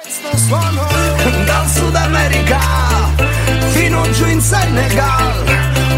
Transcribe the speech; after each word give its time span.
Questo 0.00 0.34
suono 0.38 0.88
dal 1.44 1.68
Sud 1.68 1.94
America 1.94 2.58
fino 3.72 4.10
giù 4.12 4.26
in 4.26 4.40
Senegal, 4.40 5.44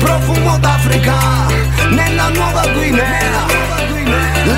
profumo 0.01 0.59
d'Africa 0.59 1.15
nella 1.91 2.29
Nuova 2.31 2.67
Guinea. 2.73 3.47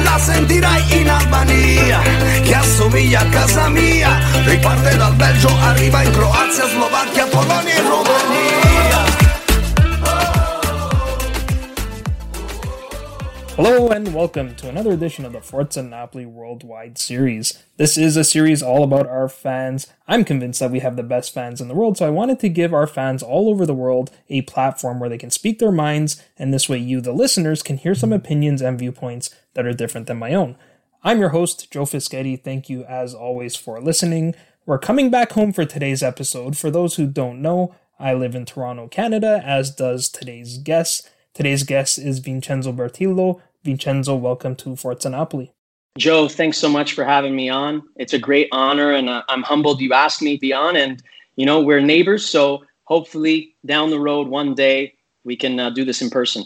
La 0.04 0.18
sentirai 0.18 1.00
in 1.00 1.10
Albania, 1.10 2.00
che 2.44 2.54
assomiglia 2.54 3.20
a 3.20 3.26
casa 3.26 3.68
mia. 3.68 4.18
Riparte 4.44 4.96
dal 4.96 5.14
Belgio, 5.14 5.54
arriva 5.60 6.02
in 6.02 6.12
Croazia, 6.12 6.66
Slovacchia, 6.68 7.26
Polonia 7.26 7.74
e 7.74 7.82
Romania. 7.82 8.15
And 13.96 14.12
welcome 14.12 14.54
to 14.54 14.68
another 14.68 14.92
edition 14.92 15.24
of 15.24 15.32
the 15.32 15.40
Forza 15.40 15.82
Napoli 15.82 16.26
Worldwide 16.26 16.98
Series. 16.98 17.64
This 17.78 17.96
is 17.96 18.14
a 18.14 18.24
series 18.24 18.62
all 18.62 18.84
about 18.84 19.06
our 19.06 19.26
fans. 19.26 19.86
I'm 20.06 20.22
convinced 20.22 20.60
that 20.60 20.70
we 20.70 20.80
have 20.80 20.96
the 20.96 21.02
best 21.02 21.32
fans 21.32 21.62
in 21.62 21.68
the 21.68 21.74
world, 21.74 21.96
so 21.96 22.06
I 22.06 22.10
wanted 22.10 22.38
to 22.40 22.50
give 22.50 22.74
our 22.74 22.86
fans 22.86 23.22
all 23.22 23.48
over 23.48 23.64
the 23.64 23.72
world 23.72 24.10
a 24.28 24.42
platform 24.42 25.00
where 25.00 25.08
they 25.08 25.16
can 25.16 25.30
speak 25.30 25.58
their 25.58 25.72
minds, 25.72 26.22
and 26.36 26.52
this 26.52 26.68
way 26.68 26.76
you, 26.76 27.00
the 27.00 27.14
listeners, 27.14 27.62
can 27.62 27.78
hear 27.78 27.94
some 27.94 28.12
opinions 28.12 28.60
and 28.60 28.78
viewpoints 28.78 29.34
that 29.54 29.64
are 29.64 29.72
different 29.72 30.08
than 30.08 30.18
my 30.18 30.34
own. 30.34 30.56
I'm 31.02 31.18
your 31.18 31.30
host, 31.30 31.72
Joe 31.72 31.86
Fischetti. 31.86 32.44
Thank 32.44 32.68
you, 32.68 32.84
as 32.84 33.14
always, 33.14 33.56
for 33.56 33.80
listening. 33.80 34.34
We're 34.66 34.78
coming 34.78 35.08
back 35.08 35.32
home 35.32 35.54
for 35.54 35.64
today's 35.64 36.02
episode. 36.02 36.58
For 36.58 36.70
those 36.70 36.96
who 36.96 37.06
don't 37.06 37.40
know, 37.40 37.74
I 37.98 38.12
live 38.12 38.34
in 38.34 38.44
Toronto, 38.44 38.88
Canada, 38.88 39.40
as 39.42 39.70
does 39.70 40.10
today's 40.10 40.58
guest. 40.58 41.08
Today's 41.32 41.62
guest 41.62 41.98
is 41.98 42.18
Vincenzo 42.18 42.74
Bertillo. 42.74 43.40
Vincenzo, 43.66 44.14
welcome 44.14 44.54
to 44.56 44.76
Forza 44.76 45.10
Napoli. 45.10 45.52
Joe, 45.98 46.28
thanks 46.28 46.56
so 46.56 46.68
much 46.68 46.92
for 46.92 47.04
having 47.04 47.34
me 47.34 47.50
on. 47.50 47.82
It's 47.96 48.12
a 48.12 48.18
great 48.18 48.48
honor, 48.52 48.92
and 48.92 49.08
uh, 49.08 49.24
I'm 49.28 49.42
humbled 49.42 49.80
you 49.80 49.92
asked 49.92 50.22
me 50.22 50.36
to 50.36 50.40
be 50.40 50.52
on. 50.52 50.76
And, 50.76 51.02
you 51.34 51.44
know, 51.44 51.60
we're 51.60 51.80
neighbors, 51.80 52.24
so 52.24 52.64
hopefully 52.84 53.56
down 53.66 53.90
the 53.90 53.98
road 53.98 54.28
one 54.28 54.54
day 54.54 54.94
we 55.24 55.36
can 55.36 55.58
uh, 55.58 55.70
do 55.70 55.84
this 55.84 56.00
in 56.00 56.10
person. 56.10 56.44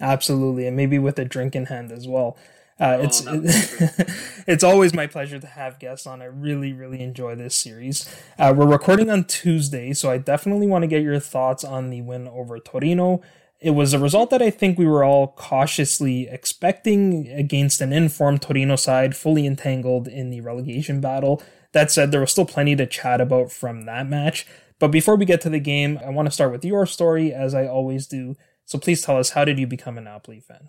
Absolutely, 0.00 0.66
and 0.66 0.76
maybe 0.76 0.98
with 0.98 1.18
a 1.18 1.24
drink 1.24 1.54
in 1.54 1.66
hand 1.66 1.92
as 1.92 2.08
well. 2.08 2.36
Uh, 2.78 2.98
it's 3.00 3.26
oh, 3.26 3.32
no. 3.32 3.42
it's 4.46 4.64
always 4.64 4.92
my 4.92 5.06
pleasure 5.06 5.38
to 5.38 5.46
have 5.46 5.78
guests 5.78 6.06
on. 6.06 6.20
I 6.20 6.26
really 6.26 6.74
really 6.74 7.00
enjoy 7.00 7.34
this 7.34 7.56
series. 7.56 8.06
Uh, 8.38 8.52
we're 8.54 8.66
recording 8.66 9.08
on 9.08 9.24
Tuesday, 9.24 9.94
so 9.94 10.10
I 10.10 10.18
definitely 10.18 10.66
want 10.66 10.82
to 10.82 10.86
get 10.86 11.02
your 11.02 11.18
thoughts 11.18 11.64
on 11.64 11.88
the 11.88 12.02
win 12.02 12.28
over 12.28 12.58
Torino. 12.58 13.22
It 13.60 13.70
was 13.70 13.94
a 13.94 13.98
result 13.98 14.30
that 14.30 14.42
I 14.42 14.50
think 14.50 14.78
we 14.78 14.86
were 14.86 15.02
all 15.02 15.28
cautiously 15.28 16.28
expecting 16.28 17.28
against 17.28 17.80
an 17.80 17.92
informed 17.92 18.42
Torino 18.42 18.76
side 18.76 19.16
fully 19.16 19.46
entangled 19.46 20.08
in 20.08 20.30
the 20.30 20.42
relegation 20.42 21.00
battle. 21.00 21.42
That 21.72 21.90
said, 21.90 22.10
there 22.10 22.20
was 22.20 22.30
still 22.30 22.44
plenty 22.44 22.76
to 22.76 22.86
chat 22.86 23.20
about 23.20 23.50
from 23.50 23.86
that 23.86 24.08
match. 24.08 24.46
But 24.78 24.88
before 24.88 25.16
we 25.16 25.24
get 25.24 25.40
to 25.42 25.50
the 25.50 25.58
game, 25.58 25.98
I 26.04 26.10
want 26.10 26.26
to 26.26 26.32
start 26.32 26.52
with 26.52 26.64
your 26.64 26.84
story, 26.84 27.32
as 27.32 27.54
I 27.54 27.66
always 27.66 28.06
do. 28.06 28.36
So 28.66 28.78
please 28.78 29.02
tell 29.02 29.16
us, 29.16 29.30
how 29.30 29.44
did 29.44 29.58
you 29.58 29.66
become 29.66 29.96
a 29.96 30.02
Napoli 30.02 30.40
fan? 30.40 30.68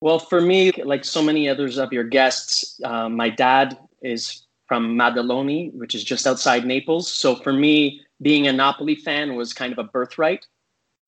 Well, 0.00 0.18
for 0.18 0.40
me, 0.40 0.72
like 0.72 1.04
so 1.04 1.22
many 1.22 1.48
others 1.48 1.78
of 1.78 1.92
your 1.92 2.04
guests, 2.04 2.78
uh, 2.84 3.08
my 3.08 3.30
dad 3.30 3.78
is 4.02 4.46
from 4.66 4.96
Maddaloni, 4.96 5.72
which 5.74 5.94
is 5.94 6.04
just 6.04 6.26
outside 6.26 6.66
Naples. 6.66 7.10
So 7.10 7.34
for 7.36 7.52
me, 7.52 8.02
being 8.20 8.46
a 8.46 8.52
Napoli 8.52 8.94
fan 8.94 9.34
was 9.34 9.52
kind 9.52 9.72
of 9.72 9.78
a 9.78 9.84
birthright. 9.84 10.46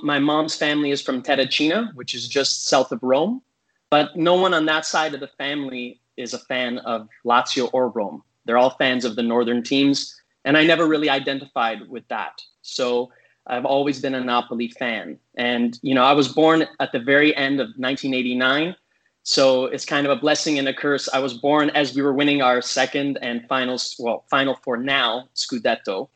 My 0.03 0.19
mom's 0.19 0.55
family 0.55 0.91
is 0.91 1.03
from 1.03 1.22
Terracina, 1.22 1.94
which 1.94 2.15
is 2.15 2.28
just 2.28 2.66
south 2.66 2.93
of 2.93 3.03
Rome, 3.03 3.43
but 3.91 4.16
no 4.16 4.34
one 4.34 4.55
on 4.55 4.66
that 4.66 4.87
side 4.87 5.15
of 5.15 5.21
the 5.21 5.28
family 5.28 6.00
is 6.16 6.34
a 6.34 6.38
fan 6.38 6.78
of 6.78 7.09
Lazio 7.25 7.71
or 7.72 7.88
Rome. 7.88 8.22
They're 8.44 8.59
all 8.59 8.71
fans 8.71 9.05
of 9.05 9.16
the 9.16 9.22
northern 9.22 9.62
teams, 9.62 10.15
and 10.44 10.56
I 10.56 10.65
never 10.65 10.87
really 10.87 11.10
identified 11.10 11.89
with 11.89 12.06
that. 12.09 12.41
So 12.62 13.10
I've 13.47 13.65
always 13.65 14.00
been 14.00 14.15
a 14.15 14.22
Napoli 14.22 14.69
fan. 14.69 15.19
And, 15.37 15.78
you 15.83 15.94
know, 15.94 16.05
I 16.05 16.12
was 16.12 16.28
born 16.28 16.66
at 16.78 16.93
the 16.93 17.00
very 17.00 17.34
end 17.37 17.60
of 17.60 17.69
1989. 17.77 18.77
So 19.22 19.66
it's 19.66 19.84
kind 19.84 20.06
of 20.06 20.16
a 20.16 20.21
blessing 20.21 20.59
and 20.59 20.69
a 20.69 20.75
curse. 20.75 21.09
I 21.12 21.19
was 21.19 21.34
born 21.34 21.71
as 21.71 21.94
we 21.94 22.03
were 22.03 22.12
winning 22.12 22.43
our 22.43 22.62
second 22.62 23.19
and 23.22 23.47
final, 23.49 23.78
well, 23.99 24.25
final 24.31 24.59
for 24.62 24.77
now, 24.77 25.28
Scudetto. 25.34 26.09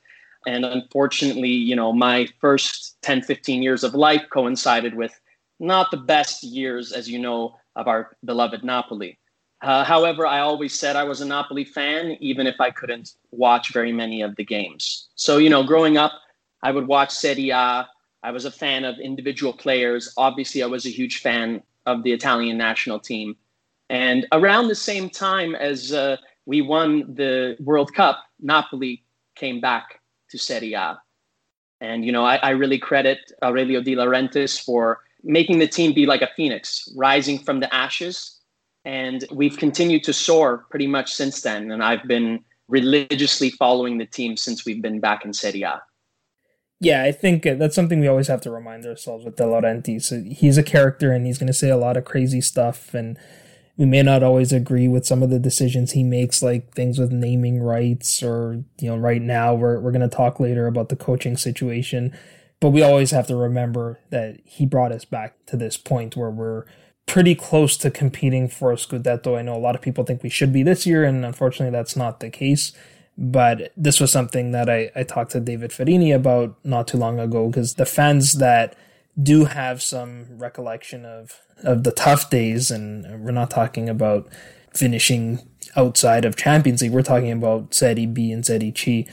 And 0.46 0.64
unfortunately, 0.64 1.50
you 1.50 1.76
know, 1.76 1.92
my 1.92 2.28
first 2.40 2.96
10, 3.02 3.22
15 3.22 3.62
years 3.62 3.84
of 3.84 3.94
life 3.94 4.22
coincided 4.30 4.94
with 4.94 5.18
not 5.60 5.90
the 5.90 5.96
best 5.96 6.42
years, 6.42 6.92
as 6.92 7.08
you 7.08 7.18
know, 7.18 7.56
of 7.76 7.88
our 7.88 8.16
beloved 8.24 8.64
Napoli. 8.64 9.18
Uh, 9.62 9.82
however, 9.82 10.26
I 10.26 10.40
always 10.40 10.78
said 10.78 10.94
I 10.94 11.04
was 11.04 11.20
a 11.20 11.26
Napoli 11.26 11.64
fan, 11.64 12.18
even 12.20 12.46
if 12.46 12.60
I 12.60 12.70
couldn't 12.70 13.14
watch 13.30 13.72
very 13.72 13.92
many 13.92 14.20
of 14.20 14.36
the 14.36 14.44
games. 14.44 15.08
So, 15.14 15.38
you 15.38 15.48
know, 15.48 15.62
growing 15.62 15.96
up, 15.96 16.12
I 16.62 16.70
would 16.70 16.86
watch 16.86 17.10
Serie 17.10 17.50
A. 17.50 17.88
I 18.22 18.30
was 18.30 18.44
a 18.44 18.50
fan 18.50 18.84
of 18.84 18.98
individual 18.98 19.52
players. 19.52 20.12
Obviously, 20.16 20.62
I 20.62 20.66
was 20.66 20.86
a 20.86 20.90
huge 20.90 21.20
fan 21.20 21.62
of 21.86 22.02
the 22.02 22.12
Italian 22.12 22.58
national 22.58 23.00
team. 23.00 23.36
And 23.90 24.26
around 24.32 24.68
the 24.68 24.74
same 24.74 25.10
time 25.10 25.54
as 25.54 25.92
uh, 25.92 26.16
we 26.46 26.62
won 26.62 27.14
the 27.14 27.56
World 27.60 27.94
Cup, 27.94 28.24
Napoli 28.40 29.04
came 29.34 29.60
back 29.60 30.00
to 30.34 30.38
Serie 30.38 30.74
A. 30.74 30.98
And, 31.80 32.04
you 32.04 32.12
know, 32.12 32.24
I, 32.24 32.36
I 32.36 32.50
really 32.50 32.78
credit 32.78 33.18
Aurelio 33.42 33.80
De 33.80 33.94
Laurentiis 33.94 34.62
for 34.62 35.00
making 35.22 35.58
the 35.58 35.68
team 35.68 35.92
be 35.92 36.06
like 36.06 36.22
a 36.22 36.30
phoenix, 36.36 36.88
rising 36.96 37.38
from 37.38 37.60
the 37.60 37.72
ashes. 37.72 38.40
And 38.84 39.24
we've 39.30 39.56
continued 39.56 40.04
to 40.04 40.12
soar 40.12 40.66
pretty 40.70 40.86
much 40.86 41.14
since 41.14 41.40
then. 41.40 41.70
And 41.70 41.82
I've 41.82 42.06
been 42.06 42.44
religiously 42.68 43.50
following 43.50 43.98
the 43.98 44.06
team 44.06 44.36
since 44.36 44.66
we've 44.66 44.82
been 44.82 45.00
back 45.00 45.24
in 45.24 45.32
Serie 45.32 45.62
A. 45.62 45.82
Yeah, 46.80 47.02
I 47.04 47.12
think 47.12 47.46
uh, 47.46 47.54
that's 47.54 47.74
something 47.74 48.00
we 48.00 48.08
always 48.08 48.28
have 48.28 48.40
to 48.42 48.50
remind 48.50 48.84
ourselves 48.84 49.24
with 49.24 49.36
De 49.36 49.44
Laurentiis. 49.44 50.34
He's 50.34 50.58
a 50.58 50.62
character 50.62 51.12
and 51.12 51.24
he's 51.24 51.38
going 51.38 51.46
to 51.46 51.52
say 51.52 51.70
a 51.70 51.76
lot 51.76 51.96
of 51.96 52.04
crazy 52.04 52.40
stuff. 52.40 52.92
And 52.92 53.18
we 53.76 53.86
may 53.86 54.02
not 54.02 54.22
always 54.22 54.52
agree 54.52 54.86
with 54.86 55.04
some 55.04 55.22
of 55.22 55.30
the 55.30 55.38
decisions 55.38 55.92
he 55.92 56.04
makes, 56.04 56.42
like 56.42 56.72
things 56.74 56.98
with 56.98 57.10
naming 57.10 57.60
rights, 57.60 58.22
or, 58.22 58.64
you 58.78 58.88
know, 58.88 58.96
right 58.96 59.20
now 59.20 59.54
we're, 59.54 59.80
we're 59.80 59.90
going 59.90 60.08
to 60.08 60.16
talk 60.16 60.38
later 60.38 60.66
about 60.66 60.88
the 60.88 60.96
coaching 60.96 61.36
situation. 61.36 62.16
But 62.60 62.70
we 62.70 62.82
always 62.82 63.10
have 63.10 63.26
to 63.26 63.36
remember 63.36 63.98
that 64.10 64.38
he 64.44 64.64
brought 64.64 64.92
us 64.92 65.04
back 65.04 65.34
to 65.46 65.56
this 65.56 65.76
point 65.76 66.16
where 66.16 66.30
we're 66.30 66.64
pretty 67.06 67.34
close 67.34 67.76
to 67.78 67.90
competing 67.90 68.48
for 68.48 68.72
a 68.72 68.76
Scudetto. 68.76 69.36
I 69.36 69.42
know 69.42 69.56
a 69.56 69.58
lot 69.58 69.74
of 69.74 69.82
people 69.82 70.04
think 70.04 70.22
we 70.22 70.30
should 70.30 70.52
be 70.52 70.62
this 70.62 70.86
year, 70.86 71.04
and 71.04 71.24
unfortunately, 71.24 71.76
that's 71.76 71.96
not 71.96 72.20
the 72.20 72.30
case. 72.30 72.72
But 73.18 73.72
this 73.76 74.00
was 74.00 74.10
something 74.10 74.52
that 74.52 74.70
I, 74.70 74.90
I 74.96 75.02
talked 75.02 75.32
to 75.32 75.40
David 75.40 75.70
Ferrini 75.70 76.14
about 76.14 76.56
not 76.64 76.88
too 76.88 76.96
long 76.96 77.20
ago 77.20 77.48
because 77.48 77.74
the 77.74 77.86
fans 77.86 78.34
that 78.34 78.76
do 79.20 79.44
have 79.44 79.82
some 79.82 80.38
recollection 80.38 81.04
of, 81.04 81.40
of 81.62 81.84
the 81.84 81.92
tough 81.92 82.30
days, 82.30 82.70
and 82.70 83.24
we're 83.24 83.30
not 83.30 83.50
talking 83.50 83.88
about 83.88 84.28
finishing 84.72 85.40
outside 85.76 86.24
of 86.24 86.36
Champions 86.36 86.82
League, 86.82 86.92
we're 86.92 87.02
talking 87.02 87.32
about 87.32 87.74
Serie 87.74 88.06
B 88.06 88.32
and 88.32 88.44
Serie 88.44 88.72
C. 88.76 89.06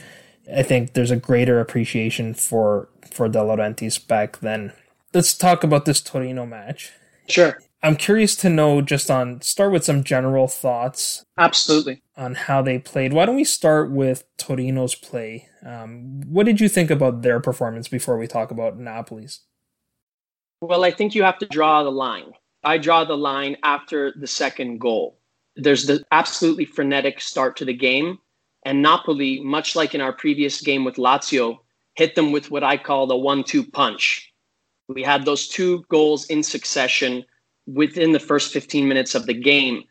I 0.54 0.62
think 0.62 0.94
there's 0.94 1.10
a 1.10 1.16
greater 1.16 1.60
appreciation 1.60 2.34
for 2.34 2.88
for 3.10 3.28
De 3.28 3.38
Laurentiis 3.38 4.04
back 4.06 4.40
then. 4.40 4.72
Let's 5.14 5.36
talk 5.36 5.62
about 5.62 5.84
this 5.84 6.00
Torino 6.00 6.46
match. 6.46 6.92
Sure. 7.28 7.58
I'm 7.84 7.96
curious 7.96 8.36
to 8.36 8.48
know 8.48 8.80
just 8.80 9.10
on 9.10 9.40
start 9.40 9.72
with 9.72 9.84
some 9.84 10.04
general 10.04 10.48
thoughts. 10.48 11.24
Absolutely. 11.36 12.02
On 12.16 12.34
how 12.34 12.62
they 12.62 12.78
played. 12.78 13.12
Why 13.12 13.26
don't 13.26 13.36
we 13.36 13.44
start 13.44 13.90
with 13.90 14.24
Torino's 14.36 14.94
play? 14.94 15.48
Um, 15.64 16.22
what 16.26 16.46
did 16.46 16.60
you 16.60 16.68
think 16.68 16.90
about 16.90 17.22
their 17.22 17.40
performance 17.40 17.88
before 17.88 18.18
we 18.18 18.26
talk 18.26 18.50
about 18.50 18.78
Napoli's? 18.78 19.40
Well, 20.62 20.84
I 20.84 20.92
think 20.92 21.16
you 21.16 21.24
have 21.24 21.40
to 21.40 21.46
draw 21.46 21.82
the 21.82 21.90
line. 21.90 22.34
I 22.62 22.78
draw 22.78 23.02
the 23.02 23.16
line 23.16 23.56
after 23.64 24.12
the 24.12 24.28
second 24.28 24.78
goal. 24.78 25.18
There's 25.56 25.86
the 25.86 26.04
absolutely 26.12 26.66
frenetic 26.66 27.20
start 27.20 27.56
to 27.56 27.64
the 27.64 27.74
game. 27.74 28.20
And 28.64 28.80
Napoli, 28.80 29.40
much 29.40 29.74
like 29.74 29.92
in 29.92 30.00
our 30.00 30.12
previous 30.12 30.60
game 30.60 30.84
with 30.84 30.98
Lazio, 30.98 31.58
hit 31.96 32.14
them 32.14 32.30
with 32.30 32.52
what 32.52 32.62
I 32.62 32.76
call 32.76 33.08
the 33.08 33.16
one 33.16 33.42
two 33.42 33.64
punch. 33.64 34.32
We 34.88 35.02
had 35.02 35.24
those 35.24 35.48
two 35.48 35.82
goals 35.88 36.26
in 36.26 36.44
succession 36.44 37.24
within 37.66 38.12
the 38.12 38.20
first 38.20 38.52
15 38.52 38.86
minutes 38.86 39.16
of 39.16 39.26
the 39.26 39.34
game. 39.34 39.82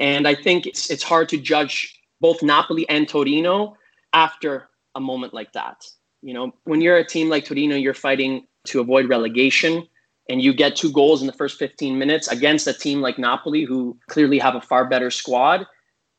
And 0.00 0.26
I 0.26 0.34
think 0.34 0.66
it's, 0.66 0.90
it's 0.90 1.02
hard 1.02 1.28
to 1.28 1.38
judge 1.38 2.00
both 2.22 2.42
Napoli 2.42 2.88
and 2.88 3.06
Torino 3.06 3.76
after 4.14 4.70
a 4.94 5.00
moment 5.00 5.34
like 5.34 5.52
that. 5.52 5.84
You 6.22 6.32
know, 6.32 6.54
when 6.64 6.80
you're 6.80 6.96
a 6.96 7.06
team 7.06 7.28
like 7.28 7.44
Torino, 7.44 7.76
you're 7.76 7.92
fighting 7.92 8.46
to 8.68 8.80
avoid 8.80 9.10
relegation 9.10 9.86
and 10.28 10.40
you 10.40 10.54
get 10.54 10.76
two 10.76 10.90
goals 10.90 11.20
in 11.20 11.26
the 11.26 11.32
first 11.32 11.58
15 11.58 11.98
minutes 11.98 12.28
against 12.28 12.66
a 12.66 12.72
team 12.72 13.00
like 13.00 13.18
Napoli, 13.18 13.64
who 13.64 13.96
clearly 14.08 14.38
have 14.38 14.54
a 14.54 14.60
far 14.60 14.86
better 14.86 15.10
squad, 15.10 15.66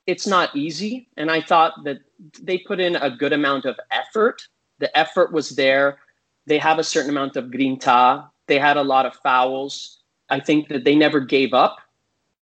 it's 0.06 0.28
not 0.28 0.56
easy. 0.56 1.08
And 1.18 1.32
I 1.32 1.42
thought 1.42 1.84
that 1.84 1.98
they 2.42 2.60
put 2.60 2.80
in 2.80 2.96
a 2.96 3.10
good 3.10 3.34
amount 3.34 3.66
of 3.66 3.80
effort. 3.92 4.48
The 4.80 4.96
effort 4.98 5.32
was 5.32 5.52
there. 5.52 5.98
They 6.46 6.60
have 6.60 6.78
a 6.78 6.84
certain 6.84 7.10
amount 7.10 7.36
of 7.36 7.46
grinta. 7.46 8.30
They 8.48 8.60
had 8.60 8.78
a 8.78 8.84
lot 8.84 9.08
of 9.08 9.16
fouls. 9.16 10.00
I 10.30 10.40
think 10.40 10.70
that 10.70 10.84
they 10.84 10.96
never 10.96 11.20
gave 11.20 11.54
up. 11.54 11.78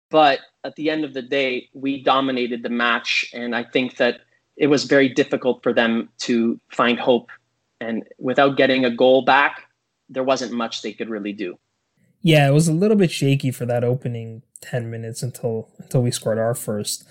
But 0.09 0.39
at 0.63 0.75
the 0.75 0.89
end 0.89 1.05
of 1.05 1.13
the 1.13 1.21
day, 1.21 1.69
we 1.73 2.03
dominated 2.03 2.63
the 2.63 2.69
match. 2.69 3.29
And 3.33 3.55
I 3.55 3.63
think 3.63 3.97
that 3.97 4.21
it 4.57 4.67
was 4.67 4.85
very 4.85 5.09
difficult 5.09 5.61
for 5.61 5.73
them 5.73 6.09
to 6.19 6.59
find 6.71 6.99
hope. 6.99 7.29
And 7.79 8.03
without 8.17 8.57
getting 8.57 8.85
a 8.85 8.91
goal 8.91 9.23
back, 9.23 9.67
there 10.11 10.23
wasn't 10.23 10.51
much 10.51 10.81
they 10.81 10.93
could 10.93 11.09
really 11.09 11.33
do. 11.33 11.57
Yeah, 12.21 12.47
it 12.47 12.53
was 12.53 12.67
a 12.67 12.73
little 12.73 12.97
bit 12.97 13.09
shaky 13.09 13.49
for 13.49 13.65
that 13.65 13.83
opening 13.83 14.43
10 14.61 14.91
minutes 14.91 15.23
until 15.23 15.69
until 15.79 16.03
we 16.03 16.11
scored 16.11 16.37
our 16.37 16.53
first. 16.53 17.03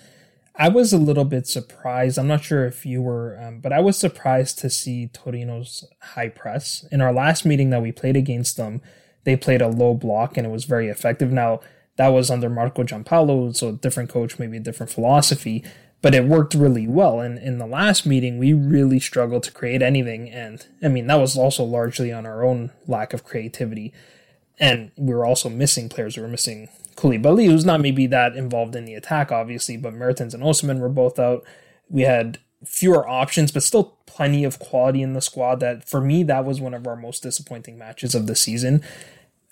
I 0.55 0.69
was 0.69 0.93
a 0.93 0.97
little 0.97 1.25
bit 1.25 1.47
surprised. 1.47 2.17
I'm 2.17 2.27
not 2.27 2.43
sure 2.43 2.65
if 2.65 2.85
you 2.85 3.01
were, 3.01 3.37
um, 3.41 3.59
but 3.59 3.73
I 3.73 3.79
was 3.79 3.97
surprised 3.97 4.59
to 4.59 4.69
see 4.69 5.07
Torino's 5.07 5.85
high 6.01 6.29
press. 6.29 6.85
In 6.91 7.01
our 7.01 7.13
last 7.13 7.45
meeting 7.45 7.69
that 7.71 7.81
we 7.81 7.91
played 7.91 8.17
against 8.17 8.57
them, 8.57 8.81
they 9.23 9.35
played 9.35 9.61
a 9.61 9.69
low 9.69 9.93
block 9.93 10.37
and 10.37 10.45
it 10.45 10.49
was 10.49 10.65
very 10.65 10.87
effective. 10.89 11.31
Now, 11.31 11.61
that 11.95 12.09
was 12.09 12.29
under 12.29 12.49
Marco 12.49 12.83
Giampaolo, 12.83 13.55
so 13.55 13.69
a 13.69 13.73
different 13.73 14.09
coach, 14.09 14.39
maybe 14.39 14.57
a 14.57 14.61
different 14.61 14.91
philosophy 14.91 15.63
but 16.01 16.15
it 16.15 16.25
worked 16.25 16.53
really 16.53 16.87
well. 16.87 17.19
And 17.19 17.37
in 17.37 17.59
the 17.59 17.65
last 17.65 18.05
meeting, 18.05 18.37
we 18.37 18.53
really 18.53 18.99
struggled 18.99 19.43
to 19.43 19.51
create 19.51 19.81
anything. 19.81 20.29
And 20.29 20.65
I 20.81 20.87
mean, 20.87 21.07
that 21.07 21.19
was 21.19 21.37
also 21.37 21.63
largely 21.63 22.11
on 22.11 22.25
our 22.25 22.43
own 22.43 22.71
lack 22.87 23.13
of 23.13 23.23
creativity. 23.23 23.93
And 24.59 24.91
we 24.97 25.13
were 25.13 25.25
also 25.25 25.49
missing 25.49 25.89
players. 25.89 26.17
We 26.17 26.23
were 26.23 26.29
missing 26.29 26.69
Koulibaly, 26.95 27.45
who's 27.45 27.65
not 27.65 27.81
maybe 27.81 28.07
that 28.07 28.35
involved 28.35 28.75
in 28.75 28.85
the 28.85 28.95
attack, 28.95 29.31
obviously, 29.31 29.77
but 29.77 29.93
Mertens 29.93 30.33
and 30.33 30.43
Osimhen 30.43 30.79
were 30.79 30.89
both 30.89 31.19
out. 31.19 31.43
We 31.89 32.01
had 32.01 32.39
fewer 32.65 33.07
options, 33.07 33.51
but 33.51 33.63
still 33.63 33.97
plenty 34.05 34.43
of 34.43 34.59
quality 34.59 35.01
in 35.01 35.13
the 35.13 35.21
squad. 35.21 35.59
That 35.61 35.87
for 35.87 36.01
me, 36.01 36.23
that 36.23 36.45
was 36.45 36.61
one 36.61 36.73
of 36.73 36.85
our 36.85 36.95
most 36.95 37.23
disappointing 37.23 37.77
matches 37.77 38.13
of 38.13 38.27
the 38.27 38.35
season 38.35 38.83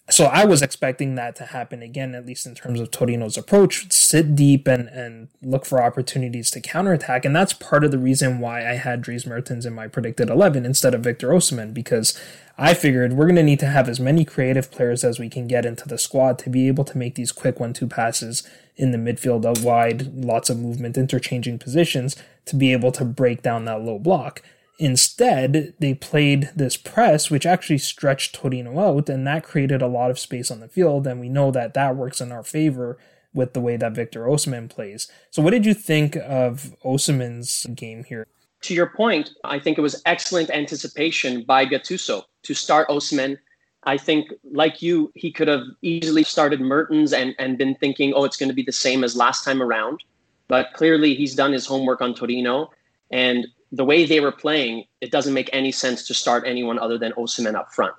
so 0.09 0.25
I 0.25 0.45
was 0.45 0.61
expecting 0.61 1.15
that 1.15 1.35
to 1.37 1.45
happen 1.45 1.81
again, 1.81 2.15
at 2.15 2.25
least 2.25 2.45
in 2.45 2.55
terms 2.55 2.79
of 2.79 2.91
Torino's 2.91 3.37
approach, 3.37 3.91
sit 3.91 4.35
deep 4.35 4.67
and, 4.67 4.87
and 4.89 5.29
look 5.41 5.65
for 5.65 5.81
opportunities 5.81 6.49
to 6.51 6.61
counterattack. 6.61 7.25
And 7.25 7.35
that's 7.35 7.53
part 7.53 7.83
of 7.83 7.91
the 7.91 7.99
reason 7.99 8.39
why 8.39 8.59
I 8.67 8.73
had 8.73 9.01
Dries 9.01 9.25
Mertens 9.25 9.65
in 9.65 9.73
my 9.73 9.87
predicted 9.87 10.29
11 10.29 10.65
instead 10.65 10.93
of 10.93 11.01
Victor 11.01 11.29
Osimhen, 11.29 11.73
because 11.73 12.19
I 12.57 12.73
figured 12.73 13.13
we're 13.13 13.25
going 13.25 13.35
to 13.35 13.43
need 13.43 13.59
to 13.59 13.67
have 13.67 13.87
as 13.87 13.99
many 13.99 14.25
creative 14.25 14.71
players 14.71 15.03
as 15.03 15.19
we 15.19 15.29
can 15.29 15.47
get 15.47 15.65
into 15.65 15.87
the 15.87 15.97
squad 15.97 16.39
to 16.39 16.49
be 16.49 16.67
able 16.67 16.83
to 16.85 16.97
make 16.97 17.15
these 17.15 17.31
quick 17.31 17.59
one 17.59 17.73
two 17.73 17.87
passes 17.87 18.47
in 18.75 18.91
the 18.91 18.97
midfield 18.97 19.45
out 19.45 19.59
wide, 19.59 20.13
lots 20.13 20.49
of 20.49 20.57
movement, 20.57 20.97
interchanging 20.97 21.59
positions 21.59 22.15
to 22.45 22.55
be 22.55 22.71
able 22.71 22.91
to 22.93 23.05
break 23.05 23.41
down 23.41 23.65
that 23.65 23.81
low 23.81 23.99
block. 23.99 24.41
Instead, 24.81 25.73
they 25.79 25.93
played 25.93 26.51
this 26.55 26.77
press, 26.77 27.29
which 27.29 27.45
actually 27.45 27.77
stretched 27.77 28.33
Torino 28.33 28.79
out, 28.79 29.09
and 29.09 29.27
that 29.27 29.43
created 29.43 29.81
a 29.81 29.87
lot 29.87 30.09
of 30.09 30.17
space 30.17 30.49
on 30.49 30.61
the 30.61 30.69
field. 30.69 31.05
And 31.05 31.19
we 31.19 31.27
know 31.27 31.51
that 31.51 31.73
that 31.73 31.97
works 31.97 32.21
in 32.21 32.31
our 32.31 32.43
favor 32.43 32.97
with 33.33 33.53
the 33.53 33.59
way 33.59 33.75
that 33.75 33.93
Victor 33.93 34.21
Osimhen 34.21 34.69
plays. 34.69 35.11
So, 35.31 35.41
what 35.41 35.51
did 35.51 35.65
you 35.65 35.73
think 35.73 36.15
of 36.15 36.73
Osimhen's 36.85 37.65
game 37.75 38.05
here? 38.05 38.25
To 38.61 38.73
your 38.73 38.87
point, 38.87 39.31
I 39.43 39.59
think 39.59 39.77
it 39.77 39.81
was 39.81 40.01
excellent 40.05 40.49
anticipation 40.49 41.43
by 41.43 41.65
Gattuso 41.65 42.23
to 42.43 42.53
start 42.53 42.87
Osimhen. 42.87 43.37
I 43.83 43.97
think, 43.97 44.31
like 44.49 44.81
you, 44.81 45.11
he 45.13 45.29
could 45.29 45.49
have 45.49 45.63
easily 45.81 46.23
started 46.23 46.61
Mertens 46.61 47.11
and, 47.11 47.35
and 47.37 47.57
been 47.57 47.75
thinking, 47.75 48.13
oh, 48.13 48.23
it's 48.23 48.37
going 48.37 48.49
to 48.49 48.55
be 48.55 48.63
the 48.63 48.71
same 48.71 49.03
as 49.03 49.15
last 49.15 49.43
time 49.43 49.61
around. 49.61 50.03
But 50.47 50.71
clearly, 50.73 51.15
he's 51.15 51.35
done 51.35 51.51
his 51.51 51.65
homework 51.65 52.01
on 52.01 52.13
Torino. 52.13 52.71
And 53.11 53.45
the 53.71 53.85
way 53.85 54.05
they 54.05 54.19
were 54.19 54.31
playing, 54.31 54.85
it 55.01 55.11
doesn't 55.11 55.33
make 55.33 55.49
any 55.53 55.71
sense 55.71 56.07
to 56.07 56.13
start 56.13 56.43
anyone 56.45 56.79
other 56.79 56.97
than 56.97 57.11
Osimhen 57.13 57.55
up 57.55 57.71
front. 57.73 57.95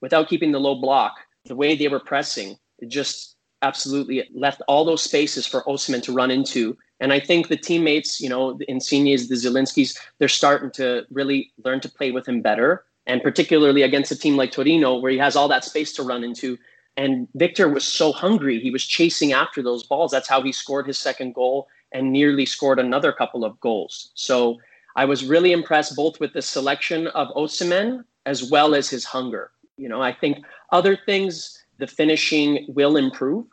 Without 0.00 0.28
keeping 0.28 0.52
the 0.52 0.60
low 0.60 0.74
block, 0.74 1.16
the 1.44 1.56
way 1.56 1.76
they 1.76 1.88
were 1.88 2.00
pressing, 2.00 2.58
it 2.78 2.88
just 2.88 3.36
absolutely 3.62 4.28
left 4.34 4.60
all 4.68 4.84
those 4.84 5.02
spaces 5.02 5.46
for 5.46 5.62
Osimhen 5.62 6.02
to 6.02 6.12
run 6.12 6.30
into. 6.30 6.76
And 7.00 7.12
I 7.12 7.20
think 7.20 7.48
the 7.48 7.56
teammates, 7.56 8.20
you 8.20 8.28
know, 8.28 8.54
the 8.54 8.66
Insignes, 8.66 9.28
the 9.28 9.34
Zielinskis, 9.34 9.98
they're 10.18 10.28
starting 10.28 10.70
to 10.72 11.04
really 11.10 11.52
learn 11.64 11.80
to 11.80 11.88
play 11.88 12.10
with 12.10 12.28
him 12.28 12.42
better. 12.42 12.84
And 13.06 13.22
particularly 13.22 13.82
against 13.82 14.12
a 14.12 14.16
team 14.16 14.36
like 14.36 14.52
Torino, 14.52 14.98
where 14.98 15.12
he 15.12 15.18
has 15.18 15.36
all 15.36 15.48
that 15.48 15.64
space 15.64 15.92
to 15.94 16.02
run 16.02 16.24
into. 16.24 16.58
And 16.96 17.28
Victor 17.34 17.68
was 17.68 17.84
so 17.84 18.12
hungry. 18.12 18.60
He 18.60 18.70
was 18.70 18.84
chasing 18.84 19.32
after 19.32 19.62
those 19.62 19.82
balls. 19.82 20.10
That's 20.10 20.28
how 20.28 20.42
he 20.42 20.52
scored 20.52 20.86
his 20.86 20.98
second 20.98 21.34
goal 21.34 21.68
and 21.92 22.12
nearly 22.12 22.46
scored 22.46 22.78
another 22.78 23.12
couple 23.12 23.44
of 23.44 23.58
goals. 23.60 24.10
So 24.14 24.58
I 24.96 25.04
was 25.04 25.24
really 25.24 25.52
impressed 25.52 25.96
both 25.96 26.20
with 26.20 26.32
the 26.32 26.42
selection 26.42 27.08
of 27.08 27.28
Osimhen 27.34 28.04
as 28.26 28.48
well 28.50 28.74
as 28.74 28.88
his 28.88 29.04
hunger. 29.04 29.50
You 29.76 29.88
know, 29.88 30.00
I 30.00 30.12
think 30.12 30.44
other 30.72 30.96
things, 30.96 31.58
the 31.78 31.86
finishing 31.86 32.66
will 32.68 32.96
improve, 32.96 33.46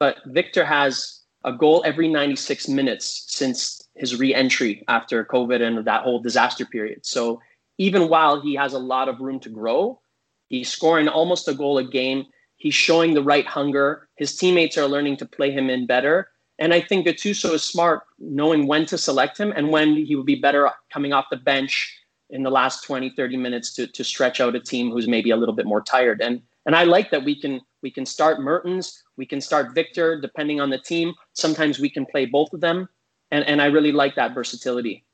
but 0.00 0.16
Victor 0.26 0.64
has 0.64 1.20
a 1.44 1.52
goal 1.52 1.82
every 1.84 2.08
96 2.08 2.68
minutes 2.68 3.24
since 3.28 3.82
his 3.94 4.18
re-entry 4.18 4.84
after 4.88 5.24
COVID 5.24 5.62
and 5.62 5.84
that 5.84 6.02
whole 6.02 6.20
disaster 6.20 6.64
period. 6.64 7.04
So 7.04 7.40
even 7.78 8.08
while 8.08 8.40
he 8.40 8.54
has 8.54 8.72
a 8.72 8.78
lot 8.78 9.08
of 9.08 9.20
room 9.20 9.38
to 9.40 9.50
grow, 9.50 10.00
he's 10.48 10.68
scoring 10.68 11.08
almost 11.08 11.48
a 11.48 11.54
goal 11.54 11.78
a 11.78 11.84
game. 11.84 12.24
He's 12.56 12.74
showing 12.74 13.12
the 13.14 13.22
right 13.22 13.46
hunger. 13.46 14.08
His 14.16 14.36
teammates 14.36 14.78
are 14.78 14.88
learning 14.88 15.18
to 15.18 15.26
play 15.26 15.50
him 15.50 15.68
in 15.68 15.86
better. 15.86 16.28
And 16.58 16.72
I 16.72 16.80
think 16.80 17.06
Gattuso 17.06 17.52
is 17.52 17.62
smart 17.62 18.02
knowing 18.18 18.66
when 18.66 18.86
to 18.86 18.96
select 18.96 19.38
him 19.38 19.52
and 19.54 19.70
when 19.70 19.94
he 19.94 20.16
would 20.16 20.26
be 20.26 20.36
better 20.36 20.70
coming 20.90 21.12
off 21.12 21.26
the 21.30 21.36
bench 21.36 21.94
in 22.30 22.42
the 22.42 22.50
last 22.50 22.84
20, 22.84 23.10
30 23.10 23.36
minutes 23.36 23.74
to, 23.74 23.86
to 23.86 24.02
stretch 24.02 24.40
out 24.40 24.54
a 24.54 24.60
team 24.60 24.90
who's 24.90 25.06
maybe 25.06 25.30
a 25.30 25.36
little 25.36 25.54
bit 25.54 25.66
more 25.66 25.82
tired. 25.82 26.20
And 26.20 26.42
and 26.64 26.74
I 26.74 26.82
like 26.82 27.10
that 27.12 27.24
we 27.24 27.40
can 27.40 27.60
we 27.82 27.90
can 27.90 28.04
start 28.04 28.40
Mertens, 28.40 29.04
we 29.16 29.26
can 29.26 29.40
start 29.40 29.74
Victor, 29.74 30.20
depending 30.20 30.60
on 30.60 30.70
the 30.70 30.78
team. 30.78 31.14
Sometimes 31.34 31.78
we 31.78 31.88
can 31.88 32.04
play 32.06 32.26
both 32.26 32.52
of 32.52 32.60
them. 32.60 32.88
And 33.30 33.44
and 33.44 33.62
I 33.62 33.66
really 33.66 33.92
like 33.92 34.16
that 34.16 34.34
versatility. 34.34 35.04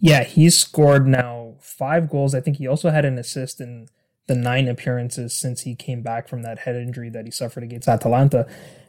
Yeah, 0.00 0.22
he's 0.22 0.56
scored 0.56 1.06
now 1.06 1.56
five 1.60 2.08
goals. 2.08 2.34
I 2.34 2.40
think 2.40 2.56
he 2.56 2.68
also 2.68 2.90
had 2.90 3.04
an 3.04 3.18
assist 3.18 3.60
in 3.60 3.88
the 4.28 4.36
nine 4.36 4.68
appearances 4.68 5.34
since 5.34 5.62
he 5.62 5.74
came 5.74 6.02
back 6.02 6.28
from 6.28 6.42
that 6.42 6.60
head 6.60 6.76
injury 6.76 7.10
that 7.10 7.24
he 7.24 7.30
suffered 7.30 7.64
against 7.64 7.88
Atalanta. 7.88 8.46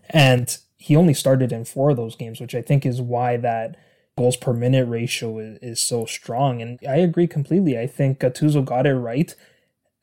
And 0.09 0.55
he 0.79 0.95
only 0.95 1.13
started 1.13 1.51
in 1.51 1.65
four 1.65 1.89
of 1.91 1.97
those 1.97 2.15
games, 2.15 2.39
which 2.39 2.55
I 2.55 2.61
think 2.61 2.85
is 2.85 3.01
why 3.01 3.35
that 3.37 3.75
goals 4.17 4.37
per 4.37 4.53
minute 4.53 4.87
ratio 4.87 5.37
is, 5.37 5.59
is 5.61 5.79
so 5.81 6.05
strong. 6.05 6.61
And 6.61 6.79
I 6.87 6.95
agree 6.95 7.27
completely. 7.27 7.77
I 7.77 7.85
think 7.85 8.19
Gattuso 8.19 8.63
got 8.63 8.87
it 8.87 8.95
right. 8.95 9.35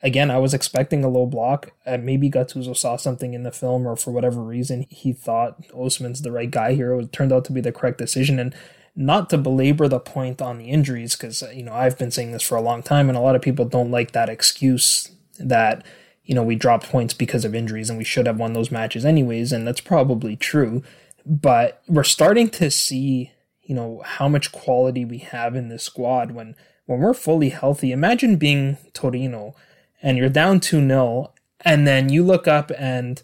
again, 0.03 0.31
I 0.31 0.39
was 0.39 0.53
expecting 0.53 1.03
a 1.03 1.09
low 1.09 1.25
block. 1.25 1.73
Uh, 1.87 1.97
maybe 1.97 2.31
Gattuso 2.31 2.77
saw 2.77 2.97
something 2.97 3.33
in 3.33 3.43
the 3.43 3.51
film, 3.51 3.87
or 3.87 3.97
for 3.97 4.11
whatever 4.11 4.43
reason, 4.43 4.87
he 4.91 5.15
thought 5.15 5.63
Osimhen's 5.69 6.21
the 6.21 6.31
right 6.31 6.51
guy 6.51 6.75
here. 6.75 6.95
It 6.95 7.11
turned 7.11 7.33
out 7.33 7.47
to 7.47 7.53
be 7.53 7.63
the 7.63 7.73
correct 7.73 7.97
decision. 7.97 8.39
And 8.39 8.55
not 8.95 9.31
to 9.31 9.39
belabor 9.39 9.89
the 9.89 10.01
point 10.01 10.43
on 10.43 10.59
the 10.59 10.67
injuries, 10.67 11.17
because 11.17 11.43
you 11.55 11.63
know 11.63 11.73
I've 11.73 11.99
been 11.99 12.11
saying 12.11 12.33
this 12.33 12.43
for 12.43 12.57
a 12.57 12.63
long 12.63 12.83
time, 12.83 13.09
and 13.09 13.17
a 13.17 13.21
lot 13.23 13.37
of 13.37 13.43
people 13.43 13.65
don't 13.65 13.91
like 13.91 14.13
that 14.13 14.29
excuse 14.29 15.11
that 15.39 15.85
you 16.27 16.35
know 16.35 16.43
we 16.43 16.57
dropped 16.57 16.89
points 16.89 17.15
because 17.15 17.45
of 17.45 17.55
injuries, 17.55 17.89
and 17.89 17.99
we 17.99 18.05
should 18.05 18.27
have 18.27 18.39
won 18.39 18.53
those 18.53 18.71
matches 18.71 19.05
anyways, 19.05 19.53
and 19.53 19.67
that's 19.67 19.81
probably 19.81 20.37
true. 20.37 20.83
But 21.25 21.83
we're 21.89 22.05
starting 22.05 22.51
to 22.51 22.71
see, 22.71 23.33
you 23.63 23.75
know, 23.75 24.03
how 24.05 24.29
much 24.29 24.53
quality 24.53 25.05
we 25.05 25.19
have 25.19 25.57
in 25.57 25.69
this 25.69 25.83
squad 25.83 26.33
when 26.33 26.55
when 26.87 27.01
we're 27.01 27.15
fully 27.15 27.49
healthy. 27.49 27.93
Imagine 27.93 28.37
being 28.37 28.77
Torino 28.93 29.55
and 30.03 30.19
you're 30.19 30.29
down 30.29 30.61
2 30.61 30.87
0, 30.87 31.33
and 31.63 31.87
then 31.87 32.09
you 32.09 32.25
look 32.25 32.47
up 32.47 32.71
and 32.79 33.23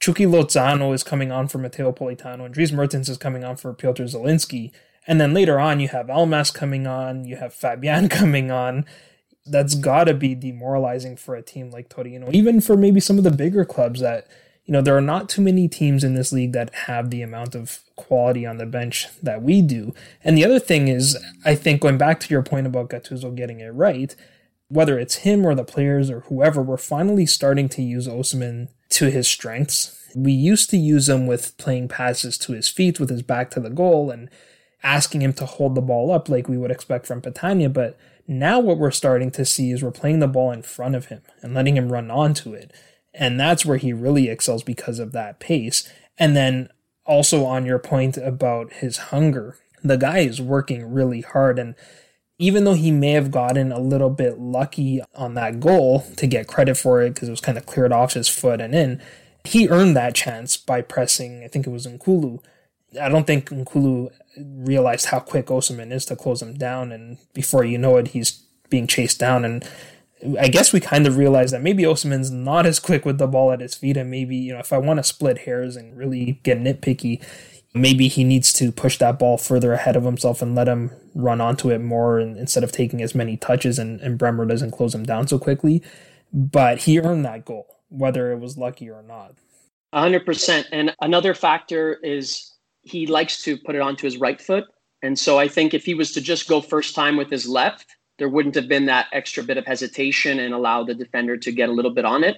Chucky 0.00 0.24
Lozano 0.24 0.94
is 0.94 1.02
coming 1.02 1.30
on 1.30 1.48
for 1.48 1.58
Matteo 1.58 1.92
Politano, 1.92 2.46
and 2.46 2.54
Dries 2.54 2.72
Mertens 2.72 3.08
is 3.08 3.18
coming 3.18 3.44
on 3.44 3.56
for 3.56 3.72
Piotr 3.74 4.04
Zielinski. 4.04 4.72
And 5.06 5.20
then 5.20 5.34
later 5.34 5.58
on, 5.58 5.80
you 5.80 5.88
have 5.88 6.08
Almas 6.10 6.50
coming 6.50 6.86
on, 6.86 7.24
you 7.24 7.36
have 7.36 7.52
Fabian 7.52 8.08
coming 8.10 8.50
on. 8.50 8.86
That's 9.46 9.74
got 9.74 10.04
to 10.04 10.14
be 10.14 10.34
demoralizing 10.34 11.16
for 11.16 11.34
a 11.34 11.42
team 11.42 11.70
like 11.70 11.88
Torino, 11.88 12.30
even 12.32 12.60
for 12.60 12.76
maybe 12.76 13.00
some 13.00 13.18
of 13.18 13.24
the 13.24 13.30
bigger 13.30 13.64
clubs 13.64 14.00
that, 14.00 14.28
you 14.64 14.72
know, 14.72 14.82
there 14.82 14.96
are 14.96 15.00
not 15.00 15.28
too 15.28 15.40
many 15.40 15.66
teams 15.66 16.04
in 16.04 16.14
this 16.14 16.32
league 16.32 16.52
that 16.52 16.74
have 16.86 17.10
the 17.10 17.22
amount 17.22 17.54
of 17.54 17.80
quality 17.96 18.46
on 18.46 18.58
the 18.58 18.66
bench 18.66 19.06
that 19.22 19.42
we 19.42 19.62
do. 19.62 19.94
And 20.22 20.36
the 20.36 20.44
other 20.44 20.58
thing 20.58 20.88
is, 20.88 21.18
I 21.44 21.54
think 21.54 21.80
going 21.80 21.98
back 21.98 22.20
to 22.20 22.30
your 22.30 22.42
point 22.42 22.66
about 22.66 22.90
Gattuso 22.90 23.34
getting 23.34 23.60
it 23.60 23.70
right, 23.70 24.14
whether 24.68 24.98
it's 24.98 25.16
him 25.16 25.44
or 25.44 25.54
the 25.54 25.64
players 25.64 26.10
or 26.10 26.20
whoever, 26.20 26.62
we're 26.62 26.76
finally 26.76 27.26
starting 27.26 27.68
to 27.70 27.82
use 27.82 28.06
Osimhen 28.06 28.68
to 28.90 29.10
his 29.10 29.26
strengths. 29.26 29.96
We 30.14 30.32
used 30.32 30.70
to 30.70 30.76
use 30.76 31.08
him 31.08 31.26
with 31.26 31.56
playing 31.56 31.88
passes 31.88 32.38
to 32.38 32.52
his 32.52 32.68
feet 32.68 33.00
with 33.00 33.10
his 33.10 33.22
back 33.22 33.50
to 33.50 33.60
the 33.60 33.70
goal 33.70 34.10
and 34.10 34.28
asking 34.82 35.22
him 35.22 35.32
to 35.34 35.46
hold 35.46 35.74
the 35.74 35.80
ball 35.80 36.12
up 36.12 36.28
like 36.28 36.48
we 36.48 36.56
would 36.56 36.70
expect 36.70 37.06
from 37.06 37.20
Petagna, 37.20 37.72
But 37.72 37.98
now 38.30 38.60
what 38.60 38.78
we're 38.78 38.92
starting 38.92 39.32
to 39.32 39.44
see 39.44 39.72
is 39.72 39.82
we're 39.82 39.90
playing 39.90 40.20
the 40.20 40.28
ball 40.28 40.52
in 40.52 40.62
front 40.62 40.94
of 40.94 41.06
him 41.06 41.20
and 41.42 41.52
letting 41.52 41.76
him 41.76 41.90
run 41.90 42.12
onto 42.12 42.54
it. 42.54 42.72
And 43.12 43.40
that's 43.40 43.66
where 43.66 43.76
he 43.76 43.92
really 43.92 44.28
excels 44.28 44.62
because 44.62 45.00
of 45.00 45.10
that 45.12 45.40
pace. 45.40 45.92
And 46.16 46.36
then 46.36 46.68
also 47.04 47.44
on 47.44 47.66
your 47.66 47.80
point 47.80 48.16
about 48.16 48.72
his 48.74 48.98
hunger, 48.98 49.58
the 49.82 49.96
guy 49.96 50.18
is 50.18 50.40
working 50.40 50.92
really 50.92 51.22
hard 51.22 51.58
and 51.58 51.74
even 52.38 52.64
though 52.64 52.74
he 52.74 52.90
may 52.90 53.10
have 53.10 53.30
gotten 53.30 53.70
a 53.72 53.80
little 53.80 54.08
bit 54.08 54.38
lucky 54.38 55.02
on 55.14 55.34
that 55.34 55.60
goal 55.60 56.06
to 56.16 56.26
get 56.26 56.46
credit 56.46 56.76
for 56.76 57.02
it 57.02 57.12
because 57.12 57.28
it 57.28 57.32
was 57.32 57.40
kind 57.40 57.58
of 57.58 57.66
cleared 57.66 57.92
off 57.92 58.14
his 58.14 58.28
foot 58.28 58.60
and 58.60 58.74
in, 58.74 59.02
he 59.44 59.68
earned 59.68 59.96
that 59.96 60.14
chance 60.14 60.56
by 60.56 60.80
pressing, 60.80 61.42
I 61.44 61.48
think 61.48 61.66
it 61.66 61.70
was 61.70 61.86
N'Koulou. 61.86 62.38
I 62.98 63.08
don't 63.08 63.26
think 63.26 63.50
N'Koulou 63.50 64.10
realized 64.44 65.06
how 65.06 65.20
quick 65.20 65.46
Osimhen 65.46 65.92
is 65.92 66.04
to 66.06 66.16
close 66.16 66.42
him 66.42 66.54
down, 66.54 66.92
and 66.92 67.18
before 67.34 67.64
you 67.64 67.78
know 67.78 67.96
it, 67.96 68.08
he's 68.08 68.42
being 68.68 68.86
chased 68.86 69.18
down. 69.18 69.44
And 69.44 69.68
I 70.38 70.48
guess 70.48 70.72
we 70.72 70.80
kind 70.80 71.06
of 71.06 71.16
realized 71.16 71.52
that 71.52 71.62
maybe 71.62 71.82
Osimhen's 71.84 72.30
not 72.30 72.66
as 72.66 72.78
quick 72.78 73.04
with 73.04 73.18
the 73.18 73.26
ball 73.26 73.52
at 73.52 73.60
his 73.60 73.74
feet, 73.74 73.96
and 73.96 74.10
maybe, 74.10 74.36
you 74.36 74.52
know, 74.52 74.60
if 74.60 74.72
I 74.72 74.78
want 74.78 74.98
to 74.98 75.04
split 75.04 75.38
hairs 75.38 75.76
and 75.76 75.96
really 75.96 76.40
get 76.42 76.58
nitpicky, 76.58 77.22
maybe 77.74 78.08
he 78.08 78.24
needs 78.24 78.52
to 78.54 78.72
push 78.72 78.98
that 78.98 79.18
ball 79.18 79.38
further 79.38 79.72
ahead 79.72 79.96
of 79.96 80.04
himself 80.04 80.42
and 80.42 80.54
let 80.54 80.68
him 80.68 80.90
run 81.14 81.40
onto 81.40 81.70
it 81.70 81.80
more 81.80 82.18
and, 82.18 82.36
instead 82.36 82.64
of 82.64 82.72
taking 82.72 83.00
as 83.02 83.14
many 83.14 83.36
touches 83.36 83.78
and, 83.78 84.00
and 84.00 84.18
Bremer 84.18 84.44
doesn't 84.44 84.72
close 84.72 84.94
him 84.94 85.04
down 85.04 85.28
so 85.28 85.38
quickly. 85.38 85.82
But 86.32 86.78
he 86.82 87.00
earned 87.00 87.24
that 87.24 87.44
goal, 87.44 87.66
whether 87.88 88.32
it 88.32 88.38
was 88.38 88.56
lucky 88.58 88.90
or 88.90 89.02
not. 89.02 89.34
100%. 89.94 90.66
And 90.72 90.94
another 91.00 91.34
factor 91.34 91.94
is 92.02 92.49
he 92.82 93.06
likes 93.06 93.42
to 93.42 93.56
put 93.58 93.74
it 93.74 93.80
onto 93.80 94.06
his 94.06 94.16
right 94.16 94.40
foot. 94.40 94.64
And 95.02 95.18
so 95.18 95.38
I 95.38 95.48
think 95.48 95.72
if 95.72 95.84
he 95.84 95.94
was 95.94 96.12
to 96.12 96.20
just 96.20 96.48
go 96.48 96.60
first 96.60 96.94
time 96.94 97.16
with 97.16 97.30
his 97.30 97.48
left, 97.48 97.86
there 98.18 98.28
wouldn't 98.28 98.54
have 98.54 98.68
been 98.68 98.86
that 98.86 99.06
extra 99.12 99.42
bit 99.42 99.56
of 99.56 99.66
hesitation 99.66 100.38
and 100.40 100.52
allow 100.52 100.84
the 100.84 100.94
defender 100.94 101.36
to 101.38 101.52
get 101.52 101.70
a 101.70 101.72
little 101.72 101.90
bit 101.90 102.04
on 102.04 102.22
it. 102.22 102.36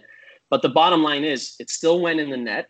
But 0.48 0.62
the 0.62 0.68
bottom 0.68 1.02
line 1.02 1.24
is 1.24 1.56
it 1.58 1.70
still 1.70 2.00
went 2.00 2.20
in 2.20 2.30
the 2.30 2.36
net. 2.36 2.68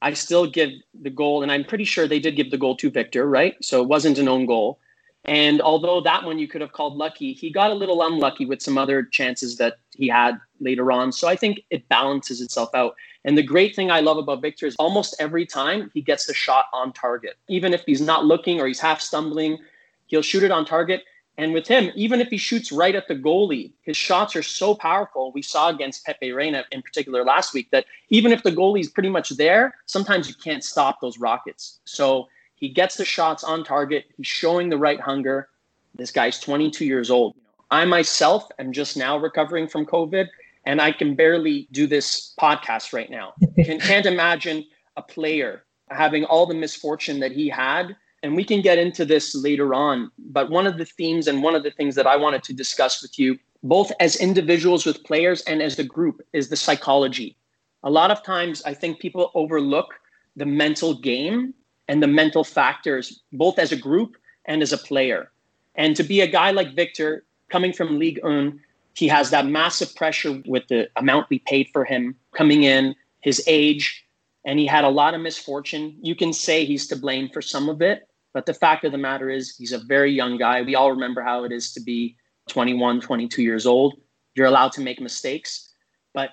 I 0.00 0.12
still 0.12 0.46
give 0.46 0.70
the 1.02 1.10
goal, 1.10 1.42
and 1.42 1.50
I'm 1.50 1.64
pretty 1.64 1.84
sure 1.84 2.06
they 2.06 2.20
did 2.20 2.36
give 2.36 2.50
the 2.50 2.58
goal 2.58 2.76
to 2.76 2.90
Victor, 2.90 3.26
right? 3.28 3.56
So 3.62 3.82
it 3.82 3.88
wasn't 3.88 4.18
an 4.18 4.28
own 4.28 4.46
goal. 4.46 4.78
And 5.24 5.60
although 5.60 6.00
that 6.02 6.24
one 6.24 6.38
you 6.38 6.46
could 6.46 6.60
have 6.60 6.72
called 6.72 6.96
lucky, 6.96 7.32
he 7.32 7.50
got 7.50 7.72
a 7.72 7.74
little 7.74 8.06
unlucky 8.06 8.46
with 8.46 8.62
some 8.62 8.78
other 8.78 9.02
chances 9.02 9.56
that 9.56 9.78
he 9.96 10.06
had 10.08 10.38
later 10.60 10.92
on. 10.92 11.10
So 11.12 11.26
I 11.26 11.34
think 11.34 11.62
it 11.70 11.88
balances 11.88 12.40
itself 12.40 12.70
out. 12.74 12.94
And 13.26 13.36
the 13.36 13.42
great 13.42 13.74
thing 13.74 13.90
I 13.90 14.00
love 14.00 14.18
about 14.18 14.40
Victor 14.40 14.66
is 14.66 14.76
almost 14.76 15.16
every 15.18 15.44
time 15.44 15.90
he 15.92 16.00
gets 16.00 16.26
the 16.26 16.32
shot 16.32 16.66
on 16.72 16.92
target. 16.92 17.36
Even 17.48 17.74
if 17.74 17.82
he's 17.84 18.00
not 18.00 18.24
looking 18.24 18.60
or 18.60 18.68
he's 18.68 18.78
half 18.78 19.00
stumbling, 19.00 19.58
he'll 20.06 20.22
shoot 20.22 20.44
it 20.44 20.52
on 20.52 20.64
target. 20.64 21.02
And 21.36 21.52
with 21.52 21.66
him, 21.66 21.90
even 21.96 22.20
if 22.20 22.28
he 22.28 22.38
shoots 22.38 22.70
right 22.70 22.94
at 22.94 23.08
the 23.08 23.16
goalie, 23.16 23.72
his 23.82 23.96
shots 23.96 24.36
are 24.36 24.44
so 24.44 24.76
powerful. 24.76 25.32
We 25.32 25.42
saw 25.42 25.68
against 25.68 26.06
Pepe 26.06 26.32
Reina 26.32 26.64
in 26.70 26.80
particular 26.82 27.24
last 27.24 27.52
week 27.52 27.68
that 27.72 27.84
even 28.10 28.32
if 28.32 28.44
the 28.44 28.52
goalie's 28.52 28.88
pretty 28.88 29.10
much 29.10 29.30
there, 29.30 29.74
sometimes 29.86 30.28
you 30.28 30.34
can't 30.36 30.64
stop 30.64 31.00
those 31.00 31.18
rockets. 31.18 31.80
So 31.84 32.28
he 32.54 32.68
gets 32.68 32.96
the 32.96 33.04
shots 33.04 33.42
on 33.42 33.64
target. 33.64 34.06
He's 34.16 34.28
showing 34.28 34.70
the 34.70 34.78
right 34.78 35.00
hunger. 35.00 35.48
This 35.96 36.12
guy's 36.12 36.38
22 36.38 36.86
years 36.86 37.10
old. 37.10 37.34
I 37.72 37.84
myself 37.84 38.48
am 38.60 38.72
just 38.72 38.96
now 38.96 39.18
recovering 39.18 39.66
from 39.66 39.84
COVID, 39.84 40.28
and 40.66 40.80
I 40.80 40.92
can 40.92 41.14
barely 41.14 41.68
do 41.72 41.86
this 41.86 42.34
podcast 42.38 42.92
right 42.92 43.10
now. 43.10 43.34
can, 43.64 43.80
can't 43.90 44.06
imagine 44.06 44.64
a 44.96 45.02
player 45.02 45.64
having 45.90 46.24
all 46.24 46.46
the 46.46 46.54
misfortune 46.54 47.20
that 47.20 47.32
he 47.32 47.48
had 47.48 47.96
and 48.22 48.34
we 48.34 48.44
can 48.44 48.60
get 48.60 48.78
into 48.78 49.04
this 49.04 49.34
later 49.34 49.72
on. 49.72 50.10
But 50.18 50.50
one 50.50 50.66
of 50.66 50.78
the 50.78 50.84
themes 50.84 51.28
and 51.28 51.42
one 51.42 51.54
of 51.54 51.62
the 51.62 51.70
things 51.70 51.94
that 51.94 52.06
I 52.06 52.16
wanted 52.16 52.42
to 52.44 52.52
discuss 52.52 53.00
with 53.00 53.18
you, 53.18 53.38
both 53.62 53.92
as 54.00 54.16
individuals 54.16 54.84
with 54.84 55.04
players 55.04 55.42
and 55.42 55.62
as 55.62 55.78
a 55.78 55.84
group, 55.84 56.20
is 56.32 56.48
the 56.48 56.56
psychology. 56.56 57.36
A 57.84 57.90
lot 57.90 58.10
of 58.10 58.24
times, 58.24 58.62
I 58.64 58.74
think 58.74 58.98
people 58.98 59.30
overlook 59.34 59.94
the 60.34 60.46
mental 60.46 60.94
game 60.94 61.54
and 61.86 62.02
the 62.02 62.08
mental 62.08 62.42
factors, 62.42 63.22
both 63.32 63.60
as 63.60 63.70
a 63.70 63.76
group 63.76 64.16
and 64.46 64.60
as 64.60 64.72
a 64.72 64.78
player. 64.78 65.30
And 65.76 65.94
to 65.94 66.02
be 66.02 66.20
a 66.20 66.26
guy 66.26 66.50
like 66.50 66.74
Victor, 66.74 67.24
coming 67.48 67.72
from 67.72 67.98
Ligue 67.98 68.18
1, 68.24 68.58
he 68.96 69.08
has 69.08 69.30
that 69.30 69.46
massive 69.46 69.94
pressure 69.94 70.42
with 70.46 70.66
the 70.68 70.88
amount 70.96 71.28
we 71.28 71.38
paid 71.40 71.68
for 71.72 71.84
him 71.84 72.16
coming 72.34 72.62
in, 72.62 72.94
his 73.20 73.42
age, 73.46 74.04
and 74.46 74.58
he 74.58 74.66
had 74.66 74.84
a 74.84 74.88
lot 74.88 75.14
of 75.14 75.20
misfortune. 75.20 75.96
You 76.00 76.14
can 76.14 76.32
say 76.32 76.64
he's 76.64 76.86
to 76.88 76.96
blame 76.96 77.28
for 77.28 77.42
some 77.42 77.68
of 77.68 77.82
it, 77.82 78.08
but 78.32 78.46
the 78.46 78.54
fact 78.54 78.84
of 78.84 78.92
the 78.92 78.98
matter 78.98 79.28
is, 79.28 79.54
he's 79.56 79.72
a 79.72 79.84
very 79.84 80.12
young 80.12 80.38
guy. 80.38 80.62
We 80.62 80.76
all 80.76 80.90
remember 80.90 81.22
how 81.22 81.44
it 81.44 81.52
is 81.52 81.72
to 81.74 81.80
be 81.80 82.16
21, 82.48 83.00
22 83.00 83.42
years 83.42 83.66
old. 83.66 84.00
You're 84.34 84.46
allowed 84.46 84.72
to 84.72 84.80
make 84.80 85.00
mistakes, 85.00 85.72
but 86.14 86.30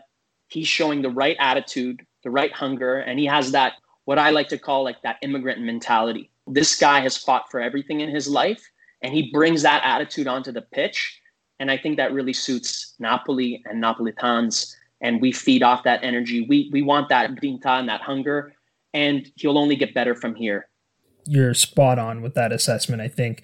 he's 0.48 0.67
showing 0.67 1.01
the 1.01 1.10
right 1.10 1.36
attitude, 1.39 2.05
the 2.24 2.29
right 2.29 2.51
hunger, 2.51 3.00
and 3.00 3.20
he 3.20 3.25
has 3.25 3.51
that, 3.51 3.74
what 4.05 4.20
I 4.20 4.29
like 4.29 4.48
to 4.50 4.58
call 4.58 4.84
like 4.84 5.01
that 5.01 5.17
immigrant 5.22 5.62
mentality. 5.62 6.29
This 6.48 6.77
guy 6.77 7.01
has 7.01 7.17
fought 7.17 7.50
for 7.51 7.60
everything 7.60 8.01
in 8.01 8.10
his 8.10 8.27
life, 8.27 8.63
and 9.01 9.13
he 9.13 9.32
brings 9.32 9.63
that 9.63 9.84
attitude 9.84 10.27
onto 10.27 10.51
the 10.51 10.62
pitch. 10.62 11.20
And 11.60 11.72
I 11.72 11.77
think 11.77 11.98
that 11.98 12.12
really 12.13 12.33
suits 12.33 12.95
Napoli 13.00 13.62
and 13.65 13.81
Napolitans. 13.81 14.75
And 15.01 15.22
we 15.22 15.31
feed 15.31 15.63
off 15.63 15.83
that 15.83 16.03
energy. 16.03 16.45
We, 16.48 16.69
we 16.72 16.81
want 16.81 17.10
that 17.10 17.36
grinta 17.36 17.79
and 17.79 17.89
that 17.89 18.01
hunger. 18.01 18.53
And 18.93 19.29
he'll 19.36 19.57
only 19.57 19.75
get 19.75 19.93
better 19.93 20.15
from 20.15 20.36
here 20.36 20.67
you're 21.25 21.53
spot 21.53 22.00
on 22.00 22.22
with 22.22 22.33
that 22.36 22.51
assessment. 22.51 23.01
I 23.01 23.07
think 23.07 23.43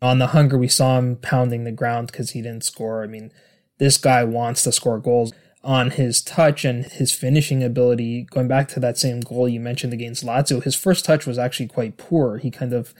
on 0.00 0.18
the 0.18 0.28
hunger, 0.28 0.56
we 0.56 0.68
saw 0.68 0.98
him 0.98 1.16
pounding 1.16 1.64
the 1.64 1.72
ground 1.72 2.08
because 2.08 2.30
he 2.30 2.42
didn't 2.42 2.64
score. 2.64 3.02
I 3.02 3.06
mean, 3.06 3.32
this 3.78 3.96
guy 3.96 4.24
wants 4.24 4.62
to 4.64 4.72
score 4.72 4.98
goals 4.98 5.32
on 5.64 5.90
his 5.90 6.22
touch 6.22 6.64
and 6.64 6.84
his 6.84 7.12
finishing 7.12 7.62
ability. 7.62 8.26
Going 8.30 8.48
back 8.48 8.68
to 8.68 8.80
that 8.80 8.96
same 8.96 9.20
goal 9.20 9.48
you 9.48 9.60
mentioned 9.60 9.92
against 9.92 10.24
Lazio, 10.24 10.62
his 10.62 10.74
first 10.74 11.04
touch 11.04 11.26
was 11.26 11.38
actually 11.38 11.68
quite 11.68 11.96
poor. 11.96 12.38
He 12.38 12.50
kind 12.50 12.72
of 12.72 12.94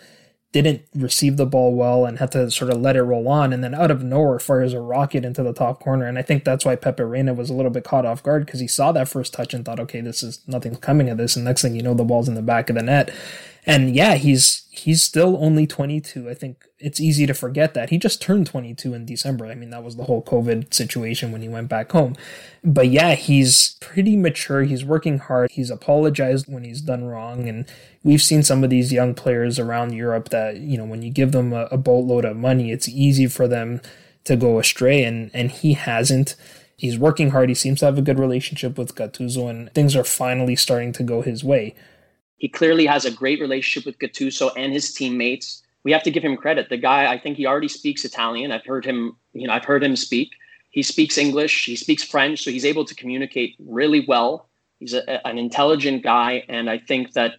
didn't 0.52 0.82
receive 0.94 1.36
the 1.36 1.44
ball 1.44 1.74
well 1.74 2.06
and 2.06 2.18
had 2.18 2.32
to 2.32 2.50
sort 2.50 2.70
of 2.70 2.80
let 2.80 2.96
it 2.96 3.02
roll 3.02 3.28
on. 3.28 3.52
And 3.52 3.62
then 3.62 3.74
out 3.74 3.90
of 3.90 4.02
nowhere 4.02 4.38
fires 4.38 4.72
a 4.72 4.80
rocket 4.80 5.24
into 5.24 5.42
the 5.42 5.52
top 5.52 5.80
corner. 5.80 6.06
And 6.06 6.18
i 6.18 6.22
think 6.22 6.44
that's 6.44 6.64
why 6.64 6.74
pepe 6.74 7.02
reina 7.02 7.34
was 7.34 7.50
a 7.50 7.54
little 7.54 7.70
bit 7.70 7.84
caught 7.84 8.06
off 8.06 8.22
guard 8.22 8.46
because 8.46 8.60
he 8.60 8.68
saw 8.68 8.90
that 8.92 9.08
first 9.08 9.34
touch 9.34 9.52
and 9.52 9.64
thought 9.64 9.80
okay 9.80 10.00
this 10.00 10.22
is 10.22 10.40
nothing's 10.46 10.78
coming 10.78 11.10
of 11.10 11.18
this. 11.18 11.36
And 11.36 11.44
next 11.44 11.62
thing 11.62 11.76
you 11.76 11.82
know 11.82 11.94
the 11.94 12.04
ball's 12.04 12.28
in 12.28 12.34
the 12.34 12.42
back 12.42 12.70
of 12.70 12.76
the 12.76 12.82
net 12.82 13.12
and 13.68 13.94
yeah, 13.94 14.14
he's 14.14 14.66
he's 14.70 15.04
still 15.04 15.36
only 15.44 15.66
22. 15.66 16.30
I 16.30 16.32
think 16.32 16.64
it's 16.78 17.00
easy 17.00 17.26
to 17.26 17.34
forget 17.34 17.74
that. 17.74 17.90
He 17.90 17.98
just 17.98 18.22
turned 18.22 18.46
22 18.46 18.94
in 18.94 19.04
December. 19.04 19.44
I 19.44 19.54
mean, 19.54 19.68
that 19.70 19.84
was 19.84 19.96
the 19.96 20.04
whole 20.04 20.22
COVID 20.22 20.72
situation 20.72 21.32
when 21.32 21.42
he 21.42 21.50
went 21.50 21.68
back 21.68 21.92
home. 21.92 22.16
But 22.64 22.88
yeah, 22.88 23.14
he's 23.14 23.76
pretty 23.80 24.16
mature. 24.16 24.62
He's 24.62 24.86
working 24.86 25.18
hard. 25.18 25.50
He's 25.50 25.68
apologized 25.68 26.46
when 26.48 26.64
he's 26.64 26.80
done 26.80 27.04
wrong. 27.04 27.46
And 27.46 27.66
we've 28.02 28.22
seen 28.22 28.42
some 28.42 28.64
of 28.64 28.70
these 28.70 28.90
young 28.90 29.14
players 29.14 29.58
around 29.58 29.92
Europe 29.92 30.30
that, 30.30 30.56
you 30.56 30.78
know, 30.78 30.86
when 30.86 31.02
you 31.02 31.10
give 31.10 31.32
them 31.32 31.52
a, 31.52 31.66
a 31.66 31.76
boatload 31.76 32.24
of 32.24 32.38
money, 32.38 32.72
it's 32.72 32.88
easy 32.88 33.26
for 33.26 33.46
them 33.46 33.82
to 34.24 34.34
go 34.34 34.58
astray. 34.58 35.04
And, 35.04 35.30
and 35.34 35.50
he 35.50 35.74
hasn't 35.74 36.36
He's 36.78 36.96
working 36.96 37.30
hard. 37.30 37.48
He 37.48 37.56
seems 37.56 37.80
to 37.80 37.86
have 37.86 37.98
a 37.98 38.02
good 38.02 38.20
relationship 38.20 38.78
with 38.78 38.94
Gattuso, 38.94 39.50
and 39.50 39.68
things 39.74 39.96
are 39.96 40.04
finally 40.04 40.54
starting 40.54 40.92
to 40.92 41.02
go 41.02 41.22
his 41.22 41.42
way. 41.42 41.74
He 42.38 42.48
clearly 42.48 42.86
has 42.86 43.04
a 43.04 43.10
great 43.10 43.40
relationship 43.40 43.84
with 43.84 43.98
Gattuso 43.98 44.50
and 44.56 44.72
his 44.72 44.94
teammates. 44.94 45.62
We 45.84 45.92
have 45.92 46.02
to 46.04 46.10
give 46.10 46.24
him 46.24 46.36
credit. 46.36 46.68
The 46.68 46.76
guy, 46.76 47.12
I 47.12 47.18
think 47.18 47.36
he 47.36 47.46
already 47.46 47.68
speaks 47.68 48.04
Italian. 48.04 48.52
I've 48.52 48.64
heard 48.64 48.84
him, 48.84 49.16
you 49.32 49.46
know, 49.46 49.52
I've 49.52 49.64
heard 49.64 49.82
him 49.82 49.96
speak. 49.96 50.30
He 50.70 50.82
speaks 50.82 51.18
English, 51.18 51.64
he 51.64 51.76
speaks 51.76 52.04
French, 52.04 52.44
so 52.44 52.50
he's 52.50 52.64
able 52.64 52.84
to 52.84 52.94
communicate 52.94 53.56
really 53.58 54.04
well. 54.06 54.48
He's 54.78 54.94
a, 54.94 55.26
an 55.26 55.38
intelligent 55.38 56.02
guy, 56.02 56.44
and 56.48 56.70
I 56.70 56.78
think 56.78 57.14
that 57.14 57.34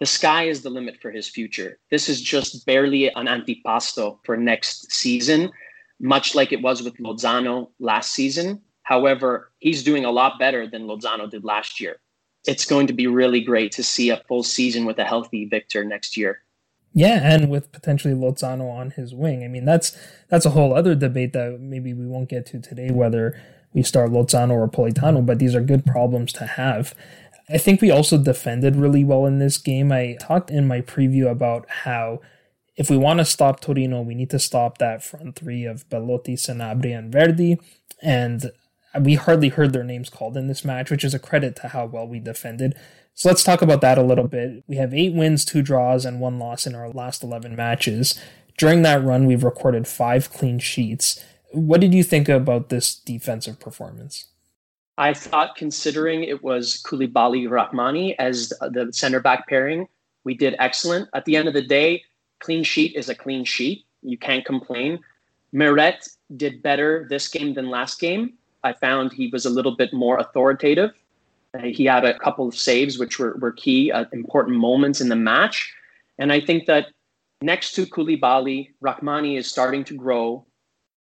the 0.00 0.06
sky 0.06 0.44
is 0.44 0.62
the 0.62 0.68
limit 0.68 1.00
for 1.00 1.10
his 1.10 1.28
future. 1.28 1.78
This 1.90 2.08
is 2.08 2.20
just 2.20 2.66
barely 2.66 3.08
an 3.14 3.28
antipasto 3.28 4.18
for 4.24 4.36
next 4.36 4.92
season, 4.92 5.50
much 6.00 6.34
like 6.34 6.52
it 6.52 6.60
was 6.60 6.82
with 6.82 6.98
Lozano 6.98 7.70
last 7.78 8.12
season. 8.12 8.60
However, 8.82 9.52
he's 9.60 9.84
doing 9.84 10.04
a 10.04 10.10
lot 10.10 10.40
better 10.40 10.66
than 10.66 10.88
Lozano 10.88 11.30
did 11.30 11.44
last 11.44 11.80
year. 11.80 12.00
It's 12.46 12.64
going 12.64 12.86
to 12.88 12.92
be 12.92 13.06
really 13.06 13.40
great 13.40 13.72
to 13.72 13.82
see 13.82 14.10
a 14.10 14.22
full 14.28 14.42
season 14.42 14.84
with 14.84 14.98
a 14.98 15.04
healthy 15.04 15.44
Victor 15.44 15.84
next 15.84 16.16
year. 16.16 16.42
Yeah, 16.94 17.20
and 17.22 17.48
with 17.48 17.72
potentially 17.72 18.14
Lozano 18.14 18.70
on 18.70 18.90
his 18.90 19.14
wing. 19.14 19.44
I 19.44 19.48
mean, 19.48 19.64
that's 19.64 19.96
that's 20.28 20.44
a 20.44 20.50
whole 20.50 20.74
other 20.74 20.94
debate 20.94 21.32
that 21.32 21.58
maybe 21.60 21.94
we 21.94 22.06
won't 22.06 22.28
get 22.28 22.44
to 22.46 22.60
today, 22.60 22.90
whether 22.90 23.40
we 23.72 23.82
start 23.82 24.10
Lozano 24.10 24.52
or 24.52 24.68
Politano, 24.68 25.24
but 25.24 25.38
these 25.38 25.54
are 25.54 25.62
good 25.62 25.86
problems 25.86 26.32
to 26.34 26.44
have. 26.44 26.94
I 27.48 27.58
think 27.58 27.80
we 27.80 27.90
also 27.90 28.18
defended 28.18 28.76
really 28.76 29.04
well 29.04 29.26
in 29.26 29.38
this 29.38 29.58
game. 29.58 29.90
I 29.90 30.16
talked 30.20 30.50
in 30.50 30.66
my 30.66 30.80
preview 30.80 31.30
about 31.30 31.68
how 31.68 32.20
if 32.76 32.88
we 32.88 32.96
want 32.96 33.18
to 33.18 33.24
stop 33.24 33.60
Torino, 33.60 34.00
we 34.02 34.14
need 34.14 34.30
to 34.30 34.38
stop 34.38 34.78
that 34.78 35.02
front 35.02 35.36
three 35.36 35.64
of 35.64 35.88
Belotti, 35.88 36.36
Sanabria, 36.36 36.98
and 36.98 37.12
Verdi. 37.12 37.58
And 38.00 38.52
we 39.00 39.14
hardly 39.14 39.48
heard 39.48 39.72
their 39.72 39.84
names 39.84 40.10
called 40.10 40.36
in 40.36 40.48
this 40.48 40.64
match, 40.64 40.90
which 40.90 41.04
is 41.04 41.14
a 41.14 41.18
credit 41.18 41.56
to 41.56 41.68
how 41.68 41.86
well 41.86 42.06
we 42.06 42.18
defended. 42.18 42.74
So 43.14 43.28
let's 43.28 43.44
talk 43.44 43.62
about 43.62 43.80
that 43.82 43.98
a 43.98 44.02
little 44.02 44.28
bit. 44.28 44.64
We 44.66 44.76
have 44.76 44.94
eight 44.94 45.14
wins, 45.14 45.44
two 45.44 45.62
draws, 45.62 46.04
and 46.04 46.20
one 46.20 46.38
loss 46.38 46.66
in 46.66 46.74
our 46.74 46.88
last 46.90 47.22
11 47.22 47.54
matches. 47.54 48.18
During 48.56 48.82
that 48.82 49.02
run, 49.02 49.26
we've 49.26 49.44
recorded 49.44 49.86
five 49.86 50.30
clean 50.30 50.58
sheets. 50.58 51.22
What 51.52 51.80
did 51.80 51.94
you 51.94 52.02
think 52.02 52.28
about 52.28 52.68
this 52.68 52.94
defensive 52.94 53.60
performance? 53.60 54.26
I 54.98 55.14
thought, 55.14 55.56
considering 55.56 56.24
it 56.24 56.42
was 56.42 56.82
Koulibaly 56.86 57.48
Rrahmani 57.48 58.14
as 58.18 58.50
the 58.60 58.90
center 58.92 59.20
back 59.20 59.48
pairing, 59.48 59.88
we 60.24 60.34
did 60.34 60.54
excellent. 60.58 61.08
At 61.14 61.24
the 61.24 61.36
end 61.36 61.48
of 61.48 61.54
the 61.54 61.62
day, 61.62 62.02
clean 62.40 62.62
sheet 62.62 62.94
is 62.94 63.08
a 63.08 63.14
clean 63.14 63.44
sheet. 63.44 63.86
You 64.02 64.18
can't 64.18 64.44
complain. 64.44 65.00
Meret 65.52 66.08
did 66.36 66.62
better 66.62 67.06
this 67.08 67.28
game 67.28 67.54
than 67.54 67.70
last 67.70 68.00
game. 68.00 68.34
I 68.64 68.72
found 68.72 69.12
he 69.12 69.28
was 69.28 69.44
a 69.44 69.50
little 69.50 69.76
bit 69.76 69.92
more 69.92 70.18
authoritative. 70.18 70.90
Uh, 71.54 71.62
he 71.64 71.84
had 71.84 72.04
a 72.04 72.18
couple 72.18 72.48
of 72.48 72.54
saves, 72.54 72.98
which 72.98 73.18
were, 73.18 73.36
were 73.38 73.52
key 73.52 73.90
at 73.90 74.12
important 74.12 74.56
moments 74.56 75.00
in 75.00 75.08
the 75.08 75.16
match. 75.16 75.72
And 76.18 76.32
I 76.32 76.40
think 76.40 76.66
that 76.66 76.88
next 77.42 77.72
to 77.74 77.86
Koulibaly, 77.86 78.70
Rrahmani 78.82 79.36
is 79.36 79.50
starting 79.50 79.84
to 79.84 79.94
grow. 79.94 80.46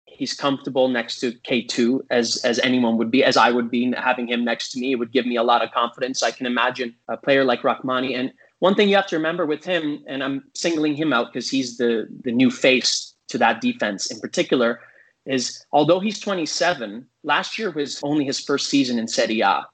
He's 0.06 0.34
comfortable 0.34 0.88
next 0.88 1.20
to 1.20 1.32
K2 1.32 2.00
as 2.10 2.38
as 2.44 2.58
anyone 2.60 2.96
would 2.96 3.10
be, 3.10 3.22
as 3.22 3.36
I 3.36 3.50
would 3.50 3.70
be 3.70 3.92
having 3.96 4.26
him 4.26 4.44
next 4.44 4.72
to 4.72 4.80
me. 4.80 4.92
It 4.92 4.96
would 4.96 5.12
give 5.12 5.26
me 5.26 5.36
a 5.36 5.42
lot 5.42 5.62
of 5.62 5.70
confidence. 5.70 6.22
I 6.22 6.30
can 6.30 6.46
imagine 6.46 6.94
a 7.08 7.16
player 7.16 7.44
like 7.44 7.62
Rrahmani. 7.62 8.18
And 8.18 8.32
one 8.60 8.74
thing 8.74 8.88
you 8.88 8.96
have 8.96 9.06
to 9.08 9.16
remember 9.16 9.46
with 9.46 9.64
him, 9.64 10.02
and 10.06 10.24
I'm 10.24 10.44
singling 10.54 10.96
him 10.96 11.12
out 11.12 11.32
because 11.32 11.50
he's 11.50 11.76
the 11.76 12.08
the 12.24 12.32
new 12.32 12.50
face 12.50 13.14
to 13.28 13.38
that 13.38 13.60
defense 13.60 14.10
in 14.10 14.18
particular, 14.18 14.80
is 15.28 15.64
although 15.72 16.00
he's 16.00 16.18
27, 16.18 17.06
last 17.22 17.58
year 17.58 17.70
was 17.70 18.00
only 18.02 18.24
his 18.24 18.40
first 18.40 18.68
season 18.68 18.98
in 18.98 19.06
Serie 19.06 19.42
A. 19.42 19.66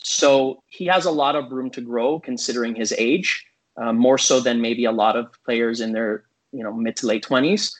So 0.00 0.62
he 0.66 0.84
has 0.86 1.06
a 1.06 1.10
lot 1.10 1.34
of 1.34 1.50
room 1.50 1.70
to 1.70 1.80
grow 1.80 2.20
considering 2.20 2.74
his 2.74 2.92
age, 2.92 3.44
uh, 3.76 3.92
more 3.92 4.18
so 4.18 4.38
than 4.38 4.60
maybe 4.60 4.84
a 4.84 4.92
lot 4.92 5.16
of 5.16 5.26
players 5.44 5.80
in 5.80 5.92
their 5.92 6.24
you 6.52 6.62
know 6.62 6.72
mid 6.72 6.96
to 6.96 7.06
late 7.06 7.24
20s. 7.24 7.72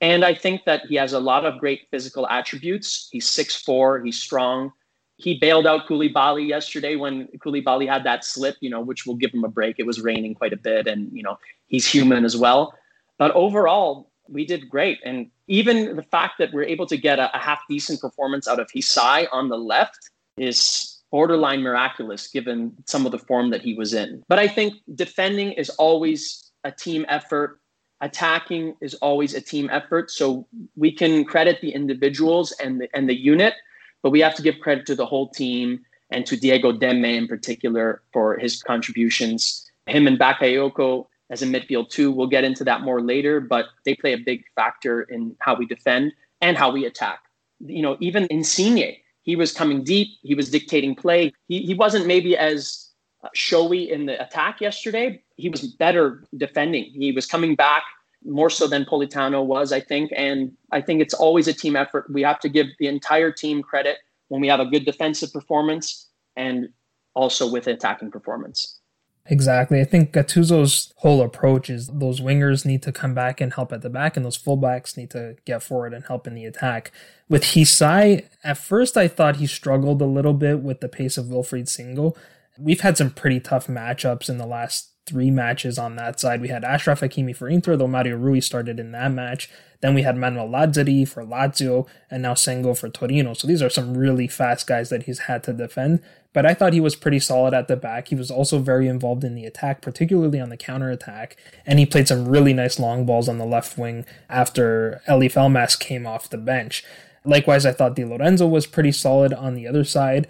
And 0.00 0.24
I 0.24 0.34
think 0.34 0.64
that 0.66 0.82
he 0.86 0.96
has 0.96 1.14
a 1.14 1.20
lot 1.20 1.46
of 1.46 1.58
great 1.58 1.88
physical 1.90 2.28
attributes. 2.28 3.08
He's 3.10 3.26
6'4, 3.26 4.04
he's 4.04 4.20
strong. 4.20 4.72
He 5.16 5.38
bailed 5.38 5.66
out 5.66 5.86
Koulibaly 5.86 6.46
yesterday 6.46 6.96
when 6.96 7.28
Koulibaly 7.38 7.88
had 7.88 8.04
that 8.04 8.24
slip, 8.24 8.56
you 8.60 8.68
know, 8.68 8.80
which 8.80 9.06
will 9.06 9.14
give 9.14 9.32
him 9.32 9.44
a 9.44 9.48
break. 9.48 9.76
It 9.78 9.86
was 9.86 10.00
raining 10.00 10.34
quite 10.34 10.52
a 10.52 10.58
bit, 10.58 10.86
and 10.86 11.10
you 11.12 11.22
know, 11.22 11.38
he's 11.68 11.86
human 11.86 12.24
as 12.24 12.36
well. 12.36 12.74
But 13.16 13.30
overall, 13.32 14.10
we 14.28 14.44
did 14.44 14.68
great. 14.68 14.98
And 15.04 15.30
even 15.48 15.96
the 15.96 16.02
fact 16.02 16.34
that 16.38 16.52
we're 16.52 16.64
able 16.64 16.86
to 16.86 16.96
get 16.96 17.18
a, 17.18 17.34
a 17.36 17.40
half 17.40 17.60
decent 17.68 18.00
performance 18.00 18.48
out 18.48 18.60
of 18.60 18.68
Hysaj 18.74 19.26
on 19.32 19.48
the 19.48 19.58
left 19.58 20.10
is 20.36 21.02
borderline 21.10 21.62
miraculous 21.62 22.26
given 22.26 22.72
some 22.86 23.06
of 23.06 23.12
the 23.12 23.18
form 23.18 23.50
that 23.50 23.62
he 23.62 23.74
was 23.74 23.94
in. 23.94 24.22
But 24.28 24.38
I 24.38 24.48
think 24.48 24.74
defending 24.94 25.52
is 25.52 25.70
always 25.70 26.50
a 26.64 26.72
team 26.72 27.06
effort. 27.08 27.60
Attacking 28.00 28.74
is 28.80 28.94
always 28.94 29.34
a 29.34 29.40
team 29.40 29.70
effort. 29.70 30.10
So 30.10 30.46
we 30.76 30.90
can 30.90 31.24
credit 31.24 31.60
the 31.60 31.70
individuals 31.70 32.52
and 32.62 32.80
the, 32.80 32.88
and 32.94 33.08
the 33.08 33.14
unit, 33.14 33.54
but 34.02 34.10
we 34.10 34.20
have 34.20 34.34
to 34.34 34.42
give 34.42 34.58
credit 34.60 34.86
to 34.86 34.94
the 34.94 35.06
whole 35.06 35.28
team 35.28 35.84
and 36.10 36.26
to 36.26 36.36
Diego 36.36 36.72
Demme 36.72 37.04
in 37.04 37.28
particular 37.28 38.02
for 38.12 38.36
his 38.38 38.62
contributions. 38.62 39.70
Him 39.86 40.06
and 40.06 40.18
Bakayoko 40.18 41.06
as 41.30 41.42
a 41.42 41.46
midfield 41.46 41.88
too. 41.90 42.10
We'll 42.10 42.26
get 42.26 42.44
into 42.44 42.64
that 42.64 42.82
more 42.82 43.00
later, 43.00 43.40
but 43.40 43.66
they 43.84 43.94
play 43.94 44.12
a 44.12 44.18
big 44.18 44.44
factor 44.54 45.02
in 45.02 45.36
how 45.40 45.54
we 45.54 45.66
defend 45.66 46.12
and 46.40 46.56
how 46.56 46.70
we 46.70 46.84
attack. 46.84 47.20
You 47.60 47.82
know, 47.82 47.96
even 48.00 48.26
Insigne, 48.30 48.96
he 49.22 49.36
was 49.36 49.52
coming 49.52 49.82
deep. 49.82 50.08
He 50.22 50.34
was 50.34 50.50
dictating 50.50 50.94
play. 50.94 51.32
He, 51.48 51.62
he 51.62 51.74
wasn't 51.74 52.06
maybe 52.06 52.36
as 52.36 52.90
uh, 53.22 53.28
showy 53.34 53.90
in 53.90 54.06
the 54.06 54.20
attack 54.22 54.60
yesterday. 54.60 55.22
He 55.36 55.48
was 55.48 55.62
better 55.62 56.24
defending. 56.36 56.84
He 56.92 57.12
was 57.12 57.26
coming 57.26 57.54
back 57.54 57.84
more 58.24 58.50
so 58.50 58.66
than 58.66 58.84
Politano 58.84 59.44
was, 59.44 59.72
I 59.72 59.80
think. 59.80 60.10
And 60.16 60.52
I 60.72 60.80
think 60.80 61.00
it's 61.00 61.14
always 61.14 61.48
a 61.48 61.52
team 61.52 61.76
effort. 61.76 62.06
We 62.10 62.22
have 62.22 62.40
to 62.40 62.48
give 62.48 62.66
the 62.78 62.86
entire 62.86 63.30
team 63.30 63.62
credit 63.62 63.98
when 64.28 64.40
we 64.40 64.48
have 64.48 64.60
a 64.60 64.66
good 64.66 64.84
defensive 64.84 65.32
performance 65.32 66.08
and 66.36 66.68
also 67.14 67.50
with 67.50 67.66
attacking 67.66 68.10
performance. 68.10 68.80
Exactly. 69.26 69.80
I 69.80 69.84
think 69.84 70.12
Gattuso's 70.12 70.92
whole 70.98 71.22
approach 71.22 71.70
is 71.70 71.86
those 71.88 72.20
wingers 72.20 72.66
need 72.66 72.82
to 72.82 72.92
come 72.92 73.14
back 73.14 73.40
and 73.40 73.54
help 73.54 73.72
at 73.72 73.80
the 73.80 73.88
back, 73.88 74.16
and 74.16 74.26
those 74.26 74.36
fullbacks 74.36 74.98
need 74.98 75.10
to 75.12 75.36
get 75.46 75.62
forward 75.62 75.94
and 75.94 76.04
help 76.04 76.26
in 76.26 76.34
the 76.34 76.44
attack. 76.44 76.92
With 77.28 77.42
Hysaj, 77.42 78.26
at 78.42 78.58
first 78.58 78.98
I 78.98 79.08
thought 79.08 79.36
he 79.36 79.46
struggled 79.46 80.02
a 80.02 80.06
little 80.06 80.34
bit 80.34 80.60
with 80.60 80.80
the 80.80 80.90
pace 80.90 81.16
of 81.16 81.26
Wilfried 81.26 81.68
Singo. 81.68 82.14
We've 82.58 82.82
had 82.82 82.98
some 82.98 83.10
pretty 83.10 83.40
tough 83.40 83.66
matchups 83.66 84.28
in 84.28 84.36
the 84.36 84.46
last 84.46 84.90
three 85.06 85.30
matches 85.30 85.78
on 85.78 85.96
that 85.96 86.18
side. 86.18 86.40
We 86.40 86.48
had 86.48 86.62
Achraf 86.62 87.00
Hakimi 87.00 87.36
for 87.36 87.48
Inter, 87.48 87.76
though 87.76 87.86
Mario 87.86 88.16
Rui 88.16 88.40
started 88.40 88.80
in 88.80 88.92
that 88.92 89.12
match. 89.12 89.50
Then 89.80 89.94
we 89.94 90.02
had 90.02 90.16
Manuel 90.16 90.48
Lazzari 90.48 91.06
for 91.06 91.24
Lazio, 91.24 91.86
and 92.10 92.22
now 92.22 92.32
Singo 92.32 92.76
for 92.76 92.88
Torino. 92.88 93.34
So 93.34 93.46
these 93.46 93.62
are 93.62 93.68
some 93.68 93.96
really 93.96 94.26
fast 94.26 94.66
guys 94.66 94.88
that 94.88 95.02
he's 95.02 95.20
had 95.20 95.42
to 95.44 95.52
defend. 95.52 96.00
But 96.32 96.46
I 96.46 96.54
thought 96.54 96.72
he 96.72 96.80
was 96.80 96.96
pretty 96.96 97.20
solid 97.20 97.54
at 97.54 97.68
the 97.68 97.76
back. 97.76 98.08
He 98.08 98.14
was 98.14 98.30
also 98.30 98.58
very 98.58 98.88
involved 98.88 99.24
in 99.24 99.34
the 99.34 99.44
attack, 99.44 99.82
particularly 99.82 100.40
on 100.40 100.48
the 100.48 100.56
counter 100.56 100.90
attack. 100.90 101.36
And 101.66 101.78
he 101.78 101.86
played 101.86 102.08
some 102.08 102.26
really 102.26 102.52
nice 102.52 102.80
long 102.80 103.04
balls 103.04 103.28
on 103.28 103.38
the 103.38 103.44
left 103.44 103.78
wing 103.78 104.04
after 104.28 105.02
Eljif 105.06 105.34
Elmas 105.34 105.78
came 105.78 106.06
off 106.06 106.30
the 106.30 106.38
bench. 106.38 106.82
Likewise, 107.24 107.64
I 107.64 107.72
thought 107.72 107.94
Di 107.94 108.04
Lorenzo 108.04 108.46
was 108.46 108.66
pretty 108.66 108.92
solid 108.92 109.32
on 109.32 109.54
the 109.54 109.66
other 109.68 109.84
side. 109.84 110.26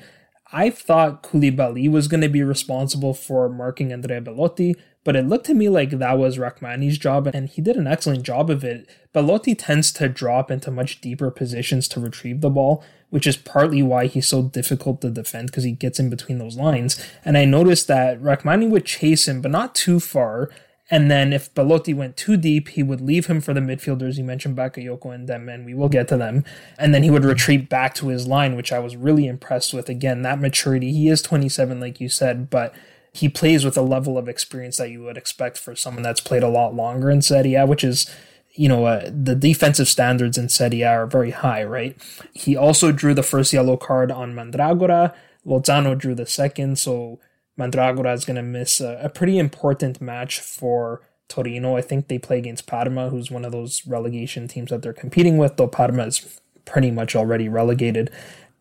I 0.54 0.70
thought 0.70 1.24
Koulibaly 1.24 1.90
was 1.90 2.06
going 2.06 2.20
to 2.20 2.28
be 2.28 2.44
responsible 2.44 3.12
for 3.12 3.48
marking 3.48 3.92
Andrea 3.92 4.20
Belotti, 4.20 4.76
but 5.02 5.16
it 5.16 5.26
looked 5.26 5.46
to 5.46 5.54
me 5.54 5.68
like 5.68 5.90
that 5.90 6.16
was 6.16 6.38
Rrahmani's 6.38 6.96
job, 6.96 7.26
and 7.26 7.48
he 7.48 7.60
did 7.60 7.74
an 7.74 7.88
excellent 7.88 8.22
job 8.22 8.48
of 8.50 8.62
it. 8.62 8.88
Belotti 9.12 9.56
tends 9.56 9.90
to 9.94 10.08
drop 10.08 10.52
into 10.52 10.70
much 10.70 11.00
deeper 11.00 11.28
positions 11.32 11.88
to 11.88 11.98
retrieve 11.98 12.40
the 12.40 12.50
ball, 12.50 12.84
which 13.10 13.26
is 13.26 13.36
partly 13.36 13.82
why 13.82 14.06
he's 14.06 14.28
so 14.28 14.42
difficult 14.42 15.00
to 15.00 15.10
defend 15.10 15.48
because 15.48 15.64
he 15.64 15.72
gets 15.72 15.98
in 15.98 16.08
between 16.08 16.38
those 16.38 16.56
lines. 16.56 17.04
And 17.24 17.36
I 17.36 17.46
noticed 17.46 17.88
that 17.88 18.22
Rrahmani 18.22 18.70
would 18.70 18.84
chase 18.84 19.26
him, 19.26 19.40
but 19.40 19.50
not 19.50 19.74
too 19.74 19.98
far, 19.98 20.50
and 20.94 21.10
then 21.10 21.32
if 21.32 21.52
Belotti 21.56 21.92
went 21.92 22.16
too 22.16 22.36
deep, 22.36 22.68
he 22.68 22.84
would 22.84 23.00
leave 23.00 23.26
him 23.26 23.40
for 23.40 23.52
the 23.52 23.58
midfielders. 23.58 24.16
You 24.16 24.22
mentioned 24.22 24.56
Bakayoko 24.56 25.12
and 25.12 25.26
Demme, 25.26 25.48
and 25.48 25.66
we 25.66 25.74
will 25.74 25.88
get 25.88 26.06
to 26.06 26.16
them. 26.16 26.44
And 26.78 26.94
then 26.94 27.02
he 27.02 27.10
would 27.10 27.24
retreat 27.24 27.68
back 27.68 27.96
to 27.96 28.10
his 28.10 28.28
line, 28.28 28.54
which 28.54 28.72
I 28.72 28.78
was 28.78 28.94
really 28.94 29.26
impressed 29.26 29.74
with. 29.74 29.88
Again, 29.88 30.22
that 30.22 30.40
maturity. 30.40 30.92
He 30.92 31.08
is 31.08 31.20
27, 31.20 31.80
like 31.80 32.00
you 32.00 32.08
said, 32.08 32.48
but 32.48 32.76
he 33.12 33.28
plays 33.28 33.64
with 33.64 33.76
a 33.76 33.82
level 33.82 34.16
of 34.16 34.28
experience 34.28 34.76
that 34.76 34.90
you 34.90 35.02
would 35.02 35.16
expect 35.16 35.58
for 35.58 35.74
someone 35.74 36.04
that's 36.04 36.20
played 36.20 36.44
a 36.44 36.48
lot 36.48 36.76
longer 36.76 37.10
in 37.10 37.22
Serie 37.22 37.54
A, 37.54 37.66
which 37.66 37.82
is 37.82 38.08
you 38.52 38.68
know, 38.68 38.84
uh, 38.84 39.10
the 39.12 39.34
defensive 39.34 39.88
standards 39.88 40.38
in 40.38 40.48
Serie 40.48 40.82
A 40.82 40.90
are 40.90 41.06
very 41.08 41.32
high, 41.32 41.64
right? 41.64 42.00
He 42.34 42.56
also 42.56 42.92
drew 42.92 43.12
the 43.12 43.24
first 43.24 43.52
yellow 43.52 43.76
card 43.76 44.12
on 44.12 44.32
Mandragora. 44.32 45.12
Lozano 45.44 45.98
drew 45.98 46.14
the 46.14 46.24
second, 46.24 46.78
so 46.78 47.18
Mandragora 47.56 48.12
is 48.12 48.24
going 48.24 48.36
to 48.36 48.42
miss 48.42 48.80
a, 48.80 48.98
a, 49.02 49.08
pretty 49.08 49.38
important 49.38 50.00
match 50.00 50.40
for 50.40 51.02
Torino. 51.28 51.76
I 51.76 51.82
think 51.82 52.08
they 52.08 52.18
play 52.18 52.38
against 52.38 52.66
Parma, 52.66 53.10
who's 53.10 53.30
one 53.30 53.44
of 53.44 53.52
those 53.52 53.86
relegation 53.86 54.48
teams 54.48 54.70
that 54.70 54.82
they're 54.82 54.92
competing 54.92 55.38
with, 55.38 55.56
though 55.56 55.68
Parma 55.68 56.06
is 56.06 56.40
pretty 56.64 56.90
much 56.90 57.14
already 57.14 57.48
relegated. 57.48 58.10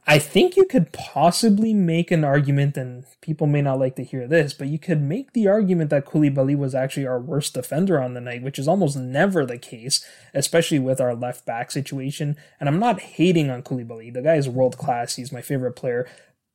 I 0.06 0.20
think 0.20 0.58
you 0.58 0.66
could 0.66 0.92
possibly 0.92 1.74
make 1.74 2.12
an 2.12 2.26
argument, 2.26 2.76
and 2.76 3.06
people 3.22 3.48
may 3.48 3.62
not 3.62 3.80
like 3.80 3.96
to 3.96 4.04
hear 4.04 4.28
this, 4.28 4.54
but 4.54 4.68
you 4.68 4.78
could 4.78 5.02
make 5.02 5.32
the 5.32 5.48
argument 5.48 5.92
that 5.92 6.06
Koulibaly 6.06 6.58
was 6.58 6.76
actually 6.76 7.08
our 7.08 7.20
worst 7.20 7.54
defender 7.54 8.02
on 8.02 8.14
the 8.14 8.20
night, 8.20 8.44
which 8.44 8.60
is 8.60 8.68
almost 8.68 8.98
never 8.98 9.46
the 9.46 9.58
case, 9.58 10.06
especially 10.34 10.80
with 10.80 11.00
our 11.00 11.16
left 11.16 11.46
back 11.46 11.72
situation. 11.72 12.36
And 12.60 12.68
I'm 12.68 12.80
not 12.80 13.00
hating 13.00 13.50
on 13.50 13.64
Koulibaly. 13.64 14.14
The 14.14 14.22
guy 14.22 14.36
is 14.36 14.50
world 14.50 14.78
class. 14.78 15.16
He's 15.16 15.32
my 15.32 15.42
favorite 15.42 15.74
player. 15.74 16.06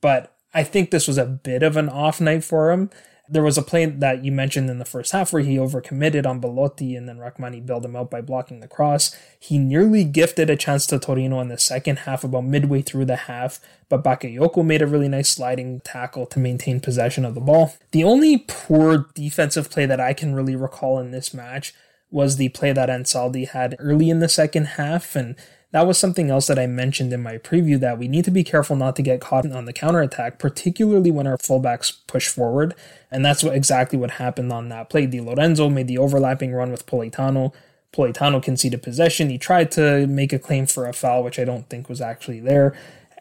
But 0.03 0.38
I 0.55 0.63
think 0.65 0.91
this 0.91 1.07
was 1.07 1.19
a 1.19 1.27
bit 1.27 1.63
of 1.63 1.77
an 1.77 1.89
off 1.89 2.21
night 2.21 2.45
for 2.45 2.71
him. 2.71 2.91
There 3.31 3.43
was 3.43 3.59
a 3.59 3.63
play 3.63 3.85
that 3.85 4.25
you 4.25 4.33
mentioned 4.33 4.71
in 4.71 4.79
the 4.79 4.87
first 4.87 5.13
half 5.13 5.35
where 5.35 5.43
he 5.43 5.57
overcommitted 5.57 6.25
on 6.25 6.41
Belotti 6.41 6.97
and 6.97 7.07
then 7.07 7.19
Rrahmani 7.19 7.65
bailed 7.65 7.85
him 7.85 7.95
out 7.95 8.11
by 8.11 8.23
blocking 8.23 8.61
the 8.61 8.69
cross. 8.69 9.15
He 9.39 9.59
nearly 9.59 10.03
gifted 10.03 10.49
a 10.49 10.57
chance 10.57 10.87
to 10.87 10.99
Torino 10.99 11.39
in 11.41 11.49
the 11.49 11.59
second 11.59 12.01
half, 12.01 12.25
about 12.25 12.45
midway 12.45 12.81
through 12.81 13.05
the 13.05 13.17
half, 13.17 13.61
but 13.91 14.03
Bakayoko 14.03 14.65
made 14.65 14.81
a 14.81 14.87
really 14.87 15.09
nice 15.09 15.29
sliding 15.29 15.81
tackle 15.81 16.25
to 16.25 16.39
maintain 16.39 16.81
possession 16.81 17.27
of 17.27 17.35
the 17.35 17.43
ball. 17.43 17.75
The 17.91 18.03
only 18.03 18.39
poor 18.49 19.09
defensive 19.13 19.71
play 19.71 19.85
that 19.85 20.01
I 20.01 20.15
can 20.15 20.35
really 20.35 20.57
recall 20.57 20.99
in 20.99 21.11
this 21.11 21.35
match 21.35 21.75
was 22.11 22.37
the 22.37 22.49
play 22.49 22.73
that 22.73 22.89
Ansaldi 22.89 23.49
had 23.49 23.77
early 23.79 24.09
in 24.09 24.21
the 24.21 24.29
second 24.31 24.65
half, 24.65 25.15
and 25.15 25.37
that 25.71 25.87
was 25.87 25.99
something 25.99 26.31
else 26.31 26.47
that 26.47 26.59
I 26.59 26.67
mentioned 26.67 27.13
in 27.13 27.23
my 27.23 27.37
preview 27.37 27.79
that 27.81 27.99
we 27.99 28.09
need 28.09 28.25
to 28.25 28.31
be 28.31 28.43
careful 28.43 28.75
not 28.75 28.97
to 28.97 29.03
get 29.03 29.21
caught 29.21 29.51
on 29.51 29.67
the 29.67 29.73
counterattack, 29.73 30.39
particularly 30.39 31.11
when 31.11 31.27
our 31.27 31.37
fullbacks 31.37 31.99
push 32.07 32.29
forward. 32.29 32.75
And 33.11 33.25
that's 33.25 33.45
what 33.45 33.55
exactly 33.55 33.99
what 33.99 34.13
happened 34.13 34.51
on 34.51 34.71
that 34.71 34.89
play. 34.89 35.07
Di 35.07 35.21
Lorenzo 35.21 35.69
made 35.69 35.87
the 35.87 35.99
overlapping 35.99 36.53
run 36.53 36.71
with 36.71 36.87
Politano. 36.87 37.53
Politano 37.93 38.43
conceded 38.43 38.83
possession. 38.83 39.29
He 39.29 39.39
tried 39.39 39.71
to 39.73 40.07
make 40.07 40.33
a 40.33 40.39
claim 40.39 40.67
for 40.67 40.87
a 40.87 40.95
foul, 40.95 41.23
which 41.23 41.39
I 41.39 41.45
don't 41.45 41.69
think 41.69 41.89
was 41.89 42.01
actually 42.01 42.41
there. 42.41 42.75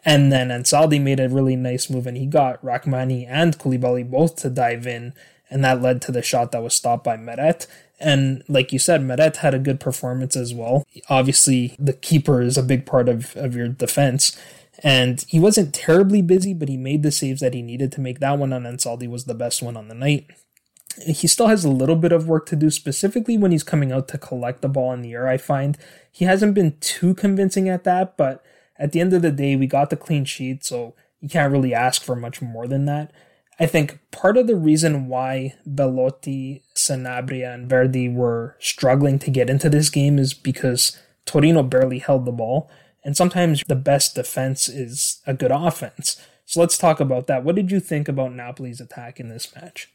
And 0.04 0.32
then 0.32 0.48
Ansaldi 0.48 1.00
made 1.00 1.20
a 1.20 1.28
really 1.28 1.56
nice 1.56 1.90
move 1.90 2.06
and 2.06 2.16
he 2.16 2.24
got 2.24 2.62
Rrahmani 2.62 3.26
and 3.28 3.58
Koulibaly 3.58 4.08
both 4.08 4.36
to 4.36 4.48
dive 4.48 4.86
in. 4.86 5.12
And 5.50 5.64
that 5.64 5.80
led 5.80 6.02
to 6.02 6.12
the 6.12 6.22
shot 6.22 6.52
that 6.52 6.62
was 6.62 6.74
stopped 6.74 7.04
by 7.04 7.16
Meret. 7.16 7.66
And 8.00 8.42
like 8.48 8.72
you 8.72 8.78
said, 8.78 9.02
Meret 9.02 9.36
had 9.36 9.54
a 9.54 9.58
good 9.58 9.80
performance 9.80 10.36
as 10.36 10.54
well. 10.54 10.86
Obviously, 11.08 11.74
the 11.78 11.92
keeper 11.92 12.42
is 12.42 12.56
a 12.56 12.62
big 12.62 12.86
part 12.86 13.08
of, 13.08 13.36
of 13.36 13.56
your 13.56 13.68
defense. 13.68 14.38
And 14.82 15.24
he 15.26 15.40
wasn't 15.40 15.74
terribly 15.74 16.22
busy, 16.22 16.54
but 16.54 16.68
he 16.68 16.76
made 16.76 17.02
the 17.02 17.10
saves 17.10 17.40
that 17.40 17.54
he 17.54 17.62
needed 17.62 17.90
to 17.92 18.00
make. 18.00 18.20
That 18.20 18.38
one 18.38 18.52
on 18.52 18.62
Ansaldi 18.62 19.08
was 19.08 19.24
the 19.24 19.34
best 19.34 19.62
one 19.62 19.76
on 19.76 19.88
the 19.88 19.94
night. 19.94 20.26
He 21.04 21.26
still 21.26 21.48
has 21.48 21.64
a 21.64 21.70
little 21.70 21.96
bit 21.96 22.12
of 22.12 22.28
work 22.28 22.46
to 22.46 22.56
do, 22.56 22.70
specifically 22.70 23.36
when 23.38 23.52
he's 23.52 23.62
coming 23.62 23.92
out 23.92 24.08
to 24.08 24.18
collect 24.18 24.62
the 24.62 24.68
ball 24.68 24.92
in 24.92 25.02
the 25.02 25.12
air. 25.14 25.28
I 25.28 25.36
find 25.36 25.76
he 26.10 26.24
hasn't 26.24 26.54
been 26.54 26.76
too 26.80 27.14
convincing 27.14 27.68
at 27.68 27.84
that, 27.84 28.16
but 28.16 28.44
at 28.78 28.92
the 28.92 29.00
end 29.00 29.12
of 29.12 29.22
the 29.22 29.32
day, 29.32 29.56
we 29.56 29.66
got 29.66 29.90
the 29.90 29.96
clean 29.96 30.24
sheet, 30.24 30.64
so 30.64 30.94
you 31.20 31.28
can't 31.28 31.52
really 31.52 31.74
ask 31.74 32.02
for 32.02 32.14
much 32.14 32.40
more 32.40 32.66
than 32.66 32.84
that. 32.86 33.12
I 33.60 33.66
think 33.66 33.98
part 34.12 34.36
of 34.36 34.46
the 34.46 34.56
reason 34.56 35.08
why 35.08 35.54
Belotti, 35.66 36.62
Sanabria, 36.74 37.52
and 37.52 37.68
Verdi 37.68 38.08
were 38.08 38.56
struggling 38.60 39.18
to 39.20 39.30
get 39.30 39.50
into 39.50 39.68
this 39.68 39.90
game 39.90 40.18
is 40.18 40.32
because 40.32 40.96
Torino 41.26 41.62
barely 41.62 41.98
held 41.98 42.24
the 42.24 42.32
ball, 42.32 42.70
and 43.04 43.16
sometimes 43.16 43.62
the 43.66 43.74
best 43.74 44.14
defense 44.14 44.68
is 44.68 45.20
a 45.26 45.34
good 45.34 45.50
offense. 45.50 46.20
So 46.46 46.60
let's 46.60 46.78
talk 46.78 47.00
about 47.00 47.26
that. 47.26 47.44
What 47.44 47.56
did 47.56 47.70
you 47.70 47.80
think 47.80 48.08
about 48.08 48.32
Napoli's 48.32 48.80
attack 48.80 49.20
in 49.20 49.28
this 49.28 49.54
match? 49.54 49.90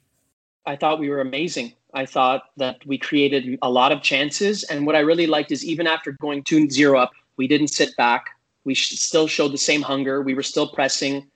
I 0.65 0.76
thought 0.76 0.99
we 0.99 1.10
were 1.10 1.21
amazing. 1.21 1.73
I 1.93 2.06
thought 2.06 2.43
that 2.58 2.86
we 2.86 2.97
created 2.97 3.58
a 3.62 3.69
lot 3.69 3.91
of 3.91 4.02
chances. 4.02 4.63
And 4.63 4.86
what 4.86 4.95
I 4.95 4.99
really 4.99 5.28
liked 5.28 5.52
is 5.52 5.65
even 5.65 5.88
after 5.88 6.12
going 6.13 6.43
2 6.43 6.69
0 6.69 6.99
up, 6.99 7.12
we 7.38 7.47
didn't 7.47 7.69
sit 7.69 7.95
back. 7.97 8.28
We 8.65 8.76
still 8.76 9.28
showed 9.28 9.52
the 9.52 9.58
same 9.58 9.82
hunger. 9.82 10.21
We 10.21 10.34
were 10.34 10.43
still 10.43 10.67
pressing. 10.67 11.30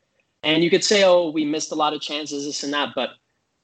And 0.47 0.63
you 0.63 0.69
could 0.69 0.83
say, 0.83 1.03
oh, 1.03 1.29
we 1.29 1.43
missed 1.43 1.73
a 1.73 1.75
lot 1.75 1.93
of 1.93 1.99
chances, 1.99 2.45
this 2.45 2.63
and 2.63 2.71
that. 2.71 2.93
But 2.95 3.10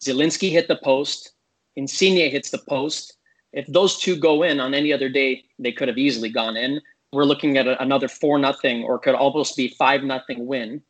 Zielinski 0.03 0.51
hit 0.51 0.67
the 0.67 0.75
post. 0.75 1.31
Insigne 1.77 2.29
hits 2.29 2.49
the 2.49 2.57
post. 2.57 3.13
If 3.53 3.65
those 3.67 3.97
two 3.97 4.17
go 4.17 4.43
in 4.43 4.59
on 4.59 4.73
any 4.73 4.91
other 4.91 5.07
day, 5.07 5.45
they 5.57 5.71
could 5.71 5.87
have 5.87 5.97
easily 5.97 6.29
gone 6.29 6.57
in. 6.57 6.81
We're 7.13 7.23
looking 7.23 7.57
at 7.57 7.67
a, 7.67 7.81
another 7.81 8.09
four 8.09 8.37
nothing, 8.37 8.83
or 8.83 8.99
could 8.99 9.15
almost 9.15 9.55
be 9.55 9.69
five 9.69 10.03
nothing 10.03 10.45
win. 10.45 10.81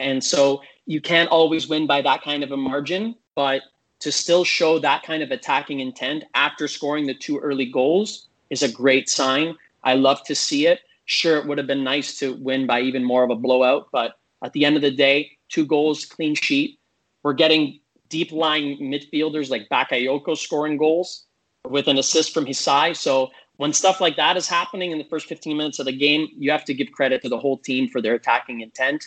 And 0.00 0.24
so 0.24 0.62
you 0.86 1.02
can't 1.02 1.28
always 1.28 1.68
win 1.68 1.86
by 1.86 2.00
that 2.00 2.22
kind 2.22 2.42
of 2.42 2.50
a 2.50 2.56
margin, 2.56 3.14
but 3.34 3.60
to 4.00 4.10
still 4.10 4.44
show 4.44 4.78
that 4.78 5.02
kind 5.02 5.22
of 5.22 5.30
attacking 5.30 5.80
intent 5.80 6.24
after 6.32 6.66
scoring 6.68 7.06
the 7.06 7.12
two 7.12 7.38
early 7.40 7.66
goals 7.66 8.28
is 8.48 8.62
a 8.62 8.72
great 8.72 9.10
sign. 9.10 9.56
I 9.84 9.92
love 9.92 10.24
to 10.24 10.34
see 10.34 10.66
it. 10.66 10.80
Sure, 11.04 11.36
it 11.36 11.46
would 11.46 11.58
have 11.58 11.66
been 11.66 11.84
nice 11.84 12.18
to 12.20 12.32
win 12.34 12.66
by 12.66 12.80
even 12.80 13.04
more 13.04 13.24
of 13.24 13.30
a 13.30 13.36
blowout, 13.36 13.88
but 13.92 14.17
at 14.42 14.52
the 14.52 14.64
end 14.64 14.76
of 14.76 14.82
the 14.82 14.90
day, 14.90 15.30
two 15.48 15.66
goals, 15.66 16.04
clean 16.04 16.34
sheet. 16.34 16.78
We're 17.22 17.32
getting 17.32 17.80
deep 18.08 18.32
lying 18.32 18.78
midfielders 18.78 19.50
like 19.50 19.68
Bakayoko 19.68 20.36
scoring 20.36 20.76
goals 20.76 21.26
with 21.68 21.88
an 21.88 21.98
assist 21.98 22.32
from 22.32 22.46
Hysaj. 22.46 22.96
So 22.96 23.30
when 23.56 23.72
stuff 23.72 24.00
like 24.00 24.16
that 24.16 24.36
is 24.36 24.48
happening 24.48 24.92
in 24.92 24.98
the 24.98 25.04
first 25.04 25.26
15 25.26 25.56
minutes 25.56 25.78
of 25.78 25.86
the 25.86 25.92
game, 25.92 26.28
you 26.36 26.50
have 26.50 26.64
to 26.66 26.74
give 26.74 26.92
credit 26.92 27.22
to 27.22 27.28
the 27.28 27.38
whole 27.38 27.58
team 27.58 27.88
for 27.88 28.00
their 28.00 28.14
attacking 28.14 28.60
intent. 28.60 29.04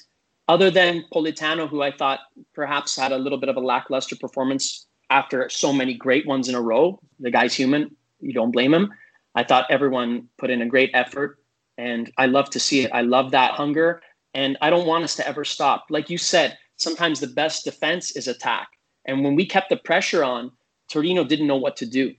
Other 0.48 0.70
than 0.70 1.06
Politano, 1.14 1.70
who 1.70 1.82
I 1.82 1.92
thought 1.92 2.20
perhaps 2.54 2.98
had 2.98 3.12
a 3.12 3.18
little 3.18 3.38
bit 3.38 3.50
of 3.50 3.56
a 3.56 3.62
lackluster 3.62 4.16
performance 4.18 4.88
after 5.10 5.50
so 5.50 5.72
many 5.72 5.94
great 5.94 6.28
ones 6.28 6.50
in 6.50 6.56
a 6.56 6.62
row. 6.62 7.00
The 7.20 7.32
guy's 7.32 7.54
human. 7.54 7.96
You 8.20 8.34
don't 8.34 8.52
blame 8.52 8.74
him. 8.74 8.92
I 9.34 9.44
thought 9.44 9.70
everyone 9.70 10.28
put 10.38 10.50
in 10.50 10.62
a 10.62 10.66
great 10.66 10.92
effort, 10.94 11.40
and 11.78 12.12
I 12.18 12.26
love 12.26 12.50
to 12.52 12.60
see 12.60 12.82
it. 12.82 12.92
I 12.94 13.02
love 13.02 13.32
that 13.32 13.52
hunger. 13.52 14.02
And 14.34 14.58
I 14.62 14.70
don't 14.70 14.88
want 14.88 15.04
us 15.04 15.16
to 15.18 15.28
ever 15.28 15.44
stop. 15.44 15.86
Like 15.90 16.10
you 16.10 16.18
said, 16.18 16.58
sometimes 16.78 17.20
the 17.20 17.28
best 17.28 17.66
defense 17.66 18.16
is 18.16 18.28
attack. 18.28 18.70
And 19.06 19.24
when 19.24 19.36
we 19.36 19.46
kept 19.46 19.70
the 19.70 19.78
pressure 19.78 20.24
on, 20.24 20.52
Torino 20.90 21.24
didn't 21.24 21.48
know 21.48 21.58
what 21.58 21.78
to 21.78 21.86
do. 21.86 22.14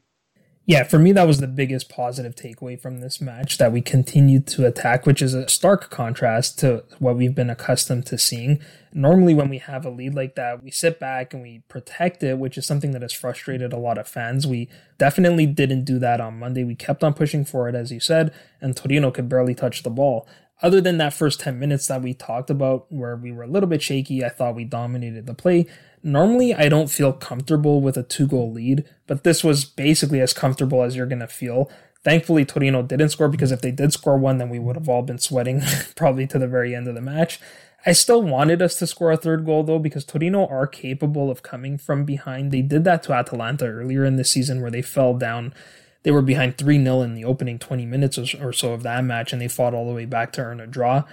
Yeah, 0.65 0.85
for 0.85 1.01
me, 1.01 1.11
that 1.13 1.27
was 1.27 1.39
the 1.39 1.49
biggest 1.49 1.89
positive 1.89 2.37
takeaway 2.37 2.81
from 2.81 2.99
this 2.99 3.21
match 3.21 3.59
that 3.59 3.73
we 3.73 3.81
continued 3.81 4.47
to 4.49 4.65
attack, 4.65 5.07
which 5.07 5.21
is 5.21 5.35
a 5.35 5.49
stark 5.49 5.91
contrast 5.91 6.61
to 6.61 6.85
what 7.01 7.17
we've 7.17 7.35
been 7.35 7.51
accustomed 7.51 8.07
to 8.07 8.17
seeing. 8.17 8.61
Normally, 8.93 9.35
when 9.35 9.49
we 9.49 9.59
have 9.59 9.85
a 9.85 9.91
lead 9.91 10.15
like 10.15 10.37
that, 10.37 10.63
we 10.63 10.71
sit 10.71 11.01
back 11.01 11.35
and 11.35 11.43
we 11.43 11.65
protect 11.69 12.23
it, 12.23 12.39
which 12.39 12.57
is 12.57 12.65
something 12.65 12.93
that 12.93 13.03
has 13.03 13.13
frustrated 13.13 13.73
a 13.73 13.79
lot 13.79 13.99
of 13.99 14.07
fans. 14.07 14.47
We 14.47 14.69
definitely 14.99 15.47
didn't 15.47 15.85
do 15.85 15.99
that 15.99 16.21
on 16.21 16.39
Monday. 16.39 16.63
We 16.63 16.77
kept 16.77 17.03
on 17.03 17.15
pushing 17.15 17.45
for 17.45 17.69
it, 17.69 17.75
as 17.75 17.91
you 17.91 17.99
said, 17.99 18.33
and 18.61 18.77
Torino 18.77 19.11
could 19.11 19.29
barely 19.29 19.57
touch 19.57 19.83
the 19.83 19.91
ball 19.91 20.29
other 20.63 20.81
than 20.81 20.99
that 20.99 21.13
first 21.13 21.41
10 21.41 21.59
minutes 21.59 21.89
that 21.89 22.03
we 22.03 22.15
talked 22.15 22.51
about 22.51 22.87
where 22.91 23.17
we 23.17 23.33
were 23.33 23.43
a 23.43 23.49
little 23.49 23.69
bit 23.69 23.83
shaky, 23.83 24.25
I 24.25 24.29
thought 24.29 24.55
we 24.55 24.65
dominated 24.65 25.27
the 25.27 25.35
play. 25.35 25.67
Normally, 26.03 26.55
I 26.55 26.69
don't 26.69 26.91
feel 26.91 27.13
comfortable 27.13 27.81
with 27.81 27.97
a 27.97 28.03
two 28.03 28.27
goal 28.27 28.53
lead, 28.53 28.85
but 29.07 29.25
this 29.25 29.45
was 29.45 29.65
basically 29.65 30.21
as 30.21 30.33
comfortable 30.33 30.83
as 30.83 30.97
you're 30.97 31.07
going 31.07 31.21
to 31.21 31.29
feel. 31.29 31.71
Thankfully, 32.05 32.45
Torino 32.45 32.83
didn't 32.83 33.11
score 33.11 33.29
because 33.29 33.53
if 33.53 33.61
they 33.61 33.71
did 33.71 33.93
score 33.93 34.17
one, 34.17 34.39
then 34.39 34.49
we 34.49 34.59
would 34.59 34.77
have 34.77 34.89
all 34.89 35.03
been 35.03 35.19
sweating 35.19 35.63
probably 35.97 36.27
to 36.29 36.39
the 36.39 36.49
very 36.49 36.75
end 36.75 36.89
of 36.89 36.95
the 36.95 37.01
match. 37.01 37.39
I 37.85 37.93
still 37.93 38.23
wanted 38.23 38.63
us 38.63 38.77
to 38.77 38.87
score 38.87 39.11
a 39.11 39.17
third 39.17 39.45
goal 39.45 39.65
though 39.65 39.81
because 39.81 40.05
Torino 40.05 40.47
are 40.47 40.67
capable 40.67 41.31
of 41.31 41.43
coming 41.43 41.79
from 41.79 42.05
behind. 42.05 42.53
They 42.53 42.63
did 42.63 42.85
that 42.85 43.03
to 43.05 43.13
Atalanta 43.13 43.67
earlier 43.67 44.05
in 44.05 44.17
the 44.17 44.25
season 44.25 44.61
where 44.61 44.71
they 44.71 44.83
fell 44.83 45.15
down 45.15 45.53
they 46.03 46.11
were 46.11 46.23
behind 46.23 46.59
3 46.59 46.83
0 46.83 47.03
in 47.03 47.15
the 47.15 47.25
opening 47.25 47.59
20 47.59 47.87
minutes 47.87 48.19
or 48.35 48.53
so 48.53 48.73
of 48.73 48.83
that 48.83 49.05
match, 49.05 49.33
and 49.33 49.41
they 49.41 49.49
fought 49.49 49.75
all 49.75 49.87
the 49.87 49.95
way 49.95 50.05
back 50.05 50.33
to 50.33 50.43
earn 50.43 50.61
a 50.61 50.67
draw. 50.67 51.05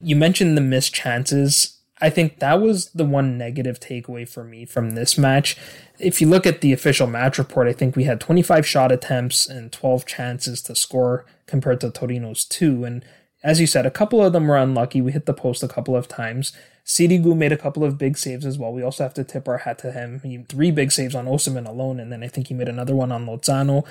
You 0.00 0.16
mentioned 0.16 0.56
the 0.56 0.62
missed 0.62 0.94
chances. 0.94 1.78
I 2.00 2.10
think 2.10 2.40
that 2.40 2.60
was 2.60 2.90
the 2.90 3.06
one 3.06 3.38
negative 3.38 3.80
takeaway 3.80 4.28
for 4.28 4.44
me 4.44 4.66
from 4.66 4.90
this 4.90 5.16
match. 5.16 5.56
If 5.98 6.20
you 6.20 6.28
look 6.28 6.46
at 6.46 6.60
the 6.60 6.74
official 6.74 7.06
match 7.06 7.38
report, 7.38 7.68
I 7.68 7.72
think 7.72 7.96
we 7.96 8.04
had 8.04 8.20
25 8.20 8.66
shot 8.66 8.92
attempts 8.92 9.48
and 9.48 9.72
12 9.72 10.04
chances 10.04 10.60
to 10.62 10.74
score 10.74 11.24
compared 11.46 11.80
to 11.80 11.90
Torino's 11.90 12.44
two. 12.44 12.84
And 12.84 13.02
as 13.42 13.60
you 13.60 13.66
said, 13.66 13.86
a 13.86 13.90
couple 13.90 14.22
of 14.22 14.34
them 14.34 14.46
were 14.46 14.58
unlucky. 14.58 15.00
We 15.00 15.12
hit 15.12 15.24
the 15.24 15.32
post 15.32 15.62
a 15.62 15.68
couple 15.68 15.96
of 15.96 16.06
times. 16.06 16.52
Sirigu 16.84 17.34
made 17.34 17.52
a 17.52 17.56
couple 17.56 17.82
of 17.82 17.96
big 17.96 18.18
saves 18.18 18.44
as 18.44 18.58
well. 18.58 18.72
We 18.72 18.82
also 18.82 19.02
have 19.02 19.14
to 19.14 19.24
tip 19.24 19.48
our 19.48 19.58
hat 19.58 19.78
to 19.78 19.92
him. 19.92 20.20
He 20.22 20.44
three 20.48 20.70
big 20.70 20.92
saves 20.92 21.14
on 21.14 21.26
Osimhen 21.26 21.66
alone, 21.66 21.98
and 21.98 22.12
then 22.12 22.22
I 22.22 22.28
think 22.28 22.48
he 22.48 22.54
made 22.54 22.68
another 22.68 22.94
one 22.94 23.10
on 23.10 23.26
Lozano. 23.26 23.84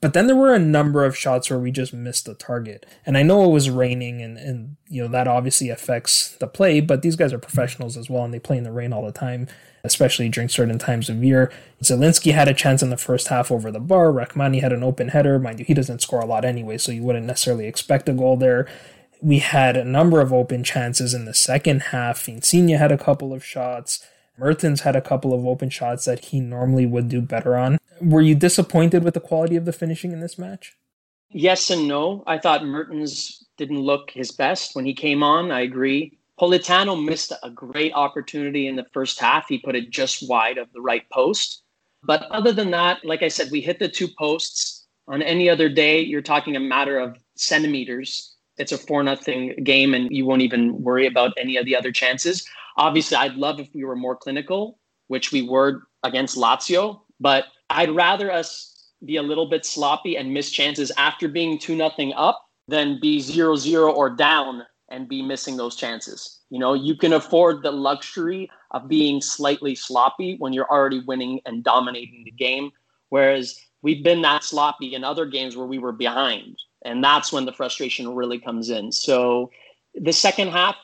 But 0.00 0.14
then 0.14 0.26
there 0.26 0.36
were 0.36 0.54
a 0.54 0.58
number 0.58 1.04
of 1.04 1.16
shots 1.16 1.50
where 1.50 1.58
we 1.58 1.70
just 1.70 1.92
missed 1.92 2.24
the 2.24 2.34
target. 2.34 2.86
And 3.04 3.18
I 3.18 3.22
know 3.22 3.44
it 3.44 3.52
was 3.52 3.68
raining 3.68 4.22
and, 4.22 4.38
and 4.38 4.76
you 4.88 5.02
know 5.02 5.08
that 5.08 5.28
obviously 5.28 5.68
affects 5.68 6.36
the 6.36 6.46
play, 6.46 6.80
but 6.80 7.02
these 7.02 7.16
guys 7.16 7.34
are 7.34 7.38
professionals 7.38 7.98
as 7.98 8.08
well 8.08 8.24
and 8.24 8.32
they 8.32 8.38
play 8.38 8.56
in 8.56 8.64
the 8.64 8.72
rain 8.72 8.94
all 8.94 9.04
the 9.04 9.12
time, 9.12 9.46
especially 9.84 10.30
during 10.30 10.48
certain 10.48 10.78
times 10.78 11.10
of 11.10 11.22
year. 11.22 11.52
Zielinski 11.82 12.32
had 12.32 12.48
a 12.48 12.54
chance 12.54 12.82
in 12.82 12.88
the 12.88 12.96
first 12.96 13.28
half 13.28 13.52
over 13.52 13.70
the 13.70 13.78
bar. 13.78 14.06
Rrahmani 14.06 14.62
had 14.62 14.72
an 14.72 14.82
open 14.82 15.08
header. 15.08 15.38
Mind 15.38 15.58
you, 15.58 15.66
he 15.66 15.74
doesn't 15.74 16.00
score 16.00 16.20
a 16.20 16.26
lot 16.26 16.46
anyway, 16.46 16.78
so 16.78 16.92
you 16.92 17.02
wouldn't 17.02 17.26
necessarily 17.26 17.66
expect 17.66 18.08
a 18.08 18.14
goal 18.14 18.38
there. 18.38 18.66
We 19.20 19.40
had 19.40 19.76
a 19.76 19.84
number 19.84 20.22
of 20.22 20.32
open 20.32 20.64
chances 20.64 21.12
in 21.12 21.26
the 21.26 21.34
second 21.34 21.80
half. 21.82 22.26
Insigne 22.26 22.70
had 22.70 22.90
a 22.90 22.96
couple 22.96 23.34
of 23.34 23.44
shots. 23.44 24.02
Mertens 24.40 24.80
had 24.80 24.96
a 24.96 25.02
couple 25.02 25.34
of 25.34 25.46
open 25.46 25.68
shots 25.68 26.06
that 26.06 26.24
he 26.26 26.40
normally 26.40 26.86
would 26.86 27.10
do 27.10 27.20
better 27.20 27.56
on. 27.56 27.78
Were 28.00 28.22
you 28.22 28.34
disappointed 28.34 29.04
with 29.04 29.12
the 29.12 29.20
quality 29.20 29.54
of 29.54 29.66
the 29.66 29.72
finishing 29.72 30.12
in 30.12 30.20
this 30.20 30.38
match? 30.38 30.78
Yes 31.28 31.68
and 31.68 31.86
no. 31.86 32.24
I 32.26 32.38
thought 32.38 32.64
Mertens 32.64 33.44
didn't 33.58 33.80
look 33.80 34.10
his 34.10 34.32
best 34.32 34.74
when 34.74 34.86
he 34.86 34.94
came 34.94 35.22
on. 35.22 35.52
I 35.52 35.60
agree. 35.60 36.18
Politano 36.40 37.04
missed 37.04 37.34
a 37.42 37.50
great 37.50 37.92
opportunity 37.92 38.66
in 38.66 38.76
the 38.76 38.86
first 38.94 39.20
half. 39.20 39.46
He 39.46 39.58
put 39.58 39.76
it 39.76 39.90
just 39.90 40.26
wide 40.26 40.56
of 40.56 40.72
the 40.72 40.80
right 40.80 41.08
post. 41.10 41.62
But 42.02 42.22
other 42.30 42.50
than 42.50 42.70
that, 42.70 43.04
like 43.04 43.22
I 43.22 43.28
said, 43.28 43.50
we 43.50 43.60
hit 43.60 43.78
the 43.78 43.88
two 43.88 44.08
posts. 44.18 44.86
On 45.06 45.20
any 45.20 45.50
other 45.50 45.68
day, 45.68 46.00
you're 46.00 46.22
talking 46.22 46.56
a 46.56 46.60
matter 46.60 46.98
of 46.98 47.18
centimeters. 47.36 48.36
It's 48.56 48.72
a 48.72 48.78
four 48.78 49.02
nothing 49.02 49.54
game, 49.64 49.92
and 49.92 50.10
you 50.10 50.24
won't 50.24 50.40
even 50.40 50.82
worry 50.82 51.06
about 51.06 51.34
any 51.36 51.58
of 51.58 51.66
the 51.66 51.76
other 51.76 51.92
chances. 51.92 52.48
Obviously, 52.76 53.16
I'd 53.16 53.34
love 53.34 53.60
if 53.60 53.68
we 53.74 53.84
were 53.84 53.96
more 53.96 54.16
clinical, 54.16 54.78
which 55.08 55.32
we 55.32 55.42
were 55.42 55.82
against 56.02 56.36
Lazio, 56.36 57.00
but 57.18 57.44
I'd 57.68 57.90
rather 57.90 58.32
us 58.32 58.90
be 59.04 59.16
a 59.16 59.22
little 59.22 59.48
bit 59.48 59.64
sloppy 59.64 60.16
and 60.16 60.32
miss 60.32 60.50
chances 60.50 60.92
after 60.96 61.28
being 61.28 61.58
two 61.58 61.74
nothing 61.74 62.12
up 62.14 62.44
than 62.68 63.00
be 63.00 63.20
zero 63.20 63.56
zero 63.56 63.90
or 63.90 64.10
down 64.10 64.62
and 64.90 65.08
be 65.08 65.22
missing 65.22 65.56
those 65.56 65.76
chances. 65.76 66.40
You 66.50 66.58
know, 66.58 66.74
you 66.74 66.96
can 66.96 67.12
afford 67.12 67.62
the 67.62 67.70
luxury 67.70 68.50
of 68.72 68.88
being 68.88 69.20
slightly 69.20 69.74
sloppy 69.74 70.36
when 70.38 70.52
you're 70.52 70.70
already 70.70 71.00
winning 71.00 71.40
and 71.46 71.62
dominating 71.64 72.24
the 72.24 72.32
game. 72.32 72.70
Whereas 73.08 73.60
we've 73.82 74.02
been 74.02 74.22
that 74.22 74.44
sloppy 74.44 74.94
in 74.94 75.04
other 75.04 75.26
games 75.26 75.56
where 75.56 75.66
we 75.66 75.78
were 75.78 75.92
behind. 75.92 76.56
And 76.84 77.02
that's 77.04 77.32
when 77.32 77.44
the 77.44 77.52
frustration 77.52 78.14
really 78.14 78.38
comes 78.38 78.70
in. 78.70 78.90
So 78.90 79.50
the 79.94 80.12
second 80.12 80.48
half, 80.48 80.76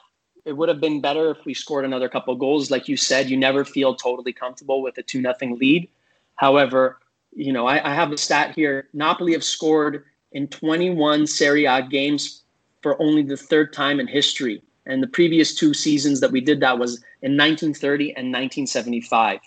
it 0.47 0.57
would 0.57 0.69
have 0.69 0.81
been 0.81 1.01
better 1.01 1.31
if 1.31 1.45
we 1.45 1.53
scored 1.53 1.85
another 1.85 2.09
couple 2.09 2.35
goals. 2.37 2.71
Like 2.71 2.89
you 2.89 2.97
said, 2.97 3.29
you 3.29 3.37
never 3.37 3.65
feel 3.65 3.97
totally 3.97 4.33
comfortable 4.33 4.81
with 4.81 4.97
a 4.97 5.03
2 5.03 5.21
nothing 5.21 5.59
lead. 5.59 5.89
However, 6.37 7.01
you 7.35 7.53
know, 7.53 7.67
I, 7.67 7.91
I 7.91 7.93
have 7.93 8.13
a 8.13 8.17
stat 8.17 8.55
here. 8.55 8.89
Napoli 8.93 9.33
have 9.33 9.43
scored 9.43 10.05
in 10.33 10.47
21 10.47 11.27
Serie 11.27 11.67
A 11.67 11.83
games 11.83 12.45
for 12.81 13.01
only 13.03 13.23
the 13.23 13.37
third 13.37 13.73
time 13.73 13.99
in 13.99 14.07
history. 14.07 14.63
And 14.87 15.03
the 15.03 15.09
previous 15.09 15.53
two 15.53 15.75
seasons 15.75 16.21
that 16.21 16.31
we 16.31 16.41
did 16.41 16.61
that 16.61 16.79
was 16.79 16.95
in 17.23 17.37
1930 17.37 18.11
and 18.11 18.29
1975. 18.29 19.41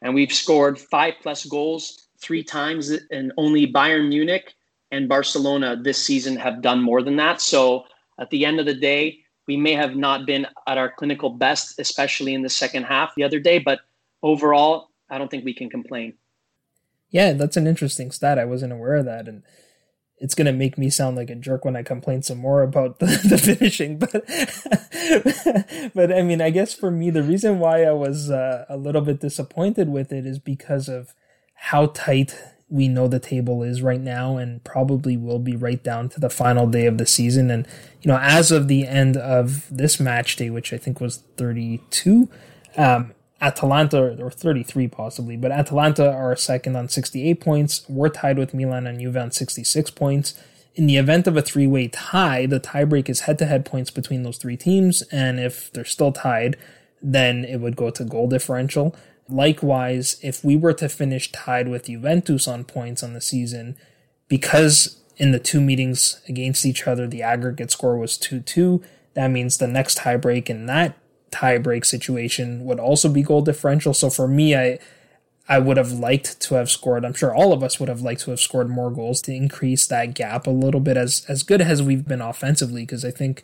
And 0.00 0.14
we've 0.14 0.32
scored 0.32 0.78
five 0.78 1.14
plus 1.20 1.44
goals 1.44 2.08
three 2.18 2.42
times, 2.42 2.90
and 3.10 3.32
only 3.36 3.70
Bayern 3.70 4.08
Munich 4.08 4.54
and 4.90 5.08
Barcelona 5.08 5.76
this 5.76 6.02
season 6.02 6.36
have 6.36 6.62
done 6.62 6.82
more 6.82 7.02
than 7.02 7.16
that. 7.16 7.42
So 7.42 7.84
at 8.18 8.30
the 8.30 8.46
end 8.46 8.60
of 8.60 8.66
the 8.66 8.74
day, 8.74 9.20
we 9.48 9.56
may 9.56 9.72
have 9.72 9.96
not 9.96 10.26
been 10.26 10.46
at 10.66 10.78
our 10.78 10.90
clinical 10.90 11.30
best, 11.30 11.80
especially 11.80 12.34
in 12.34 12.42
the 12.42 12.48
second 12.50 12.84
half 12.84 13.14
the 13.16 13.24
other 13.24 13.40
day, 13.40 13.58
but 13.58 13.80
overall, 14.22 14.90
I 15.10 15.18
don't 15.18 15.30
think 15.30 15.44
we 15.44 15.54
can 15.54 15.70
complain. 15.70 16.12
Yeah, 17.10 17.32
that's 17.32 17.56
an 17.56 17.66
interesting 17.66 18.10
stat. 18.10 18.38
I 18.38 18.44
wasn't 18.44 18.74
aware 18.74 18.96
of 18.96 19.06
that. 19.06 19.26
And 19.26 19.42
it's 20.18 20.34
going 20.34 20.46
to 20.46 20.52
make 20.52 20.76
me 20.76 20.90
sound 20.90 21.16
like 21.16 21.30
a 21.30 21.34
jerk 21.34 21.64
when 21.64 21.76
I 21.76 21.82
complain 21.82 22.22
some 22.22 22.38
more 22.38 22.62
about 22.62 22.98
the, 22.98 23.06
the 23.28 23.38
finishing. 23.38 23.98
But, 23.98 24.12
but 25.94 26.12
I 26.12 26.22
mean, 26.22 26.42
I 26.42 26.50
guess 26.50 26.74
for 26.74 26.90
me, 26.90 27.08
the 27.08 27.22
reason 27.22 27.58
why 27.58 27.84
I 27.84 27.92
was 27.92 28.30
uh, 28.30 28.66
a 28.68 28.76
little 28.76 29.00
bit 29.00 29.20
disappointed 29.20 29.88
with 29.88 30.12
it 30.12 30.26
is 30.26 30.38
because 30.38 30.88
of 30.90 31.14
how 31.54 31.86
tight 31.86 32.36
we 32.70 32.88
know 32.88 33.08
the 33.08 33.18
table 33.18 33.62
is 33.62 33.80
right 33.80 34.00
now 34.00 34.36
and 34.36 34.62
probably 34.62 35.16
will 35.16 35.38
be 35.38 35.56
right 35.56 35.82
down 35.82 36.08
to 36.10 36.20
the 36.20 36.28
final 36.28 36.66
day 36.66 36.86
of 36.86 36.98
the 36.98 37.06
season. 37.06 37.50
And, 37.50 37.66
you 38.02 38.10
know, 38.10 38.18
as 38.20 38.50
of 38.50 38.68
the 38.68 38.86
end 38.86 39.16
of 39.16 39.64
this 39.74 39.98
match 39.98 40.36
day, 40.36 40.50
which 40.50 40.72
I 40.72 40.78
think 40.78 41.00
was 41.00 41.22
32, 41.36 42.28
um, 42.76 43.12
Atalanta, 43.40 44.22
or 44.22 44.30
33 44.30 44.88
possibly, 44.88 45.36
but 45.36 45.50
Atalanta 45.50 46.10
are 46.10 46.36
second 46.36 46.76
on 46.76 46.88
68 46.88 47.40
points. 47.40 47.86
We're 47.88 48.10
tied 48.10 48.36
with 48.36 48.52
Milan 48.52 48.86
and 48.86 49.00
Juve 49.00 49.16
on 49.16 49.30
66 49.30 49.90
points. 49.92 50.38
In 50.74 50.86
the 50.86 50.96
event 50.96 51.26
of 51.26 51.36
a 51.36 51.42
three 51.42 51.66
way 51.66 51.88
tie, 51.88 52.46
the 52.46 52.60
tiebreak 52.60 53.08
is 53.08 53.20
head 53.20 53.38
to 53.38 53.46
head 53.46 53.64
points 53.64 53.90
between 53.90 54.24
those 54.24 54.38
three 54.38 54.56
teams. 54.56 55.02
And 55.10 55.40
if 55.40 55.72
they're 55.72 55.84
still 55.84 56.12
tied, 56.12 56.56
then 57.00 57.44
it 57.44 57.56
would 57.56 57.76
go 57.76 57.90
to 57.90 58.04
goal 58.04 58.28
differential. 58.28 58.94
Likewise, 59.28 60.18
if 60.22 60.44
we 60.44 60.56
were 60.56 60.72
to 60.74 60.88
finish 60.88 61.30
tied 61.32 61.68
with 61.68 61.86
Juventus 61.86 62.48
on 62.48 62.64
points 62.64 63.02
on 63.02 63.12
the 63.12 63.20
season, 63.20 63.76
because 64.28 65.00
in 65.16 65.32
the 65.32 65.38
two 65.38 65.60
meetings 65.60 66.20
against 66.28 66.64
each 66.64 66.86
other, 66.86 67.06
the 67.06 67.22
aggregate 67.22 67.70
score 67.70 67.98
was 67.98 68.16
2 68.16 68.40
2, 68.40 68.82
that 69.14 69.28
means 69.28 69.58
the 69.58 69.66
next 69.66 69.98
tiebreak 69.98 70.48
in 70.48 70.66
that 70.66 70.96
tiebreak 71.30 71.84
situation 71.84 72.64
would 72.64 72.80
also 72.80 73.08
be 73.08 73.22
goal 73.22 73.42
differential. 73.42 73.92
So 73.92 74.10
for 74.10 74.28
me, 74.28 74.56
I 74.56 74.78
I 75.50 75.58
would 75.58 75.78
have 75.78 75.92
liked 75.92 76.40
to 76.42 76.56
have 76.56 76.70
scored. 76.70 77.04
I'm 77.04 77.14
sure 77.14 77.34
all 77.34 77.54
of 77.54 77.62
us 77.62 77.80
would 77.80 77.88
have 77.88 78.02
liked 78.02 78.20
to 78.22 78.30
have 78.30 78.40
scored 78.40 78.68
more 78.68 78.90
goals 78.90 79.22
to 79.22 79.32
increase 79.32 79.86
that 79.86 80.14
gap 80.14 80.46
a 80.46 80.50
little 80.50 80.80
bit 80.80 80.96
as 80.96 81.24
as 81.28 81.42
good 81.42 81.60
as 81.60 81.82
we've 81.82 82.06
been 82.06 82.20
offensively 82.20 82.82
because 82.82 83.04
I 83.04 83.10
think 83.10 83.42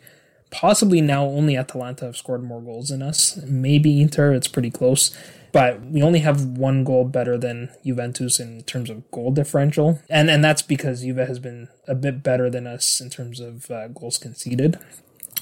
possibly 0.51 1.01
now 1.01 1.25
only 1.25 1.57
Atalanta 1.57 2.05
have 2.05 2.17
scored 2.17 2.43
more 2.43 2.61
goals 2.61 2.89
than 2.89 3.01
us. 3.01 3.37
Maybe 3.45 4.01
Inter, 4.01 4.33
it's 4.33 4.47
pretty 4.47 4.71
close. 4.71 5.15
But 5.55 5.85
we 5.85 6.03
only 6.03 6.19
have 6.19 6.43
one 6.43 6.83
goal 6.83 7.05
better 7.05 7.37
than 7.37 7.69
Juventus 7.85 8.41
in 8.41 8.63
terms 8.63 8.89
of 8.89 9.09
goal 9.09 9.31
differential. 9.31 10.01
And 10.09 10.29
and 10.29 10.43
that's 10.43 10.61
because 10.61 11.01
Juve 11.01 11.15
has 11.15 11.39
been 11.39 11.69
a 11.87 11.95
bit 11.95 12.21
better 12.21 12.49
than 12.49 12.67
us 12.67 12.99
in 12.99 13.09
terms 13.09 13.39
of 13.39 13.71
uh, 13.71 13.87
goals 13.87 14.17
conceded. 14.17 14.77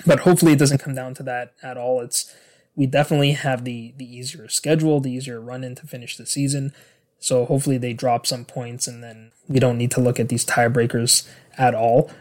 But 0.05 0.19
hopefully 0.19 0.51
it 0.51 0.59
doesn't 0.59 0.77
come 0.77 0.93
down 0.93 1.15
to 1.15 1.23
that 1.23 1.53
at 1.63 1.77
all. 1.77 1.99
It's 1.99 2.31
we 2.75 2.85
definitely 2.85 3.31
have 3.31 3.65
the 3.65 3.95
the 3.97 4.05
easier 4.05 4.47
schedule, 4.49 4.99
the 4.99 5.11
easier 5.11 5.41
run 5.41 5.63
in 5.63 5.73
to 5.73 5.87
finish 5.87 6.15
the 6.15 6.27
season. 6.27 6.73
So 7.17 7.45
hopefully 7.45 7.79
they 7.79 7.93
drop 7.93 8.27
some 8.27 8.45
points 8.45 8.87
and 8.87 9.03
then 9.03 9.31
we 9.47 9.57
don't 9.57 9.79
need 9.79 9.89
to 9.91 9.99
look 9.99 10.19
at 10.19 10.29
these 10.29 10.45
tiebreakers 10.45 11.27
at 11.57 11.73
all. 11.73 12.11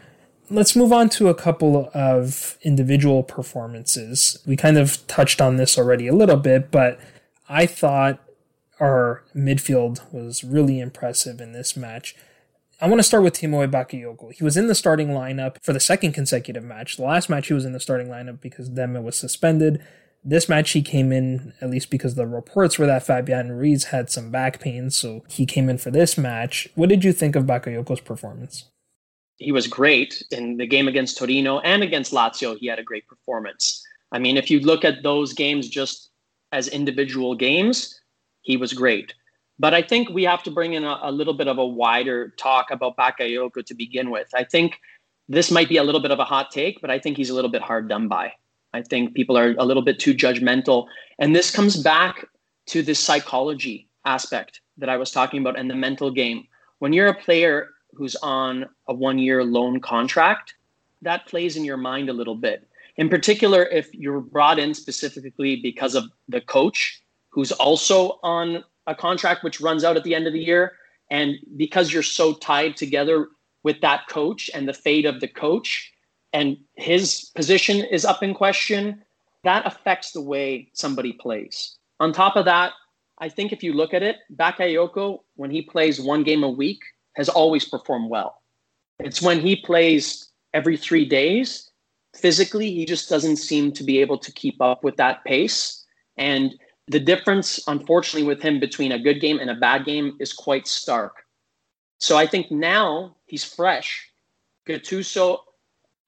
Let's 0.49 0.75
move 0.75 0.91
on 0.91 1.09
to 1.09 1.29
a 1.29 1.35
couple 1.35 1.91
of 1.93 2.57
individual 2.63 3.21
performances. 3.21 4.41
We 4.47 4.57
kind 4.57 4.79
of 4.79 5.05
touched 5.05 5.39
on 5.39 5.57
this 5.57 5.77
already 5.77 6.07
a 6.07 6.15
little 6.15 6.37
bit, 6.37 6.71
but 6.71 6.99
I 7.47 7.65
thought 7.65 8.19
our 8.79 9.23
midfield 9.35 10.01
was 10.11 10.43
really 10.43 10.79
impressive 10.79 11.41
in 11.41 11.51
this 11.51 11.75
match. 11.75 12.15
I 12.81 12.87
want 12.87 12.99
to 12.99 13.03
start 13.03 13.23
with 13.23 13.35
Timo 13.35 13.69
Bakayoko. 13.69 14.33
He 14.33 14.43
was 14.43 14.57
in 14.57 14.67
the 14.67 14.75
starting 14.75 15.09
lineup 15.09 15.57
for 15.61 15.73
the 15.73 15.79
second 15.79 16.13
consecutive 16.13 16.63
match. 16.63 16.97
The 16.97 17.03
last 17.03 17.29
match 17.29 17.47
he 17.47 17.53
was 17.53 17.65
in 17.65 17.73
the 17.73 17.79
starting 17.79 18.07
lineup 18.07 18.41
because 18.41 18.69
Demme 18.69 19.03
was 19.03 19.15
suspended. 19.15 19.81
This 20.25 20.47
match 20.47 20.71
he 20.71 20.81
came 20.81 21.11
in 21.11 21.53
at 21.61 21.69
least 21.69 21.89
because 21.89 22.15
the 22.15 22.25
reports 22.25 22.79
were 22.79 22.85
that 22.85 23.05
Fabian 23.05 23.51
Ruiz 23.51 23.85
had 23.85 24.09
some 24.09 24.31
back 24.31 24.59
pain, 24.59 24.89
so 24.89 25.23
he 25.29 25.45
came 25.45 25.69
in 25.69 25.77
for 25.77 25.91
this 25.91 26.17
match. 26.17 26.67
What 26.75 26.89
did 26.89 27.03
you 27.03 27.13
think 27.13 27.35
of 27.35 27.43
Bakayoko's 27.43 27.99
performance? 27.99 28.65
He 29.37 29.51
was 29.51 29.67
great 29.67 30.23
in 30.31 30.57
the 30.57 30.67
game 30.67 30.87
against 30.87 31.17
Torino 31.17 31.59
and 31.59 31.83
against 31.83 32.13
Lazio. 32.13 32.57
He 32.57 32.67
had 32.67 32.79
a 32.79 32.83
great 32.83 33.07
performance. 33.07 33.83
I 34.11 34.19
mean, 34.19 34.37
if 34.37 34.49
you 34.49 34.61
look 34.61 34.85
at 34.85 35.03
those 35.03 35.33
games 35.33 35.67
just 35.67 36.09
as 36.53 36.67
individual 36.67 37.35
games, 37.35 37.99
he 38.41 38.55
was 38.55 38.71
great. 38.71 39.13
But 39.59 39.73
I 39.73 39.81
think 39.81 40.09
we 40.09 40.23
have 40.23 40.43
to 40.43 40.51
bring 40.51 40.73
in 40.73 40.83
a, 40.83 40.99
a 41.01 41.11
little 41.11 41.33
bit 41.33 41.47
of 41.47 41.57
a 41.57 41.65
wider 41.65 42.29
talk 42.37 42.71
about 42.71 42.95
Bakayoko 42.95 43.65
to 43.65 43.73
begin 43.73 44.11
with. 44.11 44.29
I 44.33 44.43
think 44.43 44.79
this 45.27 45.51
might 45.51 45.67
be 45.67 45.77
a 45.77 45.83
little 45.83 46.01
bit 46.01 46.11
of 46.11 46.19
a 46.19 46.23
hot 46.23 46.51
take, 46.51 46.79
but 46.79 46.91
I 46.91 46.99
think 46.99 47.17
he's 47.17 47.29
a 47.29 47.33
little 47.33 47.51
bit 47.51 47.61
hard 47.61 47.89
done 47.89 48.07
by. 48.07 48.33
I 48.73 48.81
think 48.81 49.13
people 49.15 49.37
are 49.37 49.55
a 49.57 49.65
little 49.65 49.83
bit 49.83 49.99
too 49.99 50.13
judgmental. 50.13 50.87
And 51.19 51.35
this 51.35 51.51
comes 51.51 51.77
back 51.81 52.25
to 52.67 52.81
this 52.81 52.99
psychology 52.99 53.87
aspect 54.05 54.61
that 54.77 54.89
I 54.89 54.97
was 54.97 55.11
talking 55.11 55.41
about 55.41 55.57
and 55.57 55.69
the 55.69 55.75
mental 55.75 56.11
game. 56.11 56.47
When 56.79 56.93
you're 56.93 57.07
a 57.07 57.13
player 57.13 57.69
who's 57.93 58.15
on 58.17 58.65
a 58.87 58.93
one 58.93 59.17
year 59.17 59.43
loan 59.43 59.79
contract, 59.79 60.55
that 61.01 61.27
plays 61.27 61.55
in 61.57 61.65
your 61.65 61.77
mind 61.77 62.09
a 62.09 62.13
little 62.13 62.35
bit. 62.35 62.67
In 62.97 63.09
particular, 63.09 63.63
if 63.63 63.93
you're 63.93 64.21
brought 64.21 64.59
in 64.59 64.73
specifically 64.73 65.55
because 65.57 65.95
of 65.95 66.05
the 66.27 66.41
coach 66.41 67.01
who's 67.33 67.51
also 67.51 68.19
on 68.21 68.63
a 68.87 68.93
contract 68.93 69.43
which 69.43 69.59
runs 69.59 69.83
out 69.83 69.97
at 69.97 70.03
the 70.03 70.13
end 70.13 70.27
of 70.27 70.33
the 70.33 70.43
year. 70.43 70.73
And 71.09 71.35
because 71.57 71.91
you're 71.91 72.03
so 72.03 72.33
tied 72.33 72.77
together 72.77 73.27
with 73.63 73.81
that 73.81 74.07
coach 74.07 74.49
and 74.53 74.67
the 74.67 74.73
fate 74.73 75.05
of 75.05 75.19
the 75.19 75.27
coach, 75.27 75.91
and 76.31 76.57
his 76.75 77.31
position 77.35 77.77
is 77.77 78.05
up 78.05 78.23
in 78.23 78.33
question, 78.33 79.03
that 79.43 79.65
affects 79.65 80.11
the 80.11 80.21
way 80.21 80.69
somebody 80.73 81.13
plays. 81.13 81.77
On 81.99 82.11
top 82.11 82.35
of 82.35 82.45
that, 82.45 82.73
I 83.19 83.29
think 83.29 83.51
if 83.51 83.63
you 83.63 83.73
look 83.73 83.93
at 83.93 84.03
it, 84.03 84.17
Bakayoko, 84.35 85.19
when 85.35 85.51
he 85.51 85.61
plays 85.61 86.01
one 86.01 86.23
game 86.23 86.43
a 86.43 86.49
week, 86.49 86.79
has 87.15 87.29
always 87.29 87.65
performed 87.65 88.09
well. 88.09 88.41
It's 88.99 89.21
when 89.21 89.39
he 89.39 89.55
plays 89.55 90.29
every 90.53 90.77
three 90.77 91.05
days, 91.05 91.69
physically, 92.15 92.71
he 92.71 92.85
just 92.85 93.09
doesn't 93.09 93.37
seem 93.37 93.71
to 93.73 93.83
be 93.83 93.99
able 93.99 94.17
to 94.17 94.31
keep 94.31 94.61
up 94.61 94.83
with 94.83 94.97
that 94.97 95.23
pace. 95.23 95.83
And 96.17 96.55
the 96.87 96.99
difference, 96.99 97.59
unfortunately, 97.67 98.27
with 98.27 98.41
him 98.41 98.59
between 98.59 98.91
a 98.91 98.99
good 98.99 99.19
game 99.21 99.39
and 99.39 99.49
a 99.49 99.55
bad 99.55 99.85
game 99.85 100.15
is 100.19 100.33
quite 100.33 100.67
stark. 100.67 101.25
So 101.97 102.17
I 102.17 102.27
think 102.27 102.51
now 102.51 103.15
he's 103.27 103.43
fresh. 103.43 104.11
Gattuso, 104.67 105.39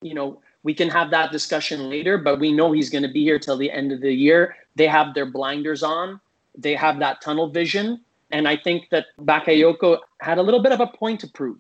you 0.01 0.13
know, 0.13 0.41
we 0.63 0.73
can 0.73 0.89
have 0.89 1.11
that 1.11 1.31
discussion 1.31 1.89
later, 1.89 2.17
but 2.17 2.39
we 2.39 2.51
know 2.51 2.71
he's 2.71 2.89
going 2.89 3.03
to 3.03 3.11
be 3.11 3.23
here 3.23 3.39
till 3.39 3.57
the 3.57 3.71
end 3.71 3.91
of 3.91 4.01
the 4.01 4.11
year. 4.11 4.55
They 4.75 4.87
have 4.87 5.13
their 5.13 5.25
blinders 5.25 5.83
on, 5.83 6.19
they 6.57 6.75
have 6.75 6.99
that 6.99 7.21
tunnel 7.21 7.49
vision. 7.49 8.01
And 8.31 8.47
I 8.47 8.57
think 8.57 8.89
that 8.89 9.05
Bakayoko 9.19 9.99
had 10.19 10.39
a 10.39 10.41
little 10.41 10.61
bit 10.61 10.71
of 10.71 10.79
a 10.79 10.87
point 10.87 11.19
to 11.21 11.27
prove. 11.27 11.59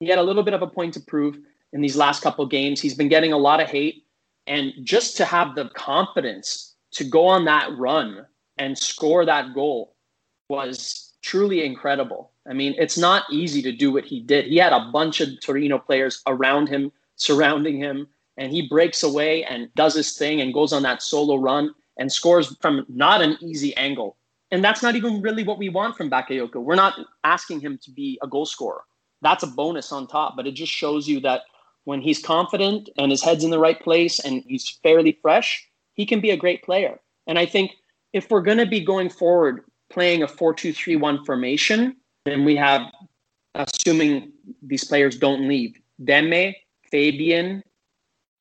He 0.00 0.06
had 0.06 0.18
a 0.18 0.22
little 0.22 0.42
bit 0.42 0.54
of 0.54 0.62
a 0.62 0.66
point 0.66 0.94
to 0.94 1.00
prove 1.00 1.38
in 1.74 1.82
these 1.82 1.96
last 1.96 2.22
couple 2.22 2.46
games. 2.46 2.80
He's 2.80 2.94
been 2.94 3.08
getting 3.08 3.34
a 3.34 3.38
lot 3.38 3.60
of 3.60 3.68
hate 3.68 4.04
And 4.46 4.72
just 4.82 5.16
to 5.18 5.24
have 5.24 5.54
the 5.54 5.68
confidence 5.70 6.74
to 6.92 7.04
go 7.04 7.26
on 7.26 7.44
that 7.46 7.76
run 7.76 8.26
and 8.58 8.76
score 8.78 9.24
that 9.24 9.54
goal 9.54 9.96
was 10.48 11.14
truly 11.22 11.64
incredible. 11.64 12.30
I 12.48 12.52
mean, 12.52 12.74
it's 12.78 12.98
not 12.98 13.24
easy 13.30 13.62
to 13.62 13.72
do 13.72 13.90
what 13.90 14.04
he 14.04 14.20
did. 14.20 14.46
He 14.46 14.56
had 14.58 14.72
a 14.72 14.90
bunch 14.92 15.20
of 15.20 15.40
Torino 15.40 15.78
players 15.78 16.22
around 16.26 16.68
him, 16.68 16.92
surrounding 17.16 17.78
him, 17.78 18.06
and 18.36 18.52
he 18.52 18.68
breaks 18.68 19.02
away 19.02 19.44
and 19.44 19.74
does 19.74 19.94
his 19.94 20.16
thing 20.16 20.40
and 20.40 20.52
goes 20.52 20.72
on 20.72 20.82
that 20.82 21.02
solo 21.02 21.36
run 21.36 21.74
and 21.98 22.12
scores 22.12 22.54
from 22.60 22.84
not 22.88 23.22
an 23.22 23.38
easy 23.40 23.74
angle. 23.76 24.16
And 24.50 24.62
that's 24.62 24.82
not 24.82 24.94
even 24.94 25.22
really 25.22 25.42
what 25.42 25.58
we 25.58 25.70
want 25.70 25.96
from 25.96 26.10
Bakayoko. 26.10 26.56
We're 26.62 26.74
not 26.74 26.98
asking 27.24 27.60
him 27.60 27.78
to 27.82 27.90
be 27.90 28.18
a 28.22 28.28
goal 28.28 28.44
scorer. 28.44 28.82
That's 29.22 29.42
a 29.42 29.48
bonus 29.48 29.90
on 29.90 30.06
top, 30.06 30.36
but 30.36 30.46
it 30.46 30.52
just 30.52 30.70
shows 30.70 31.08
you 31.08 31.18
that 31.20 31.42
when 31.84 32.00
he's 32.00 32.22
confident 32.22 32.88
and 32.98 33.10
his 33.10 33.22
head's 33.22 33.44
in 33.44 33.50
the 33.50 33.58
right 33.58 33.80
place 33.80 34.18
and 34.18 34.42
he's 34.46 34.78
fairly 34.82 35.18
fresh, 35.22 35.66
he 35.94 36.06
can 36.06 36.20
be 36.20 36.30
a 36.30 36.36
great 36.36 36.62
player. 36.62 36.98
And 37.26 37.38
I 37.38 37.46
think 37.46 37.72
if 38.12 38.30
we're 38.30 38.42
going 38.42 38.58
to 38.58 38.66
be 38.66 38.80
going 38.80 39.10
forward 39.10 39.64
playing 39.90 40.22
a 40.22 40.26
4-2-3-1 40.26 41.24
formation, 41.26 41.96
then 42.24 42.44
we 42.44 42.56
have 42.56 42.82
assuming 43.54 44.32
these 44.62 44.84
players 44.84 45.16
don't 45.16 45.46
leave. 45.46 45.78
Demme, 46.02 46.54
Fabian, 46.90 47.62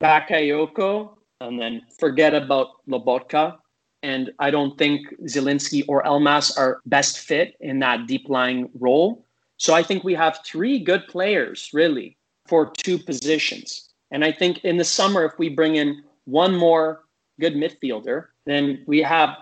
Bakayoko, 0.02 1.16
and 1.42 1.60
then 1.60 1.82
forget 2.00 2.34
about 2.34 2.68
Lobotka. 2.90 3.58
And 4.02 4.32
I 4.40 4.52
don't 4.52 4.78
think 4.78 5.02
Zielinski 5.24 5.86
or 5.88 6.04
Elmas 6.04 6.58
are 6.58 6.82
best 6.86 7.20
fit 7.20 7.56
in 7.62 7.80
that 7.80 8.08
deep 8.08 8.28
lying 8.28 8.70
role. 8.80 9.26
So 9.58 9.74
I 9.74 9.84
think 9.84 10.04
we 10.04 10.14
have 10.16 10.40
three 10.46 10.80
good 10.80 11.08
players 11.08 11.70
really 11.74 12.18
for 12.46 12.72
two 12.72 12.98
positions. 12.98 13.90
And 14.12 14.24
I 14.24 14.32
think 14.32 14.64
in 14.64 14.78
the 14.78 14.84
summer, 14.84 15.26
if 15.26 15.34
we 15.38 15.50
bring 15.50 15.76
in 15.76 16.04
one 16.26 16.56
more 16.56 17.02
good 17.40 17.56
midfielder, 17.56 18.28
then 18.46 18.84
we 18.86 19.02
have 19.02 19.38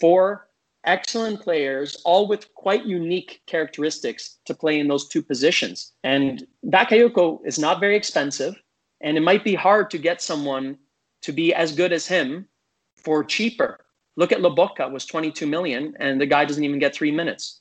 four 0.00 0.48
excellent 0.84 1.40
players, 1.40 2.00
all 2.04 2.28
with 2.28 2.52
quite 2.54 2.86
unique 2.86 3.42
characteristics 3.46 4.38
to 4.44 4.54
play 4.54 4.78
in 4.78 4.88
those 4.88 5.08
two 5.08 5.22
positions. 5.22 5.92
And 6.04 6.46
Bakayoko 6.64 7.40
is 7.44 7.58
not 7.58 7.80
very 7.80 7.96
expensive, 7.96 8.54
and 9.00 9.16
it 9.16 9.22
might 9.22 9.44
be 9.44 9.54
hard 9.54 9.90
to 9.90 9.98
get 9.98 10.22
someone 10.22 10.78
to 11.22 11.32
be 11.32 11.52
as 11.52 11.74
good 11.74 11.92
as 11.92 12.06
him 12.06 12.46
for 12.96 13.24
cheaper. 13.24 13.80
Look 14.16 14.32
at 14.32 14.40
Lobotka 14.40 14.90
was 14.90 15.04
22 15.04 15.46
million, 15.46 15.94
and 15.98 16.20
the 16.20 16.26
guy 16.26 16.44
doesn't 16.44 16.64
even 16.64 16.78
get 16.78 16.94
three 16.94 17.10
minutes. 17.10 17.60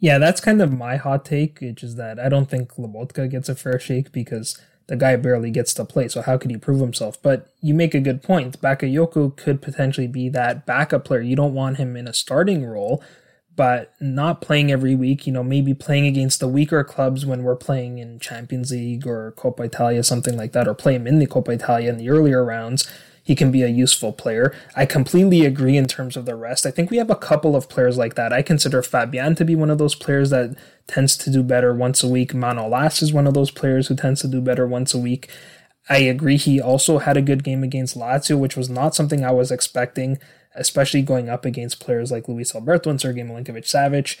Yeah, 0.00 0.18
that's 0.18 0.40
kind 0.40 0.62
of 0.62 0.72
my 0.72 0.96
hot 0.96 1.24
take, 1.24 1.60
which 1.60 1.82
is 1.82 1.96
that 1.96 2.20
I 2.20 2.28
don't 2.28 2.48
think 2.48 2.74
Lobotka 2.74 3.28
gets 3.30 3.48
a 3.48 3.54
fair 3.54 3.80
shake 3.80 4.12
because 4.12 4.60
the 4.86 4.96
guy 4.96 5.16
barely 5.16 5.50
gets 5.50 5.74
to 5.74 5.84
play, 5.84 6.08
so 6.08 6.22
how 6.22 6.38
could 6.38 6.50
he 6.50 6.56
prove 6.56 6.80
himself? 6.80 7.20
But 7.20 7.52
you 7.60 7.74
make 7.74 7.94
a 7.94 8.00
good 8.00 8.22
point. 8.22 8.60
Bakayoko 8.60 9.36
could 9.36 9.60
potentially 9.60 10.06
be 10.06 10.28
that 10.30 10.64
backup 10.66 11.04
player. 11.04 11.20
You 11.20 11.36
don't 11.36 11.52
want 11.52 11.76
him 11.76 11.96
in 11.96 12.08
a 12.08 12.14
starting 12.14 12.64
role, 12.64 13.02
but 13.54 13.92
not 14.00 14.40
playing 14.40 14.70
every 14.70 14.94
week, 14.94 15.26
you 15.26 15.32
know, 15.32 15.42
maybe 15.42 15.74
playing 15.74 16.06
against 16.06 16.40
the 16.40 16.48
weaker 16.48 16.84
clubs 16.84 17.26
when 17.26 17.42
we're 17.42 17.56
playing 17.56 17.98
in 17.98 18.20
Champions 18.20 18.70
League 18.70 19.06
or 19.06 19.34
Coppa 19.36 19.66
Italia, 19.66 20.02
something 20.04 20.36
like 20.36 20.52
that, 20.52 20.68
or 20.68 20.74
play 20.74 20.94
him 20.94 21.06
in 21.06 21.18
the 21.18 21.26
Coppa 21.26 21.54
Italia 21.54 21.90
in 21.90 21.98
the 21.98 22.08
earlier 22.08 22.44
rounds 22.44 22.88
he 23.28 23.34
can 23.34 23.50
be 23.50 23.62
a 23.62 23.68
useful 23.68 24.10
player. 24.10 24.54
I 24.74 24.86
completely 24.86 25.44
agree 25.44 25.76
in 25.76 25.84
terms 25.84 26.16
of 26.16 26.24
the 26.24 26.34
rest. 26.34 26.64
I 26.64 26.70
think 26.70 26.90
we 26.90 26.96
have 26.96 27.10
a 27.10 27.14
couple 27.14 27.54
of 27.54 27.68
players 27.68 27.98
like 27.98 28.14
that. 28.14 28.32
I 28.32 28.40
consider 28.40 28.82
Fabian 28.82 29.34
to 29.34 29.44
be 29.44 29.54
one 29.54 29.68
of 29.68 29.76
those 29.76 29.94
players 29.94 30.30
that 30.30 30.56
tends 30.86 31.14
to 31.18 31.30
do 31.30 31.42
better 31.42 31.74
once 31.74 32.02
a 32.02 32.08
week. 32.08 32.32
Manolas 32.32 33.02
is 33.02 33.12
one 33.12 33.26
of 33.26 33.34
those 33.34 33.50
players 33.50 33.88
who 33.88 33.96
tends 33.96 34.22
to 34.22 34.28
do 34.28 34.40
better 34.40 34.66
once 34.66 34.94
a 34.94 34.98
week. 34.98 35.28
I 35.90 35.98
agree 35.98 36.38
he 36.38 36.58
also 36.58 37.00
had 37.00 37.18
a 37.18 37.22
good 37.22 37.44
game 37.44 37.62
against 37.62 37.98
Lazio, 37.98 38.38
which 38.38 38.56
was 38.56 38.70
not 38.70 38.94
something 38.94 39.22
I 39.22 39.32
was 39.32 39.50
expecting, 39.50 40.16
especially 40.54 41.02
going 41.02 41.28
up 41.28 41.44
against 41.44 41.80
players 41.80 42.10
like 42.10 42.28
Luis 42.28 42.54
Alberto 42.54 42.88
and 42.88 42.98
Sergei 42.98 43.20
Milinkovic 43.20 43.66
Savic. 43.66 44.18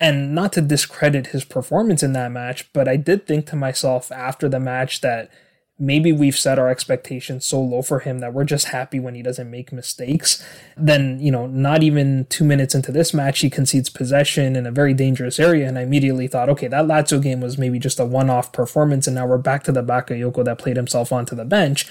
And 0.00 0.34
not 0.34 0.54
to 0.54 0.62
discredit 0.62 1.28
his 1.28 1.44
performance 1.44 2.02
in 2.02 2.14
that 2.14 2.32
match, 2.32 2.72
but 2.72 2.88
I 2.88 2.96
did 2.96 3.26
think 3.26 3.44
to 3.48 3.56
myself 3.56 4.10
after 4.10 4.48
the 4.48 4.58
match 4.58 5.02
that 5.02 5.30
maybe 5.78 6.10
we've 6.10 6.36
set 6.36 6.58
our 6.58 6.68
expectations 6.68 7.44
so 7.46 7.60
low 7.60 7.82
for 7.82 8.00
him 8.00 8.18
that 8.18 8.34
we're 8.34 8.44
just 8.44 8.68
happy 8.68 8.98
when 8.98 9.14
he 9.14 9.22
doesn't 9.22 9.50
make 9.50 9.72
mistakes. 9.72 10.44
Then, 10.76 11.20
you 11.20 11.30
know, 11.30 11.46
not 11.46 11.82
even 11.82 12.26
two 12.28 12.44
minutes 12.44 12.74
into 12.74 12.90
this 12.90 13.14
match, 13.14 13.40
he 13.40 13.50
concedes 13.50 13.88
possession 13.88 14.56
in 14.56 14.66
a 14.66 14.72
very 14.72 14.92
dangerous 14.92 15.38
area. 15.38 15.68
And 15.68 15.78
I 15.78 15.82
immediately 15.82 16.26
thought, 16.26 16.48
okay, 16.48 16.66
that 16.66 16.86
Lazio 16.86 17.22
game 17.22 17.40
was 17.40 17.58
maybe 17.58 17.78
just 17.78 18.00
a 18.00 18.04
one 18.04 18.28
off 18.28 18.52
performance. 18.52 19.06
And 19.06 19.14
now 19.14 19.26
we're 19.26 19.38
back 19.38 19.62
to 19.64 19.72
the 19.72 19.84
Bakayoko 19.84 20.44
that 20.44 20.58
played 20.58 20.76
himself 20.76 21.12
onto 21.12 21.36
the 21.36 21.44
bench. 21.44 21.86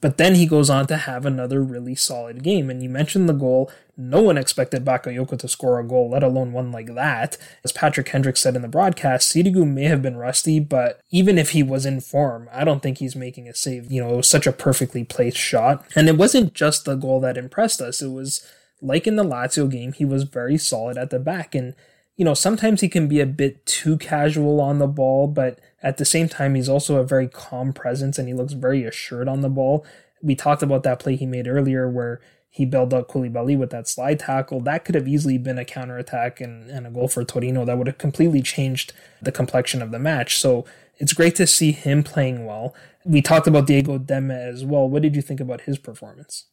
But 0.00 0.16
then 0.16 0.34
he 0.34 0.46
goes 0.46 0.70
on 0.70 0.86
to 0.88 0.96
have 0.96 1.24
another 1.24 1.62
really 1.62 1.94
solid 1.94 2.42
game. 2.42 2.70
And 2.70 2.82
you 2.82 2.88
mentioned 2.88 3.28
the 3.28 3.34
goal. 3.34 3.70
No 4.00 4.22
one 4.22 4.38
expected 4.38 4.84
Bakayoko 4.84 5.36
to 5.40 5.48
score 5.48 5.80
a 5.80 5.84
goal, 5.84 6.10
let 6.10 6.22
alone 6.22 6.52
one 6.52 6.70
like 6.70 6.94
that. 6.94 7.36
As 7.64 7.72
Patrick 7.72 8.08
Hendricks 8.08 8.40
said 8.40 8.54
in 8.54 8.62
the 8.62 8.68
broadcast, 8.68 9.34
Sirigu 9.34 9.66
may 9.66 9.84
have 9.86 10.00
been 10.00 10.16
rusty, 10.16 10.60
but 10.60 11.00
even 11.10 11.36
if 11.36 11.50
he 11.50 11.64
was 11.64 11.84
in 11.84 12.00
form, 12.00 12.48
I 12.52 12.62
don't 12.62 12.80
think 12.80 12.98
he's 12.98 13.16
making 13.16 13.48
a 13.48 13.54
save. 13.54 13.90
You 13.90 14.04
know, 14.04 14.14
it 14.14 14.16
was 14.18 14.28
such 14.28 14.46
a 14.46 14.52
perfectly 14.52 15.02
placed 15.02 15.36
shot. 15.36 15.84
And 15.96 16.08
it 16.08 16.16
wasn't 16.16 16.54
just 16.54 16.84
the 16.84 16.94
goal 16.94 17.18
that 17.22 17.36
impressed 17.36 17.80
us. 17.80 18.00
It 18.00 18.12
was 18.12 18.46
like 18.80 19.08
in 19.08 19.16
the 19.16 19.24
Lazio 19.24 19.68
game, 19.68 19.92
he 19.92 20.04
was 20.04 20.22
very 20.22 20.58
solid 20.58 20.96
at 20.96 21.10
the 21.10 21.18
back. 21.18 21.56
And, 21.56 21.74
you 22.16 22.24
know, 22.24 22.34
sometimes 22.34 22.80
he 22.80 22.88
can 22.88 23.08
be 23.08 23.18
a 23.18 23.26
bit 23.26 23.66
too 23.66 23.98
casual 23.98 24.60
on 24.60 24.78
the 24.78 24.86
ball, 24.86 25.26
but 25.26 25.58
at 25.82 25.96
the 25.96 26.04
same 26.04 26.28
time, 26.28 26.54
he's 26.54 26.68
also 26.68 26.98
a 26.98 27.04
very 27.04 27.26
calm 27.26 27.72
presence 27.72 28.16
and 28.16 28.28
he 28.28 28.34
looks 28.34 28.52
very 28.52 28.84
assured 28.84 29.26
on 29.26 29.40
the 29.40 29.48
ball. 29.48 29.84
We 30.22 30.36
talked 30.36 30.62
about 30.62 30.84
that 30.84 31.00
play 31.00 31.16
he 31.16 31.26
made 31.26 31.48
earlier 31.48 31.90
where 31.90 32.20
he 32.50 32.64
bailed 32.64 32.94
out 32.94 33.08
Koulibaly 33.08 33.58
with 33.58 33.70
that 33.70 33.88
slide 33.88 34.20
tackle. 34.20 34.60
That 34.60 34.84
could 34.84 34.94
have 34.94 35.06
easily 35.06 35.38
been 35.38 35.58
a 35.58 35.64
counterattack 35.64 36.40
and, 36.40 36.70
and 36.70 36.86
a 36.86 36.90
goal 36.90 37.08
for 37.08 37.24
Torino 37.24 37.64
that 37.64 37.76
would 37.76 37.86
have 37.86 37.98
completely 37.98 38.42
changed 38.42 38.92
the 39.20 39.32
complexion 39.32 39.82
of 39.82 39.90
the 39.90 39.98
match. 39.98 40.38
So 40.38 40.64
it's 40.96 41.12
great 41.12 41.36
to 41.36 41.46
see 41.46 41.72
him 41.72 42.02
playing 42.02 42.46
well. 42.46 42.74
We 43.04 43.22
talked 43.22 43.46
about 43.46 43.66
Diego 43.66 43.98
Demme 43.98 44.30
as 44.30 44.64
well. 44.64 44.88
What 44.88 45.02
did 45.02 45.14
you 45.14 45.22
think 45.22 45.40
about 45.40 45.62
his 45.62 45.78
performance? 45.78 46.46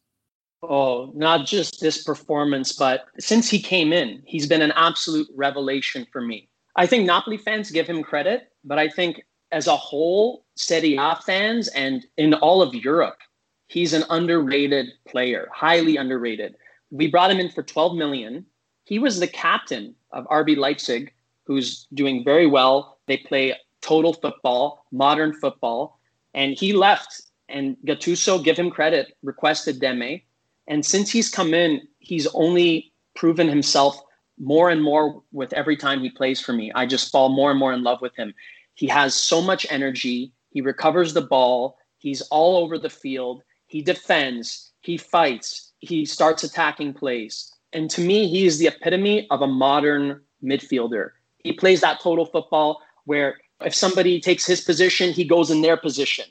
Oh, 0.62 1.12
not 1.14 1.46
just 1.46 1.80
this 1.80 2.02
performance, 2.02 2.72
but 2.72 3.04
since 3.18 3.48
he 3.48 3.60
came 3.60 3.92
in, 3.92 4.22
he's 4.24 4.46
been 4.46 4.62
an 4.62 4.72
absolute 4.72 5.28
revelation 5.34 6.06
for 6.12 6.20
me. 6.20 6.48
I 6.76 6.86
think 6.86 7.06
Napoli 7.06 7.36
fans 7.36 7.70
give 7.70 7.86
him 7.86 8.02
credit, 8.02 8.48
but 8.64 8.78
I 8.78 8.88
think 8.88 9.22
as 9.52 9.66
a 9.66 9.76
whole, 9.76 10.44
Serie 10.56 10.96
A 10.96 11.16
fans 11.24 11.68
and 11.68 12.04
in 12.16 12.34
all 12.34 12.62
of 12.62 12.74
Europe, 12.74 13.18
he's 13.66 13.92
an 13.92 14.04
underrated 14.10 14.86
player, 15.06 15.48
highly 15.52 15.96
underrated. 15.96 16.56
We 16.90 17.08
brought 17.08 17.30
him 17.30 17.38
in 17.38 17.50
for 17.50 17.62
12 17.62 17.96
million. 17.96 18.46
He 18.84 18.98
was 18.98 19.18
the 19.18 19.26
captain 19.26 19.94
of 20.12 20.26
RB 20.26 20.56
Leipzig, 20.56 21.12
who's 21.44 21.86
doing 21.94 22.24
very 22.24 22.46
well. 22.46 22.98
They 23.06 23.16
play 23.18 23.54
total 23.80 24.12
football, 24.12 24.86
modern 24.92 25.32
football, 25.34 25.98
and 26.34 26.54
he 26.54 26.72
left. 26.72 27.22
And 27.48 27.76
Gattuso, 27.86 28.42
give 28.42 28.56
him 28.56 28.70
credit, 28.70 29.16
requested 29.22 29.80
Demme. 29.80 30.20
And 30.66 30.84
since 30.84 31.10
he's 31.10 31.28
come 31.28 31.54
in, 31.54 31.82
he's 31.98 32.26
only 32.28 32.92
proven 33.14 33.48
himself 33.48 34.00
more 34.38 34.70
and 34.70 34.82
more 34.82 35.22
with 35.32 35.52
every 35.52 35.76
time 35.76 36.00
he 36.00 36.10
plays 36.10 36.40
for 36.40 36.52
me. 36.52 36.72
I 36.74 36.86
just 36.86 37.10
fall 37.10 37.28
more 37.28 37.50
and 37.50 37.58
more 37.58 37.72
in 37.72 37.82
love 37.82 38.00
with 38.00 38.14
him. 38.16 38.34
He 38.74 38.86
has 38.88 39.14
so 39.14 39.40
much 39.40 39.66
energy. 39.70 40.32
He 40.50 40.60
recovers 40.60 41.14
the 41.14 41.22
ball. 41.22 41.78
He's 41.98 42.22
all 42.22 42.62
over 42.62 42.78
the 42.78 42.90
field. 42.90 43.42
He 43.66 43.82
defends. 43.82 44.72
He 44.80 44.96
fights. 44.96 45.72
He 45.80 46.04
starts 46.04 46.44
attacking 46.44 46.94
plays. 46.94 47.52
And 47.72 47.90
to 47.90 48.00
me, 48.00 48.28
he 48.28 48.46
is 48.46 48.58
the 48.58 48.68
epitome 48.68 49.26
of 49.30 49.42
a 49.42 49.46
modern 49.46 50.20
midfielder. 50.42 51.10
He 51.38 51.52
plays 51.52 51.80
that 51.80 52.00
total 52.00 52.26
football 52.26 52.80
where 53.04 53.38
if 53.60 53.74
somebody 53.74 54.20
takes 54.20 54.46
his 54.46 54.60
position, 54.60 55.12
he 55.12 55.24
goes 55.24 55.50
in 55.50 55.62
their 55.62 55.76
position. 55.76 56.26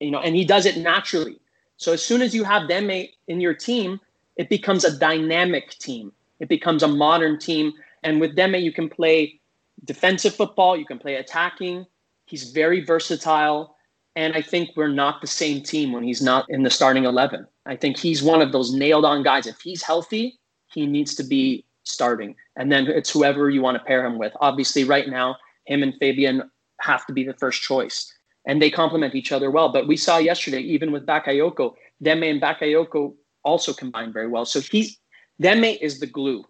You 0.00 0.10
know, 0.10 0.20
and 0.20 0.36
he 0.36 0.44
does 0.44 0.66
it 0.66 0.76
naturally. 0.76 1.40
So 1.76 1.92
as 1.92 2.02
soon 2.02 2.22
as 2.22 2.34
you 2.34 2.44
have 2.44 2.68
them 2.68 2.90
in 2.90 3.40
your 3.40 3.54
team, 3.54 4.00
it 4.36 4.48
becomes 4.48 4.84
a 4.84 4.96
dynamic 4.96 5.70
team. 5.78 6.12
It 6.40 6.48
becomes 6.48 6.82
a 6.82 6.88
modern 6.88 7.38
team. 7.38 7.72
And 8.02 8.20
with 8.20 8.36
Demme, 8.36 8.56
you 8.56 8.72
can 8.72 8.88
play 8.88 9.40
defensive 9.84 10.34
football, 10.34 10.76
you 10.76 10.86
can 10.86 10.98
play 10.98 11.16
attacking. 11.16 11.86
He's 12.26 12.50
very 12.50 12.84
versatile. 12.84 13.76
And 14.18 14.34
I 14.34 14.42
think 14.42 14.70
we're 14.74 14.88
not 14.88 15.20
the 15.20 15.28
same 15.28 15.62
team 15.62 15.92
when 15.92 16.02
he's 16.02 16.20
not 16.20 16.44
in 16.48 16.64
the 16.64 16.70
starting 16.70 17.04
11. 17.04 17.46
I 17.66 17.76
think 17.76 17.96
he's 17.96 18.20
one 18.20 18.42
of 18.42 18.50
those 18.50 18.72
nailed 18.72 19.04
on 19.04 19.22
guys. 19.22 19.46
If 19.46 19.60
he's 19.60 19.80
healthy, 19.80 20.40
he 20.74 20.88
needs 20.88 21.14
to 21.14 21.22
be 21.22 21.64
starting. 21.84 22.34
And 22.56 22.72
then 22.72 22.88
it's 22.88 23.10
whoever 23.10 23.48
you 23.48 23.62
want 23.62 23.78
to 23.78 23.84
pair 23.84 24.04
him 24.04 24.18
with. 24.18 24.32
Obviously, 24.40 24.82
right 24.82 25.08
now, 25.08 25.36
him 25.66 25.84
and 25.84 25.94
Fabian 26.00 26.50
have 26.80 27.06
to 27.06 27.12
be 27.12 27.22
the 27.22 27.34
first 27.34 27.62
choice. 27.62 28.12
And 28.44 28.60
they 28.60 28.72
complement 28.72 29.14
each 29.14 29.30
other 29.30 29.52
well. 29.52 29.68
But 29.68 29.86
we 29.86 29.96
saw 29.96 30.18
yesterday, 30.18 30.62
even 30.62 30.90
with 30.90 31.06
Bakayoko, 31.06 31.74
Demme 32.02 32.24
and 32.24 32.42
Bakayoko 32.42 33.14
also 33.44 33.72
combined 33.72 34.14
very 34.14 34.26
well. 34.26 34.44
So 34.44 34.60
he, 34.60 34.96
Demme 35.40 35.78
is 35.80 36.00
the 36.00 36.08
glue. 36.08 36.44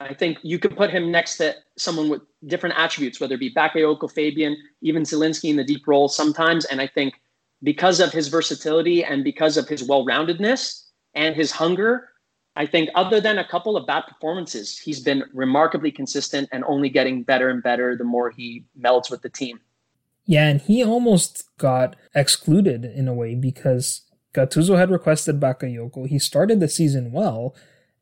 I 0.00 0.14
think 0.14 0.38
you 0.42 0.58
could 0.58 0.76
put 0.76 0.90
him 0.90 1.10
next 1.10 1.36
to 1.36 1.54
someone 1.76 2.08
with 2.08 2.22
different 2.46 2.74
attributes, 2.78 3.20
whether 3.20 3.34
it 3.34 3.40
be 3.40 3.52
Bakayoko, 3.52 4.10
Fabian, 4.10 4.56
even 4.80 5.02
Zielinski 5.02 5.50
in 5.50 5.56
the 5.56 5.64
deep 5.64 5.86
role 5.86 6.08
sometimes. 6.08 6.64
And 6.64 6.80
I 6.80 6.86
think 6.86 7.14
because 7.62 8.00
of 8.00 8.10
his 8.10 8.28
versatility 8.28 9.04
and 9.04 9.22
because 9.22 9.58
of 9.58 9.68
his 9.68 9.86
well-roundedness 9.86 10.86
and 11.14 11.36
his 11.36 11.52
hunger, 11.52 12.08
I 12.56 12.64
think 12.64 12.88
other 12.94 13.20
than 13.20 13.38
a 13.38 13.46
couple 13.46 13.76
of 13.76 13.86
bad 13.86 14.04
performances, 14.08 14.78
he's 14.78 15.00
been 15.00 15.24
remarkably 15.34 15.90
consistent 15.90 16.48
and 16.50 16.64
only 16.64 16.88
getting 16.88 17.22
better 17.22 17.50
and 17.50 17.62
better 17.62 17.94
the 17.94 18.04
more 18.04 18.30
he 18.30 18.64
melds 18.80 19.10
with 19.10 19.20
the 19.20 19.28
team. 19.28 19.60
Yeah, 20.24 20.48
and 20.48 20.60
he 20.60 20.82
almost 20.82 21.44
got 21.58 21.94
excluded 22.14 22.84
in 22.84 23.06
a 23.06 23.14
way 23.14 23.34
because 23.34 24.02
Gattuso 24.32 24.78
had 24.78 24.90
requested 24.90 25.40
Bakayoko. 25.40 26.06
He 26.06 26.18
started 26.18 26.60
the 26.60 26.68
season 26.68 27.12
well, 27.12 27.54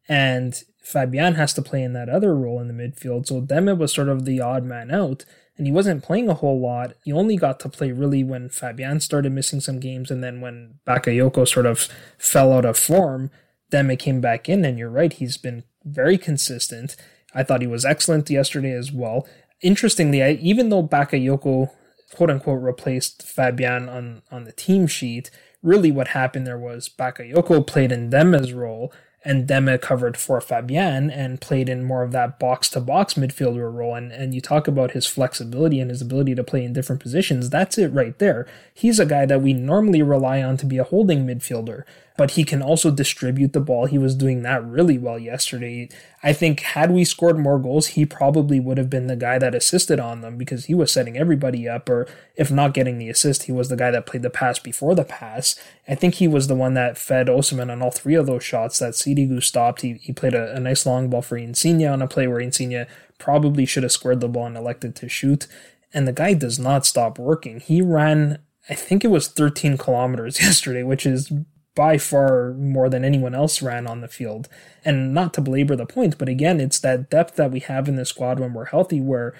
and 0.08 0.62
Fabian 0.88 1.34
has 1.34 1.52
to 1.52 1.60
play 1.60 1.82
in 1.82 1.92
that 1.92 2.08
other 2.08 2.34
role 2.34 2.58
in 2.60 2.68
the 2.68 2.72
midfield. 2.72 3.26
So 3.26 3.42
Demme 3.42 3.78
was 3.78 3.92
sort 3.92 4.08
of 4.08 4.24
the 4.24 4.40
odd 4.40 4.64
man 4.64 4.90
out, 4.90 5.26
and 5.58 5.66
he 5.66 5.72
wasn't 5.72 6.02
playing 6.02 6.30
a 6.30 6.34
whole 6.34 6.58
lot. 6.58 6.94
He 7.04 7.12
only 7.12 7.36
got 7.36 7.60
to 7.60 7.68
play 7.68 7.92
really 7.92 8.24
when 8.24 8.48
Fabian 8.48 9.00
started 9.00 9.32
missing 9.32 9.60
some 9.60 9.80
games, 9.80 10.10
and 10.10 10.24
then 10.24 10.40
when 10.40 10.78
Bakayoko 10.86 11.46
sort 11.46 11.66
of 11.66 11.88
fell 12.16 12.54
out 12.54 12.64
of 12.64 12.78
form, 12.78 13.30
Demme 13.68 13.98
came 13.98 14.22
back 14.22 14.48
in. 14.48 14.64
And 14.64 14.78
you're 14.78 14.88
right, 14.88 15.12
he's 15.12 15.36
been 15.36 15.64
very 15.84 16.16
consistent. 16.16 16.96
I 17.34 17.42
thought 17.42 17.60
he 17.60 17.66
was 17.66 17.84
excellent 17.84 18.30
yesterday 18.30 18.72
as 18.72 18.90
well. 18.90 19.28
Interestingly, 19.60 20.22
I, 20.22 20.30
even 20.40 20.70
though 20.70 20.82
Bakayoko 20.82 21.70
quote 22.14 22.30
unquote 22.30 22.62
replaced 22.62 23.22
Fabian 23.24 23.90
on, 23.90 24.22
on 24.30 24.44
the 24.44 24.52
team 24.52 24.86
sheet, 24.86 25.30
really 25.62 25.92
what 25.92 26.08
happened 26.08 26.46
there 26.46 26.58
was 26.58 26.88
Bakayoko 26.88 27.66
played 27.66 27.92
in 27.92 28.08
Demme's 28.08 28.54
role 28.54 28.90
and 29.24 29.46
Demme 29.46 29.78
covered 29.78 30.16
for 30.16 30.40
Fabian 30.40 31.10
and 31.10 31.40
played 31.40 31.68
in 31.68 31.84
more 31.84 32.02
of 32.02 32.12
that 32.12 32.38
box 32.38 32.68
to 32.70 32.80
box 32.80 33.14
midfielder 33.14 33.72
role. 33.72 33.94
And, 33.94 34.12
and 34.12 34.34
you 34.34 34.40
talk 34.40 34.68
about 34.68 34.92
his 34.92 35.06
flexibility 35.06 35.80
and 35.80 35.90
his 35.90 36.00
ability 36.00 36.34
to 36.36 36.44
play 36.44 36.64
in 36.64 36.72
different 36.72 37.02
positions. 37.02 37.50
That's 37.50 37.78
it 37.78 37.88
right 37.88 38.16
there. 38.18 38.46
He's 38.72 39.00
a 39.00 39.06
guy 39.06 39.26
that 39.26 39.42
we 39.42 39.52
normally 39.52 40.02
rely 40.02 40.42
on 40.42 40.56
to 40.58 40.66
be 40.66 40.78
a 40.78 40.84
holding 40.84 41.26
midfielder 41.26 41.82
but 42.18 42.32
he 42.32 42.42
can 42.42 42.60
also 42.60 42.90
distribute 42.90 43.52
the 43.52 43.60
ball. 43.60 43.86
He 43.86 43.96
was 43.96 44.16
doing 44.16 44.42
that 44.42 44.66
really 44.66 44.98
well 44.98 45.20
yesterday. 45.20 45.88
I 46.20 46.32
think 46.32 46.58
had 46.60 46.90
we 46.90 47.04
scored 47.04 47.38
more 47.38 47.60
goals, 47.60 47.86
he 47.86 48.04
probably 48.04 48.58
would 48.58 48.76
have 48.76 48.90
been 48.90 49.06
the 49.06 49.14
guy 49.14 49.38
that 49.38 49.54
assisted 49.54 50.00
on 50.00 50.20
them 50.20 50.36
because 50.36 50.64
he 50.64 50.74
was 50.74 50.92
setting 50.92 51.16
everybody 51.16 51.68
up, 51.68 51.88
or 51.88 52.08
if 52.34 52.50
not 52.50 52.74
getting 52.74 52.98
the 52.98 53.08
assist, 53.08 53.44
he 53.44 53.52
was 53.52 53.68
the 53.68 53.76
guy 53.76 53.92
that 53.92 54.04
played 54.04 54.22
the 54.22 54.30
pass 54.30 54.58
before 54.58 54.96
the 54.96 55.04
pass. 55.04 55.54
I 55.86 55.94
think 55.94 56.14
he 56.14 56.26
was 56.26 56.48
the 56.48 56.56
one 56.56 56.74
that 56.74 56.98
fed 56.98 57.28
Osimhen 57.28 57.70
on 57.70 57.82
all 57.82 57.92
three 57.92 58.16
of 58.16 58.26
those 58.26 58.42
shots 58.42 58.80
that 58.80 58.94
Sirigu 58.94 59.40
stopped. 59.40 59.82
He, 59.82 59.94
he 59.94 60.12
played 60.12 60.34
a, 60.34 60.56
a 60.56 60.58
nice 60.58 60.84
long 60.84 61.08
ball 61.08 61.22
for 61.22 61.36
Insigne 61.36 61.86
on 61.86 62.02
a 62.02 62.08
play 62.08 62.26
where 62.26 62.40
Insigne 62.40 62.86
probably 63.18 63.64
should 63.64 63.84
have 63.84 63.92
squared 63.92 64.18
the 64.18 64.28
ball 64.28 64.46
and 64.46 64.56
elected 64.56 64.96
to 64.96 65.08
shoot. 65.08 65.46
And 65.94 66.08
the 66.08 66.12
guy 66.12 66.34
does 66.34 66.58
not 66.58 66.84
stop 66.84 67.16
working. 67.16 67.60
He 67.60 67.80
ran 67.80 68.40
I 68.70 68.74
think 68.74 69.02
it 69.02 69.08
was 69.08 69.28
13 69.28 69.78
kilometers 69.78 70.40
yesterday, 70.42 70.82
which 70.82 71.06
is 71.06 71.32
by 71.78 71.96
far 71.96 72.54
more 72.54 72.88
than 72.88 73.04
anyone 73.04 73.36
else 73.36 73.62
ran 73.62 73.86
on 73.86 74.00
the 74.00 74.08
field. 74.08 74.48
And 74.84 75.14
not 75.14 75.32
to 75.34 75.40
belabor 75.40 75.76
the 75.76 75.86
point, 75.86 76.18
but 76.18 76.28
again, 76.28 76.60
it's 76.60 76.80
that 76.80 77.08
depth 77.08 77.36
that 77.36 77.52
we 77.52 77.60
have 77.60 77.86
in 77.86 77.94
the 77.94 78.04
squad 78.04 78.40
when 78.40 78.52
we're 78.52 78.64
healthy, 78.64 79.00
where 79.00 79.32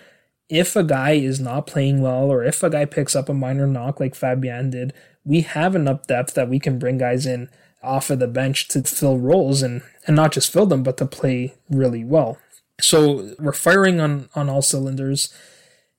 if 0.49 0.77
a 0.77 0.85
guy 0.85 1.15
is 1.15 1.41
not 1.41 1.67
playing 1.67 2.01
well 2.01 2.31
or 2.31 2.45
if 2.45 2.63
a 2.63 2.71
guy 2.71 2.85
picks 2.85 3.17
up 3.17 3.29
a 3.29 3.35
minor 3.35 3.67
knock 3.67 3.99
like 3.99 4.15
Fabian 4.15 4.71
did, 4.71 4.93
we 5.25 5.41
have 5.41 5.75
enough 5.75 6.07
depth 6.07 6.35
that 6.35 6.49
we 6.49 6.61
can 6.61 6.79
bring 6.79 6.97
guys 6.97 7.27
in 7.27 7.51
off 7.83 8.09
of 8.09 8.21
the 8.21 8.29
bench 8.29 8.69
to 8.69 8.85
fill 8.85 9.19
roles 9.19 9.61
and, 9.61 9.83
and 10.07 10.15
not 10.15 10.31
just 10.31 10.53
fill 10.53 10.67
them, 10.67 10.85
but 10.85 10.97
to 10.99 11.07
play 11.07 11.57
really 11.69 12.05
well. 12.05 12.39
So 12.81 13.35
we're 13.41 13.53
firing 13.53 13.99
on, 13.99 14.29
on 14.37 14.49
all 14.49 14.63
cylinders. 14.63 15.35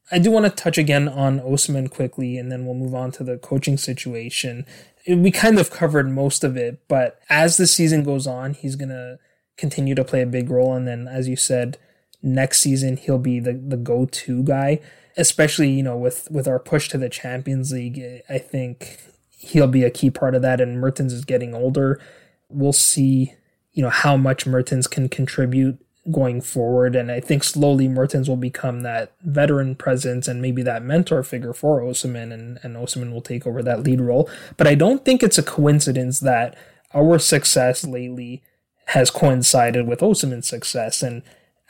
I 0.10 0.20
do 0.20 0.32
want 0.32 0.46
to 0.46 0.52
touch 0.52 0.78
again 0.78 1.10
on 1.10 1.42
Osimhen 1.42 1.92
quickly, 1.92 2.38
and 2.38 2.50
then 2.50 2.66
we'll 2.66 2.76
move 2.76 2.96
on 2.96 3.12
to 3.12 3.26
the 3.26 3.38
coaching 3.38 3.78
situation 3.78 4.66
we 5.08 5.32
kind 5.32 5.60
of 5.60 5.72
covered 5.72 6.10
most 6.10 6.44
of 6.44 6.58
it, 6.58 6.88
but 6.88 7.20
as 7.30 7.58
the 7.58 7.68
season 7.68 8.04
goes 8.04 8.28
on, 8.28 8.54
he's 8.54 8.76
going 8.76 8.90
to 8.90 9.20
continue 9.58 9.96
to 9.96 10.04
play 10.04 10.22
a 10.22 10.28
big 10.28 10.50
role. 10.50 10.74
And 10.74 10.88
then, 10.88 11.08
as 11.08 11.28
you 11.28 11.36
said, 11.36 11.78
next 12.22 12.60
season, 12.60 12.98
he'll 12.98 13.18
be 13.18 13.40
the, 13.40 13.54
the 13.54 13.78
go 13.78 14.06
to 14.06 14.44
guy, 14.44 14.80
especially, 15.18 15.70
you 15.70 15.84
know, 15.84 15.98
with, 15.98 16.28
with 16.30 16.48
our 16.48 16.60
push 16.60 16.90
to 16.90 16.98
the 16.98 17.10
Champions 17.10 17.72
League. 17.72 18.02
I 18.30 18.38
think 18.38 19.00
he'll 19.38 19.68
be 19.68 19.84
a 19.84 19.92
key 19.92 20.10
part 20.10 20.36
of 20.36 20.42
that. 20.42 20.62
And 20.62 20.80
Mertens 20.80 21.14
is 21.14 21.26
getting 21.26 21.54
older. 21.54 22.02
We'll 22.50 22.74
see, 22.74 23.34
you 23.74 23.82
know, 23.84 23.90
how 23.90 24.18
much 24.18 24.46
Mertens 24.46 24.88
can 24.88 25.10
contribute 25.10 25.80
going 26.12 26.42
forward. 26.42 26.96
And 26.96 27.12
I 27.12 27.20
think 27.20 27.44
slowly 27.44 27.88
Mertens 27.88 28.30
will 28.30 28.38
become 28.38 28.82
that 28.82 29.14
veteran 29.22 29.76
presence 29.76 30.28
and 30.28 30.42
maybe 30.42 30.62
that 30.64 30.84
mentor 30.84 31.24
figure 31.24 31.54
for 31.54 31.82
Osimhen, 31.82 32.34
and, 32.34 32.60
and 32.64 32.76
Osimhen 32.76 33.12
will 33.12 33.22
take 33.22 33.46
over 33.46 33.62
that 33.64 33.84
lead 33.84 34.02
role. 34.02 34.30
But 34.58 34.68
I 34.68 34.76
don't 34.76 35.06
think 35.06 35.22
it's 35.22 35.38
a 35.38 35.44
coincidence 35.44 36.20
that 36.22 36.58
our 36.94 37.20
success 37.20 37.84
lately 37.84 38.42
has 38.88 39.12
coincided 39.12 39.88
with 39.88 40.00
Osimhen's 40.00 40.48
success. 40.48 41.04
And 41.04 41.22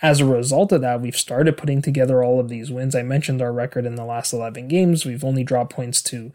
as 0.01 0.21
a 0.21 0.25
result 0.25 0.71
of 0.71 0.81
that, 0.81 1.01
we've 1.01 1.17
started 1.17 1.57
putting 1.57 1.81
together 1.81 2.23
all 2.23 2.39
of 2.39 2.47
these 2.47 2.71
wins. 2.71 2.95
I 2.95 3.03
mentioned 3.03 3.41
our 3.41 3.51
record 3.51 3.85
in 3.85 3.95
the 3.95 4.05
last 4.05 4.31
11 4.31 4.69
games. 4.69 5.05
We've 5.05 5.25
only 5.25 5.43
dropped 5.43 5.73
points 5.73 6.01
to, 6.03 6.31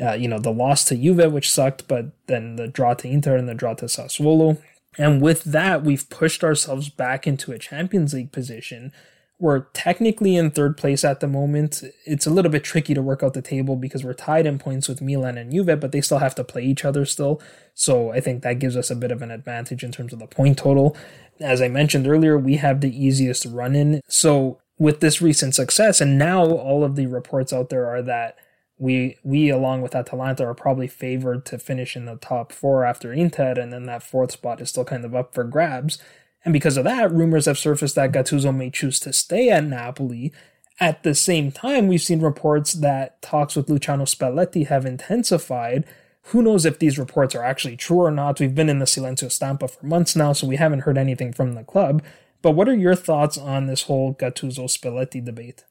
uh, 0.00 0.14
you 0.14 0.26
know, 0.26 0.40
the 0.40 0.52
loss 0.52 0.84
to 0.86 0.96
Juve, 0.96 1.32
which 1.32 1.50
sucked, 1.50 1.86
but 1.86 2.06
then 2.26 2.56
the 2.56 2.66
draw 2.66 2.94
to 2.94 3.08
Inter 3.08 3.36
and 3.36 3.48
the 3.48 3.54
draw 3.54 3.74
to 3.74 3.84
Sassuolo. 3.84 4.58
And 4.98 5.20
with 5.20 5.44
that, 5.44 5.82
we've 5.82 6.08
pushed 6.08 6.44
ourselves 6.44 6.88
back 6.88 7.26
into 7.26 7.52
a 7.52 7.58
Champions 7.58 8.14
League 8.14 8.32
position. 8.32 8.92
We're 9.40 9.64
technically 9.72 10.36
in 10.36 10.52
third 10.52 10.76
place 10.76 11.04
at 11.04 11.20
the 11.20 11.26
moment. 11.26 11.82
It's 12.06 12.26
a 12.26 12.30
little 12.30 12.50
bit 12.50 12.62
tricky 12.62 12.94
to 12.94 13.02
work 13.02 13.22
out 13.22 13.34
the 13.34 13.42
table 13.42 13.74
because 13.74 14.04
we're 14.04 14.14
tied 14.14 14.46
in 14.46 14.58
points 14.58 14.88
with 14.88 15.02
Milan 15.02 15.36
and 15.36 15.52
Juve, 15.52 15.80
but 15.80 15.90
they 15.90 16.00
still 16.00 16.18
have 16.18 16.36
to 16.36 16.44
play 16.44 16.62
each 16.62 16.84
other 16.84 17.04
still. 17.04 17.42
So 17.74 18.12
I 18.12 18.20
think 18.20 18.42
that 18.42 18.60
gives 18.60 18.76
us 18.76 18.90
a 18.90 18.96
bit 18.96 19.10
of 19.10 19.22
an 19.22 19.32
advantage 19.32 19.82
in 19.82 19.90
terms 19.90 20.12
of 20.12 20.20
the 20.20 20.28
point 20.28 20.58
total. 20.58 20.96
As 21.40 21.60
I 21.60 21.68
mentioned 21.68 22.06
earlier, 22.06 22.38
we 22.38 22.56
have 22.56 22.80
the 22.80 22.96
easiest 22.96 23.44
run 23.44 23.74
in. 23.74 24.00
So 24.08 24.60
with 24.78 25.00
this 25.00 25.20
recent 25.20 25.54
success, 25.54 26.00
and 26.00 26.16
now 26.16 26.44
all 26.44 26.84
of 26.84 26.94
the 26.94 27.06
reports 27.06 27.52
out 27.52 27.70
there 27.70 27.86
are 27.86 28.02
that 28.02 28.36
we 28.78 29.16
we 29.22 29.50
along 29.50 29.82
with 29.82 29.94
Atalanta 29.94 30.44
are 30.44 30.54
probably 30.54 30.88
favored 30.88 31.46
to 31.46 31.58
finish 31.58 31.96
in 31.96 32.06
the 32.06 32.16
top 32.16 32.52
four 32.52 32.84
after 32.84 33.12
Inter, 33.12 33.54
and 33.58 33.72
then 33.72 33.86
that 33.86 34.02
fourth 34.02 34.32
spot 34.32 34.60
is 34.60 34.70
still 34.70 34.84
kind 34.84 35.04
of 35.04 35.14
up 35.14 35.34
for 35.34 35.44
grabs. 35.44 35.98
And 36.44 36.52
because 36.52 36.76
of 36.76 36.84
that, 36.84 37.12
rumors 37.12 37.46
have 37.46 37.58
surfaced 37.58 37.94
that 37.94 38.12
Gattuso 38.12 38.54
may 38.54 38.70
choose 38.70 39.00
to 39.00 39.12
stay 39.12 39.48
at 39.48 39.64
Napoli. 39.64 40.32
At 40.80 41.02
the 41.04 41.14
same 41.14 41.52
time, 41.52 41.86
we've 41.86 42.02
seen 42.02 42.20
reports 42.20 42.72
that 42.74 43.22
talks 43.22 43.54
with 43.56 43.70
Luciano 43.70 44.04
Spalletti 44.04 44.66
have 44.66 44.84
intensified. 44.84 45.84
Who 46.28 46.42
knows 46.42 46.66
if 46.66 46.78
these 46.78 46.98
reports 46.98 47.34
are 47.34 47.44
actually 47.44 47.76
true 47.76 47.98
or 47.98 48.10
not? 48.10 48.40
We've 48.40 48.54
been 48.54 48.68
in 48.68 48.80
the 48.80 48.86
Silenzio 48.86 49.30
Stampa 49.30 49.68
for 49.68 49.86
months 49.86 50.16
now, 50.16 50.32
so 50.32 50.46
we 50.46 50.56
haven't 50.56 50.80
heard 50.80 50.98
anything 50.98 51.32
from 51.32 51.52
the 51.52 51.64
club. 51.64 52.02
But 52.42 52.52
what 52.52 52.68
are 52.68 52.76
your 52.76 52.96
thoughts 52.96 53.38
on 53.38 53.66
this 53.66 53.82
whole 53.82 54.14
Gattuso 54.14 54.68
Spalletti 54.68 55.24
debate? 55.24 55.64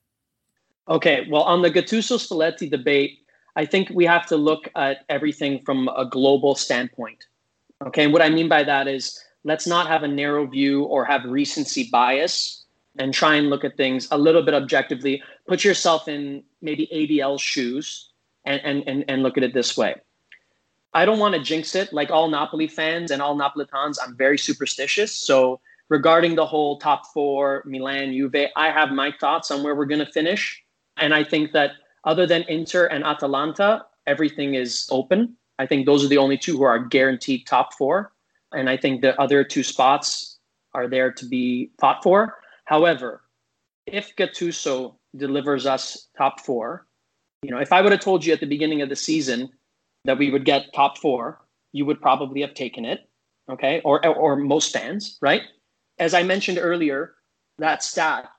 Okay, 0.88 1.28
well, 1.30 1.44
on 1.44 1.62
the 1.62 1.72
Gattuso 1.72 2.18
Spalletti 2.18 2.70
debate, 2.70 3.20
I 3.56 3.66
think 3.66 3.90
we 3.90 4.06
have 4.06 4.26
to 4.28 4.38
look 4.38 4.68
at 4.76 5.06
everything 5.10 5.62
from 5.64 5.88
a 5.90 6.06
global 6.06 6.56
standpoint. 6.56 7.28
Okay, 7.86 8.04
and 8.04 8.14
what 8.14 8.22
I 8.22 8.30
mean 8.30 8.50
by 8.50 8.64
that 8.64 8.88
is 8.88 9.20
let's 9.44 9.68
not 9.68 9.88
have 9.88 10.04
a 10.04 10.08
narrow 10.08 10.46
view 10.46 10.84
or 10.84 11.06
have 11.06 11.24
recency 11.26 11.90
bias 11.92 12.66
and 13.00 13.14
try 13.14 13.36
and 13.36 13.50
look 13.50 13.64
at 13.64 13.78
things 13.78 14.08
a 14.12 14.18
little 14.18 14.42
bit 14.42 14.54
objectively. 14.54 15.22
Put 15.48 15.64
yourself 15.64 16.08
in 16.08 16.44
maybe 16.62 16.88
ADL's 16.94 17.42
shoes 17.42 18.10
and, 18.46 18.62
and, 18.64 18.84
and, 18.88 19.06
and 19.08 19.24
look 19.24 19.38
at 19.38 19.44
it 19.44 19.54
this 19.54 19.78
way. 19.78 19.96
I 20.94 21.06
don't 21.06 21.20
want 21.20 21.34
to 21.34 21.42
jinx 21.42 21.76
it 21.76 21.92
like 21.92 22.12
all 22.12 22.30
Napoli 22.30 22.68
fans 22.68 23.12
and 23.12 23.22
all 23.22 23.36
Napolitans. 23.36 23.98
I'm 24.02 24.16
very 24.16 24.38
superstitious. 24.38 25.12
So, 25.12 25.60
regarding 25.90 26.36
the 26.36 26.46
whole 26.46 26.78
top 26.78 27.08
four, 27.14 27.64
Milan, 27.66 28.14
Juve, 28.14 28.50
I 28.56 28.70
have 28.70 28.92
my 28.92 29.12
thoughts 29.20 29.52
on 29.52 29.64
where 29.64 29.76
we're 29.76 29.86
going 29.86 30.06
to 30.06 30.12
finish. 30.12 30.62
And 30.98 31.14
I 31.14 31.24
think 31.24 31.52
that 31.54 31.72
other 32.04 32.28
than 32.28 32.44
Inter 32.44 32.86
and 32.88 33.04
Atalanta, 33.04 33.86
everything 34.08 34.56
is 34.56 34.88
open. 34.91 35.36
I 35.60 35.66
think 35.66 35.86
those 35.86 36.04
are 36.04 36.10
the 36.10 36.18
only 36.18 36.38
two 36.38 36.58
who 36.58 36.64
are 36.64 36.80
guaranteed 36.80 37.46
top 37.48 37.74
four. 37.74 38.14
And 38.52 38.70
I 38.70 38.78
think 38.78 39.02
the 39.02 39.20
other 39.20 39.44
two 39.44 39.64
spots 39.64 40.39
are 40.74 40.88
there 40.88 41.12
to 41.12 41.26
be 41.26 41.72
fought 41.80 42.04
for. 42.04 42.38
However, 42.66 43.22
if 43.86 44.16
Gattuso 44.16 44.96
delivers 45.16 45.66
us 45.66 46.08
top 46.18 46.41
four, 46.41 46.88
you 47.44 47.52
know, 47.52 47.60
if 47.60 47.74
I 47.74 47.82
would 47.82 47.91
have 47.91 48.02
told 48.02 48.26
you 48.26 48.34
at 48.34 48.39
the 48.39 48.46
beginning 48.46 48.82
of 48.82 48.89
the 48.89 48.96
season 48.96 49.50
that 50.06 50.18
we 50.18 50.32
would 50.32 50.46
get 50.46 50.74
top 50.74 50.98
four, 50.98 51.41
you 51.72 51.86
would 51.86 52.02
probably 52.02 52.41
have 52.41 52.54
taken 52.54 52.86
it. 52.86 53.10
Okay. 53.52 53.82
Or, 53.84 54.06
or 54.08 54.36
most 54.36 54.72
fans, 54.72 55.18
right? 55.22 55.41
As 56.00 56.14
I 56.14 56.24
mentioned 56.24 56.58
earlier, 56.62 57.16
that 57.58 57.84
stat 57.84 58.30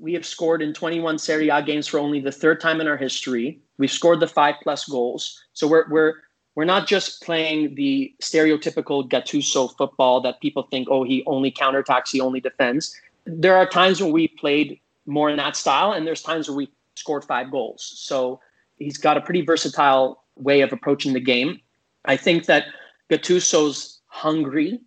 we 0.00 0.12
have 0.14 0.26
scored 0.26 0.62
in 0.62 0.72
21 0.72 1.18
Serie 1.18 1.48
A 1.48 1.62
games 1.62 1.86
for 1.86 1.98
only 1.98 2.20
the 2.20 2.32
third 2.32 2.60
time 2.60 2.80
in 2.80 2.88
our 2.88 2.96
history. 2.96 3.60
We've 3.78 3.90
scored 3.90 4.20
the 4.20 4.28
five 4.28 4.56
plus 4.62 4.86
goals. 4.86 5.42
So 5.52 5.66
we're 5.66 5.88
we're 5.88 6.14
we're 6.54 6.64
not 6.64 6.86
just 6.86 7.22
playing 7.22 7.74
the 7.74 8.14
stereotypical 8.20 9.08
Gattuso 9.08 9.74
football 9.76 10.20
that 10.20 10.40
people 10.40 10.64
think, 10.64 10.88
oh, 10.90 11.02
he 11.02 11.24
only 11.26 11.50
counterattacks, 11.50 12.10
he 12.10 12.20
only 12.20 12.40
defends. 12.40 12.94
There 13.24 13.56
are 13.56 13.66
times 13.66 14.02
when 14.02 14.12
we 14.12 14.28
played 14.28 14.78
more 15.06 15.30
in 15.30 15.36
that 15.36 15.56
style, 15.56 15.92
and 15.92 16.06
there's 16.06 16.22
times 16.22 16.48
where 16.48 16.56
we 16.56 16.70
scored 16.96 17.24
five 17.24 17.50
goals. 17.50 17.92
So 17.96 18.40
he's 18.78 18.98
got 18.98 19.16
a 19.16 19.20
pretty 19.20 19.42
versatile 19.42 20.24
way 20.36 20.60
of 20.60 20.72
approaching 20.72 21.12
the 21.12 21.20
game. 21.20 21.60
I 22.04 22.16
think 22.16 22.46
that 22.46 22.66
Gattuso's 23.10 24.00
hungry. 24.06 24.80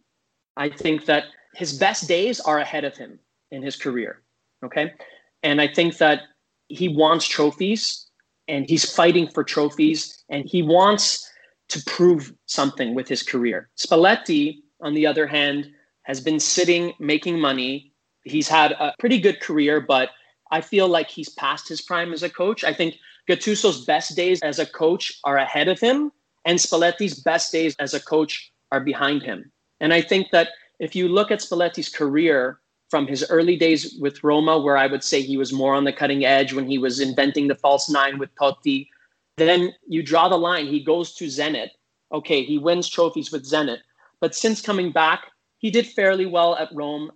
I 0.57 0.69
think 0.69 1.05
that 1.05 1.25
his 1.53 1.77
best 1.77 2.07
days 2.07 2.39
are 2.39 2.59
ahead 2.59 2.83
of 2.83 2.95
him 2.95 3.19
in 3.51 3.63
his 3.63 3.75
career. 3.75 4.21
Okay. 4.65 4.91
And 5.43 5.61
I 5.61 5.67
think 5.67 5.97
that 5.97 6.21
he 6.67 6.87
wants 6.89 7.27
trophies 7.27 8.07
and 8.47 8.67
he's 8.67 8.91
fighting 8.91 9.27
for 9.27 9.43
trophies 9.43 10.23
and 10.29 10.45
he 10.45 10.61
wants 10.61 11.29
to 11.69 11.83
prove 11.85 12.33
something 12.47 12.95
with 12.95 13.07
his 13.07 13.23
career. 13.23 13.69
Spalletti, 13.77 14.57
on 14.81 14.93
the 14.93 15.05
other 15.05 15.27
hand, 15.27 15.69
has 16.03 16.19
been 16.19 16.39
sitting 16.39 16.93
making 16.99 17.39
money. 17.39 17.91
He's 18.23 18.47
had 18.47 18.71
a 18.73 18.93
pretty 18.99 19.19
good 19.19 19.39
career, 19.39 19.81
but 19.81 20.09
I 20.51 20.61
feel 20.61 20.87
like 20.87 21.09
he's 21.09 21.29
past 21.29 21.67
his 21.67 21.81
prime 21.81 22.13
as 22.13 22.23
a 22.23 22.29
coach. 22.29 22.63
I 22.63 22.73
think 22.73 22.95
Gattuso's 23.27 23.85
best 23.85 24.15
days 24.15 24.41
as 24.41 24.59
a 24.59 24.65
coach 24.65 25.19
are 25.23 25.37
ahead 25.37 25.67
of 25.67 25.79
him, 25.79 26.11
and 26.45 26.59
Spalletti's 26.59 27.19
best 27.19 27.51
days 27.51 27.75
as 27.79 27.93
a 27.93 27.99
coach 27.99 28.51
are 28.71 28.79
behind 28.79 29.23
him. 29.23 29.51
And 29.79 29.93
I 29.93 30.01
think 30.01 30.29
that 30.31 30.49
if 30.79 30.95
you 30.95 31.07
look 31.07 31.31
at 31.31 31.39
Spalletti's 31.39 31.89
career 31.89 32.59
from 32.89 33.07
his 33.07 33.25
early 33.29 33.57
days 33.57 33.97
with 33.99 34.23
Roma, 34.23 34.59
where 34.59 34.77
I 34.77 34.87
would 34.87 35.03
say 35.03 35.21
he 35.21 35.37
was 35.37 35.51
more 35.51 35.73
on 35.73 35.83
the 35.83 35.93
cutting 35.93 36.23
edge 36.25 36.53
when 36.53 36.69
he 36.69 36.77
was 36.77 36.99
inventing 36.99 37.47
the 37.47 37.55
false 37.55 37.89
nine 37.89 38.17
with 38.17 38.33
Totti, 38.35 38.87
then 39.37 39.73
you 39.87 40.03
draw 40.03 40.29
the 40.29 40.37
line. 40.37 40.67
He 40.67 40.83
goes 40.83 41.13
to 41.15 41.25
Zenit. 41.25 41.69
Okay, 42.13 42.43
he 42.43 42.57
wins 42.57 42.87
trophies 42.87 43.31
with 43.31 43.49
Zenit. 43.49 43.79
But 44.21 44.35
since 44.35 44.61
coming 44.61 44.91
back, 44.91 45.25
he 45.57 45.71
did 45.71 45.87
fairly 45.87 46.25
well 46.25 46.55
at 46.55 46.69
Rome 46.73 47.11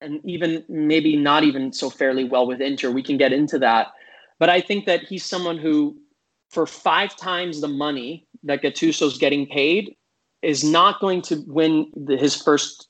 and 0.00 0.20
even 0.24 0.64
maybe 0.68 1.16
not 1.16 1.42
even 1.42 1.72
so 1.72 1.90
fairly 1.90 2.24
well 2.24 2.46
with 2.46 2.60
Inter. 2.60 2.90
We 2.90 3.02
can 3.02 3.16
get 3.16 3.32
into 3.32 3.58
that. 3.58 3.88
But 4.38 4.48
I 4.48 4.60
think 4.60 4.86
that 4.86 5.02
he's 5.02 5.24
someone 5.24 5.58
who, 5.58 5.96
for 6.50 6.66
five 6.66 7.16
times 7.16 7.60
the 7.60 7.68
money 7.68 8.26
that 8.44 8.62
Gattuso's 8.62 9.18
getting 9.18 9.46
paid, 9.46 9.96
is 10.42 10.62
not 10.62 11.00
going 11.00 11.22
to 11.22 11.42
win 11.48 11.90
the, 11.96 12.16
his 12.16 12.40
first 12.40 12.88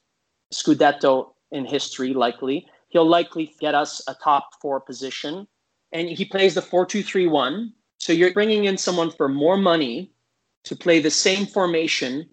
Scudetto 0.52 1.32
in 1.52 1.64
history, 1.64 2.14
likely. 2.14 2.66
He'll 2.88 3.08
likely 3.08 3.54
get 3.60 3.74
us 3.74 4.02
a 4.08 4.14
top 4.14 4.50
four 4.60 4.80
position. 4.80 5.46
And 5.92 6.08
he 6.08 6.24
plays 6.24 6.54
the 6.54 6.62
4 6.62 6.86
2 6.86 7.02
3 7.02 7.26
1. 7.26 7.72
So 7.98 8.12
you're 8.12 8.32
bringing 8.32 8.64
in 8.64 8.76
someone 8.76 9.10
for 9.10 9.28
more 9.28 9.56
money 9.56 10.12
to 10.64 10.76
play 10.76 11.00
the 11.00 11.10
same 11.10 11.46
formation 11.46 12.28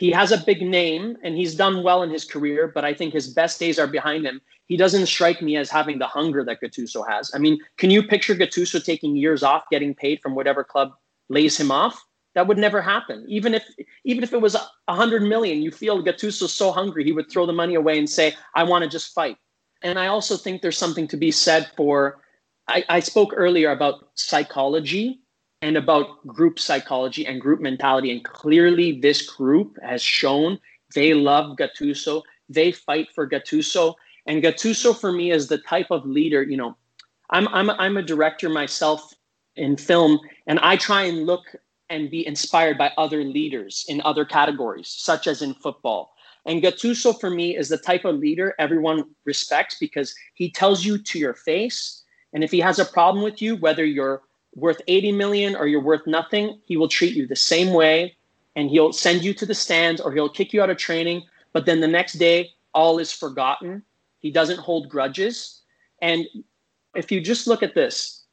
he 0.00 0.10
has 0.12 0.32
a 0.32 0.38
big 0.38 0.62
name 0.62 1.18
and 1.22 1.36
he's 1.36 1.54
done 1.54 1.82
well 1.82 2.02
in 2.02 2.08
his 2.08 2.24
career, 2.24 2.72
but 2.74 2.86
I 2.86 2.94
think 2.94 3.12
his 3.12 3.28
best 3.34 3.60
days 3.60 3.78
are 3.78 3.86
behind 3.86 4.24
him. 4.24 4.40
He 4.64 4.78
doesn't 4.78 5.04
strike 5.04 5.42
me 5.42 5.58
as 5.58 5.68
having 5.68 5.98
the 5.98 6.06
hunger 6.06 6.42
that 6.42 6.62
Gattuso 6.62 7.06
has. 7.06 7.30
I 7.34 7.38
mean, 7.38 7.58
can 7.76 7.90
you 7.90 8.02
picture 8.02 8.34
Gattuso 8.34 8.82
taking 8.82 9.14
years 9.14 9.42
off, 9.42 9.64
getting 9.70 9.94
paid 9.94 10.22
from 10.22 10.34
whatever 10.34 10.64
club 10.64 10.92
lays 11.28 11.60
him 11.60 11.70
off? 11.70 12.02
That 12.34 12.46
would 12.46 12.58
never 12.58 12.80
happen. 12.80 13.24
Even 13.28 13.54
if 13.54 13.64
even 14.04 14.22
if 14.22 14.32
it 14.32 14.40
was 14.40 14.54
a 14.54 14.94
hundred 14.94 15.22
million, 15.22 15.62
you 15.62 15.70
feel 15.70 16.02
Gattuso's 16.02 16.52
so 16.52 16.70
hungry, 16.70 17.04
he 17.04 17.12
would 17.12 17.30
throw 17.30 17.46
the 17.46 17.52
money 17.52 17.74
away 17.74 17.98
and 17.98 18.08
say, 18.08 18.34
"I 18.54 18.62
want 18.62 18.84
to 18.84 18.90
just 18.90 19.14
fight." 19.14 19.36
And 19.82 19.98
I 19.98 20.06
also 20.06 20.36
think 20.36 20.62
there's 20.62 20.78
something 20.78 21.08
to 21.08 21.16
be 21.16 21.30
said 21.30 21.70
for. 21.76 22.22
I, 22.68 22.84
I 22.88 23.00
spoke 23.00 23.32
earlier 23.34 23.72
about 23.72 24.10
psychology 24.14 25.20
and 25.62 25.76
about 25.76 26.24
group 26.26 26.58
psychology 26.58 27.26
and 27.26 27.40
group 27.40 27.60
mentality. 27.60 28.12
And 28.12 28.24
clearly, 28.24 29.00
this 29.00 29.28
group 29.28 29.76
has 29.82 30.02
shown 30.02 30.58
they 30.94 31.14
love 31.14 31.56
Gattuso. 31.56 32.22
They 32.48 32.72
fight 32.72 33.08
for 33.14 33.28
Gattuso. 33.28 33.94
And 34.26 34.42
Gattuso, 34.42 34.96
for 34.96 35.12
me, 35.12 35.30
is 35.32 35.48
the 35.48 35.58
type 35.58 35.90
of 35.90 36.06
leader. 36.06 36.42
You 36.42 36.56
know, 36.56 36.76
I'm 37.30 37.48
I'm 37.48 37.70
I'm 37.70 37.96
a 37.96 38.02
director 38.02 38.48
myself 38.48 39.12
in 39.56 39.76
film, 39.76 40.20
and 40.46 40.58
I 40.60 40.76
try 40.76 41.02
and 41.02 41.26
look 41.26 41.42
and 41.90 42.10
be 42.10 42.26
inspired 42.26 42.78
by 42.78 42.92
other 42.96 43.24
leaders 43.24 43.84
in 43.88 44.00
other 44.02 44.24
categories, 44.24 44.88
such 44.88 45.26
as 45.26 45.42
in 45.42 45.52
football. 45.54 46.14
And 46.46 46.62
Gattuso, 46.62 47.18
for 47.20 47.28
me, 47.28 47.56
is 47.56 47.68
the 47.68 47.76
type 47.76 48.04
of 48.04 48.16
leader 48.16 48.54
everyone 48.58 49.04
respects 49.24 49.76
because 49.78 50.14
he 50.34 50.50
tells 50.50 50.84
you 50.84 50.96
to 50.96 51.18
your 51.18 51.34
face. 51.34 52.02
And 52.32 52.42
if 52.42 52.50
he 52.50 52.60
has 52.60 52.78
a 52.78 52.84
problem 52.84 53.22
with 53.22 53.42
you, 53.42 53.56
whether 53.56 53.84
you're 53.84 54.22
worth 54.54 54.80
80 54.88 55.12
million 55.12 55.54
or 55.56 55.66
you're 55.66 55.82
worth 55.82 56.06
nothing, 56.06 56.60
he 56.64 56.76
will 56.76 56.88
treat 56.88 57.14
you 57.14 57.26
the 57.26 57.36
same 57.36 57.72
way 57.72 58.16
and 58.56 58.70
he'll 58.70 58.92
send 58.92 59.22
you 59.22 59.34
to 59.34 59.46
the 59.46 59.54
stands 59.54 60.00
or 60.00 60.12
he'll 60.12 60.28
kick 60.28 60.52
you 60.52 60.62
out 60.62 60.70
of 60.70 60.76
training. 60.76 61.22
But 61.52 61.66
then 61.66 61.80
the 61.80 61.88
next 61.88 62.14
day, 62.14 62.50
all 62.72 62.98
is 62.98 63.12
forgotten. 63.12 63.82
He 64.20 64.30
doesn't 64.30 64.58
hold 64.58 64.88
grudges. 64.88 65.60
And 66.00 66.26
if 66.94 67.12
you 67.12 67.20
just 67.20 67.46
look 67.46 67.62
at 67.62 67.74
this, 67.74 68.24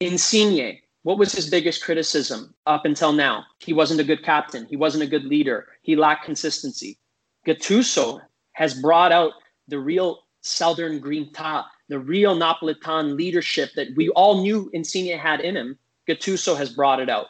Insigne, 0.00 0.78
what 1.02 1.18
was 1.18 1.32
his 1.32 1.50
biggest 1.50 1.82
criticism 1.82 2.54
up 2.66 2.84
until 2.84 3.12
now? 3.12 3.44
He 3.58 3.72
wasn't 3.72 4.00
a 4.00 4.04
good 4.04 4.22
captain. 4.22 4.66
He 4.66 4.76
wasn't 4.76 5.02
a 5.02 5.08
good 5.08 5.24
leader. 5.24 5.68
He 5.82 5.96
lacked 5.96 6.24
consistency. 6.24 6.98
Gattuso 7.46 8.20
has 8.52 8.80
brought 8.80 9.10
out 9.10 9.32
the 9.68 9.78
real 9.78 10.24
Southern 10.42 10.98
Green 10.98 11.32
Grinta, 11.32 11.64
the 11.88 11.98
real 11.98 12.36
Napolitan 12.36 13.16
leadership 13.16 13.70
that 13.76 13.88
we 13.96 14.08
all 14.10 14.42
knew 14.42 14.70
Insigne 14.72 15.18
had 15.18 15.40
in 15.40 15.56
him, 15.56 15.78
Gattuso 16.08 16.56
has 16.56 16.72
brought 16.72 17.00
it 17.00 17.08
out. 17.08 17.26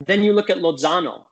Then 0.00 0.22
you 0.22 0.32
look 0.32 0.50
at 0.50 0.58
Lozano. 0.58 1.26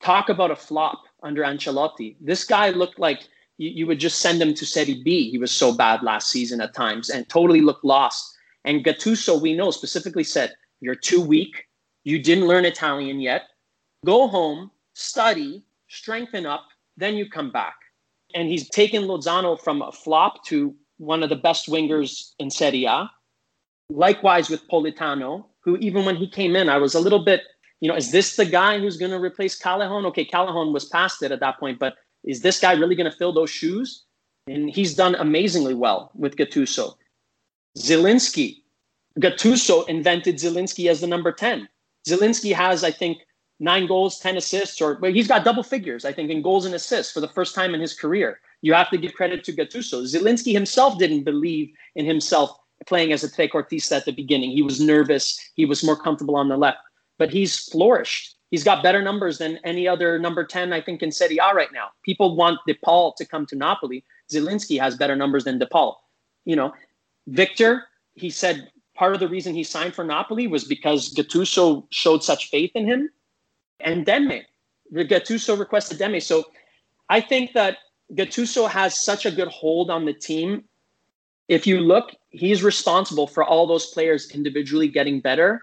Talk 0.00 0.28
about 0.28 0.50
a 0.50 0.56
flop 0.56 1.02
under 1.22 1.42
Ancelotti. 1.42 2.16
This 2.20 2.44
guy 2.44 2.70
looked 2.70 2.98
like 2.98 3.28
you, 3.58 3.70
you 3.70 3.86
would 3.86 3.98
just 3.98 4.20
send 4.20 4.40
him 4.40 4.54
to 4.54 4.66
Serie 4.66 5.02
B. 5.02 5.30
He 5.30 5.38
was 5.38 5.50
so 5.50 5.72
bad 5.72 6.02
last 6.02 6.30
season 6.30 6.60
at 6.60 6.74
times 6.74 7.10
and 7.10 7.28
totally 7.28 7.60
looked 7.60 7.84
lost. 7.84 8.36
And 8.64 8.84
Gattuso, 8.84 9.40
we 9.40 9.54
know, 9.54 9.70
specifically 9.70 10.24
said, 10.24 10.54
You're 10.80 10.94
too 10.94 11.20
weak. 11.20 11.66
You 12.04 12.22
didn't 12.22 12.46
learn 12.46 12.64
Italian 12.64 13.20
yet. 13.20 13.42
Go 14.04 14.28
home, 14.28 14.70
study, 14.94 15.64
strengthen 15.88 16.46
up, 16.46 16.66
then 16.96 17.16
you 17.16 17.28
come 17.28 17.50
back. 17.50 17.74
And 18.34 18.48
he's 18.48 18.68
taken 18.68 19.04
Lozano 19.04 19.58
from 19.58 19.82
a 19.82 19.92
flop 19.92 20.44
to 20.46 20.74
one 20.98 21.22
of 21.22 21.28
the 21.28 21.36
best 21.36 21.68
wingers 21.68 22.32
in 22.38 22.50
Serie 22.50 22.84
A. 22.84 23.10
Likewise 23.90 24.50
with 24.50 24.68
Politano, 24.68 25.46
who 25.60 25.76
even 25.78 26.04
when 26.04 26.16
he 26.16 26.28
came 26.28 26.56
in, 26.56 26.68
I 26.68 26.76
was 26.76 26.94
a 26.94 27.00
little 27.00 27.24
bit, 27.24 27.42
you 27.80 27.88
know, 27.88 27.96
is 27.96 28.10
this 28.10 28.36
the 28.36 28.44
guy 28.44 28.78
who's 28.78 28.96
going 28.96 29.12
to 29.12 29.20
replace 29.20 29.58
Callejon? 29.58 30.04
Okay, 30.06 30.26
Callejon 30.26 30.72
was 30.72 30.84
past 30.86 31.22
it 31.22 31.32
at 31.32 31.40
that 31.40 31.58
point, 31.58 31.78
but 31.78 31.94
is 32.24 32.42
this 32.42 32.60
guy 32.60 32.72
really 32.72 32.94
going 32.94 33.10
to 33.10 33.16
fill 33.16 33.32
those 33.32 33.50
shoes? 33.50 34.04
And 34.46 34.70
he's 34.70 34.94
done 34.94 35.14
amazingly 35.14 35.74
well 35.74 36.10
with 36.14 36.36
Gattuso. 36.36 36.94
Zielinski, 37.78 38.62
Gattuso 39.18 39.88
invented 39.88 40.36
Zielinski 40.36 40.88
as 40.88 41.00
the 41.00 41.06
number 41.06 41.32
10. 41.32 41.68
Zielinski 42.08 42.54
has, 42.54 42.84
I 42.84 42.90
think, 42.90 43.18
nine 43.60 43.86
goals, 43.86 44.20
10 44.20 44.36
assists, 44.36 44.80
or 44.80 44.98
well, 45.00 45.12
he's 45.12 45.28
got 45.28 45.44
double 45.44 45.62
figures, 45.62 46.04
I 46.04 46.12
think, 46.12 46.30
in 46.30 46.42
goals 46.42 46.64
and 46.64 46.74
assists 46.74 47.12
for 47.12 47.20
the 47.20 47.28
first 47.28 47.54
time 47.54 47.74
in 47.74 47.80
his 47.80 47.94
career. 47.94 48.40
You 48.62 48.74
have 48.74 48.90
to 48.90 48.98
give 48.98 49.14
credit 49.14 49.44
to 49.44 49.52
Gattuso. 49.52 50.02
Zielinski 50.04 50.52
himself 50.52 50.98
didn't 50.98 51.24
believe 51.24 51.72
in 51.96 52.04
himself 52.04 52.56
playing 52.86 53.12
as 53.12 53.24
a 53.24 53.28
trequartista 53.28 53.96
at 53.96 54.04
the 54.04 54.12
beginning. 54.12 54.50
He 54.50 54.62
was 54.62 54.80
nervous. 54.80 55.38
He 55.54 55.64
was 55.64 55.84
more 55.84 55.96
comfortable 55.96 56.36
on 56.36 56.48
the 56.48 56.56
left, 56.56 56.78
but 57.18 57.32
he's 57.32 57.64
flourished. 57.64 58.36
He's 58.50 58.64
got 58.64 58.82
better 58.82 59.02
numbers 59.02 59.38
than 59.38 59.58
any 59.64 59.86
other 59.86 60.18
number 60.18 60.44
10, 60.44 60.72
I 60.72 60.80
think, 60.80 61.02
in 61.02 61.12
Serie 61.12 61.38
A 61.38 61.54
right 61.54 61.72
now. 61.72 61.88
People 62.02 62.34
want 62.34 62.60
De 62.66 62.74
Paul 62.74 63.12
to 63.14 63.26
come 63.26 63.44
to 63.46 63.56
Napoli. 63.56 64.04
Zielinski 64.32 64.80
has 64.80 64.96
better 64.96 65.16
numbers 65.16 65.44
than 65.44 65.58
De 65.58 65.66
Paul. 65.66 66.02
You 66.44 66.56
know, 66.56 66.72
Victor, 67.26 67.84
he 68.14 68.30
said 68.30 68.70
part 68.98 69.14
of 69.14 69.20
the 69.20 69.28
reason 69.28 69.54
he 69.54 69.62
signed 69.62 69.94
for 69.94 70.04
Napoli 70.04 70.48
was 70.48 70.64
because 70.64 71.14
Gattuso 71.14 71.86
showed 71.90 72.24
such 72.24 72.50
faith 72.50 72.72
in 72.74 72.84
him. 72.84 73.10
And 73.80 74.04
Demme, 74.04 74.42
Gattuso 74.92 75.56
requested 75.56 75.98
Demme. 75.98 76.20
So 76.20 76.44
I 77.08 77.20
think 77.20 77.52
that 77.52 77.78
Gattuso 78.12 78.68
has 78.68 78.98
such 78.98 79.24
a 79.24 79.30
good 79.30 79.48
hold 79.48 79.88
on 79.88 80.04
the 80.04 80.12
team. 80.12 80.64
If 81.46 81.66
you 81.66 81.80
look, 81.80 82.14
he's 82.30 82.62
responsible 82.62 83.28
for 83.28 83.44
all 83.44 83.66
those 83.66 83.86
players 83.86 84.32
individually 84.32 84.88
getting 84.88 85.20
better. 85.20 85.62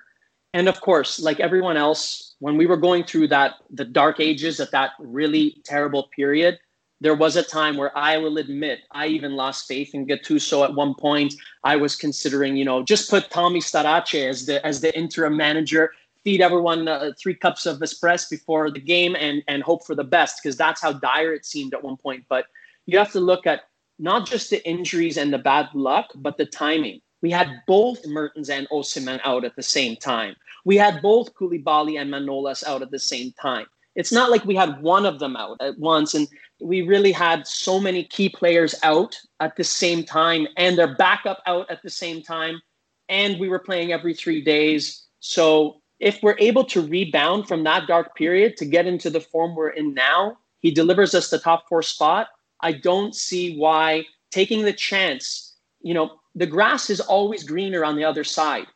And 0.53 0.69
of 0.69 0.79
course, 0.79 1.19
like 1.19 1.41
everyone 1.41 1.75
else, 1.75 2.35
when 2.39 2.55
we 2.55 2.65
were 2.65 2.77
going 2.77 3.03
through 3.03 3.27
that 3.27 3.55
the 3.69 3.83
dark 3.83 4.21
ages 4.21 4.61
at 4.61 4.71
that 4.71 4.91
really 4.99 5.61
terrible 5.65 6.09
period, 6.15 6.57
there 7.01 7.15
was 7.15 7.35
a 7.35 7.43
time 7.43 7.77
where 7.77 7.95
I 7.97 8.17
will 8.17 8.37
admit 8.37 8.79
I 8.91 9.07
even 9.07 9.35
lost 9.35 9.67
faith 9.67 9.93
in 9.93 10.07
Gattuso 10.07 10.63
at 10.63 10.73
one 10.73 10.95
point. 10.95 11.33
I 11.63 11.75
was 11.75 11.95
considering, 11.95 12.55
you 12.55 12.65
know, 12.65 12.83
just 12.83 13.09
put 13.09 13.29
Tommy 13.29 13.59
Starace 13.59 14.29
as 14.29 14.45
the 14.45 14.65
as 14.65 14.81
the 14.81 14.97
interim 14.97 15.35
manager 15.35 15.91
feed 16.23 16.41
everyone 16.41 16.87
uh, 16.87 17.11
three 17.21 17.35
cups 17.35 17.65
of 17.65 17.79
espresso 17.79 18.29
before 18.29 18.71
the 18.71 18.79
game 18.79 19.15
and 19.15 19.43
and 19.47 19.61
hope 19.61 19.85
for 19.85 19.95
the 19.95 20.03
best 20.03 20.41
because 20.41 20.57
that's 20.57 20.81
how 20.81 20.93
dire 20.93 21.33
it 21.33 21.45
seemed 21.45 21.73
at 21.73 21.83
one 21.83 21.97
point. 21.97 22.23
But 22.29 22.45
you 22.85 22.97
have 22.97 23.11
to 23.11 23.19
look 23.19 23.45
at 23.45 23.61
not 23.99 24.27
just 24.27 24.49
the 24.49 24.67
injuries 24.67 25.17
and 25.17 25.31
the 25.31 25.37
bad 25.37 25.69
luck, 25.73 26.11
but 26.15 26.37
the 26.37 26.45
timing. 26.45 27.01
We 27.21 27.31
had 27.31 27.61
both 27.65 28.05
Mertens 28.05 28.49
and 28.49 28.67
Osimhen 28.69 29.19
out 29.23 29.45
at 29.45 29.55
the 29.55 29.63
same 29.63 29.95
time. 29.95 30.35
We 30.63 30.77
had 30.77 31.01
both 31.01 31.33
Koulibaly 31.33 31.99
and 31.99 32.11
Manolas 32.11 32.63
out 32.63 32.81
at 32.81 32.91
the 32.91 32.99
same 32.99 33.31
time. 33.41 33.65
It's 33.95 34.11
not 34.11 34.29
like 34.29 34.43
we 34.45 34.55
had 34.55 34.81
one 34.81 35.05
of 35.05 35.19
them 35.19 35.35
out 35.37 35.57
at 35.61 35.79
once, 35.79 36.13
and 36.13 36.27
we 36.61 36.81
really 36.81 37.11
had 37.11 37.47
so 37.47 37.79
many 37.79 38.03
key 38.03 38.29
players 38.29 38.75
out 38.83 39.15
at 39.39 39.55
the 39.55 39.63
same 39.63 40.03
time, 40.03 40.47
and 40.57 40.77
their 40.77 40.95
backup 40.95 41.41
out 41.45 41.69
at 41.69 41.81
the 41.83 41.89
same 41.89 42.21
time, 42.21 42.61
and 43.09 43.39
we 43.39 43.49
were 43.49 43.59
playing 43.59 43.91
every 43.91 44.13
three 44.13 44.41
days. 44.41 45.03
So 45.19 45.81
if 45.99 46.19
we're 46.21 46.37
able 46.39 46.63
to 46.65 46.81
rebound 46.85 47.47
from 47.47 47.63
that 47.63 47.87
dark 47.87 48.15
period 48.15 48.57
to 48.57 48.65
get 48.65 48.85
into 48.85 49.09
the 49.09 49.21
form 49.21 49.55
we're 49.55 49.69
in 49.69 49.93
now, 49.93 50.37
he 50.59 50.71
delivers 50.71 51.13
us 51.13 51.29
the 51.29 51.39
top 51.39 51.67
four 51.67 51.81
spot. 51.81 52.27
I 52.61 52.71
don't 52.71 53.13
see 53.13 53.57
why 53.57 54.05
taking 54.31 54.63
the 54.63 54.73
chance, 54.73 55.55
you 55.81 55.93
know, 55.93 56.19
the 56.35 56.47
grass 56.47 56.89
is 56.89 56.99
always 56.99 57.43
greener 57.43 57.85
on 57.85 57.95
the 57.95 58.03
other 58.03 58.23
side. 58.23 58.67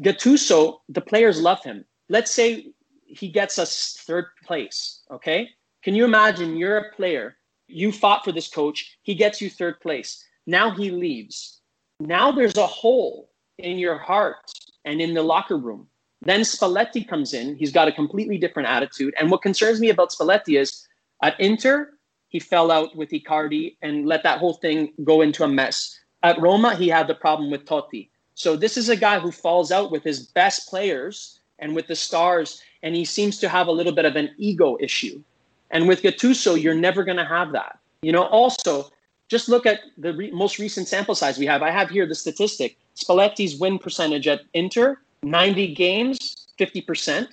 Gattuso, 0.00 0.78
the 0.88 1.00
players 1.00 1.40
love 1.40 1.62
him. 1.62 1.84
Let's 2.08 2.30
say 2.30 2.66
he 3.06 3.28
gets 3.28 3.58
us 3.58 4.02
third 4.06 4.26
place, 4.44 5.02
okay? 5.10 5.48
Can 5.88 5.94
you 5.94 6.04
imagine 6.04 6.58
you're 6.58 6.76
a 6.76 6.92
player, 6.92 7.38
you 7.66 7.92
fought 7.92 8.22
for 8.22 8.30
this 8.30 8.48
coach, 8.48 8.98
he 9.00 9.14
gets 9.14 9.40
you 9.40 9.48
third 9.48 9.80
place. 9.80 10.22
Now 10.46 10.70
he 10.70 10.90
leaves. 10.90 11.60
Now 11.98 12.30
there's 12.30 12.58
a 12.58 12.66
hole 12.66 13.30
in 13.56 13.78
your 13.78 13.96
heart 13.96 14.52
and 14.84 15.00
in 15.00 15.14
the 15.14 15.22
locker 15.22 15.56
room. 15.56 15.88
Then 16.20 16.40
Spalletti 16.40 17.08
comes 17.08 17.32
in. 17.32 17.56
He's 17.56 17.72
got 17.72 17.88
a 17.88 17.92
completely 17.92 18.36
different 18.36 18.68
attitude. 18.68 19.14
And 19.18 19.30
what 19.30 19.40
concerns 19.40 19.80
me 19.80 19.88
about 19.88 20.10
Spalletti 20.10 20.60
is 20.60 20.86
at 21.22 21.40
Inter, 21.40 21.94
he 22.28 22.38
fell 22.38 22.70
out 22.70 22.94
with 22.94 23.08
Icardi 23.08 23.76
and 23.80 24.04
let 24.04 24.22
that 24.24 24.40
whole 24.40 24.52
thing 24.52 24.92
go 25.04 25.22
into 25.22 25.42
a 25.42 25.48
mess. 25.48 25.98
At 26.22 26.38
Roma, 26.38 26.74
he 26.74 26.88
had 26.88 27.06
the 27.06 27.14
problem 27.14 27.50
with 27.50 27.64
Totti. 27.64 28.10
So 28.34 28.56
this 28.56 28.76
is 28.76 28.90
a 28.90 28.94
guy 28.94 29.20
who 29.20 29.32
falls 29.32 29.72
out 29.72 29.90
with 29.90 30.04
his 30.04 30.26
best 30.26 30.68
players 30.68 31.40
and 31.58 31.74
with 31.74 31.86
the 31.86 31.96
stars, 31.96 32.60
and 32.82 32.94
he 32.94 33.06
seems 33.06 33.38
to 33.38 33.48
have 33.48 33.68
a 33.68 33.72
little 33.72 33.94
bit 33.94 34.04
of 34.04 34.16
an 34.16 34.34
ego 34.36 34.76
issue. 34.82 35.22
And 35.70 35.86
with 35.86 36.02
Gattuso, 36.02 36.60
you're 36.60 36.74
never 36.74 37.04
going 37.04 37.16
to 37.16 37.24
have 37.24 37.52
that. 37.52 37.78
You 38.02 38.12
know, 38.12 38.24
also, 38.24 38.90
just 39.28 39.48
look 39.48 39.66
at 39.66 39.80
the 39.96 40.14
re- 40.14 40.30
most 40.30 40.58
recent 40.58 40.88
sample 40.88 41.14
size 41.14 41.38
we 41.38 41.46
have. 41.46 41.62
I 41.62 41.70
have 41.70 41.90
here 41.90 42.06
the 42.06 42.14
statistic. 42.14 42.76
Spalletti's 42.96 43.58
win 43.58 43.78
percentage 43.78 44.26
at 44.26 44.42
Inter, 44.54 44.98
90 45.22 45.74
games, 45.74 46.48
50%. 46.58 47.28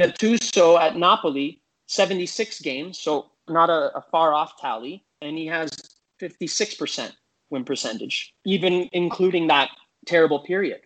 Gattuso 0.00 0.80
at 0.80 0.96
Napoli, 0.96 1.60
76 1.86 2.60
games, 2.60 2.98
so 2.98 3.30
not 3.48 3.68
a, 3.70 3.96
a 3.96 4.04
far 4.10 4.32
off 4.32 4.60
tally, 4.60 5.04
and 5.20 5.36
he 5.36 5.46
has 5.46 5.70
56% 6.20 7.12
win 7.50 7.64
percentage, 7.64 8.34
even 8.44 8.88
including 8.92 9.48
that 9.48 9.70
terrible 10.06 10.40
period. 10.40 10.80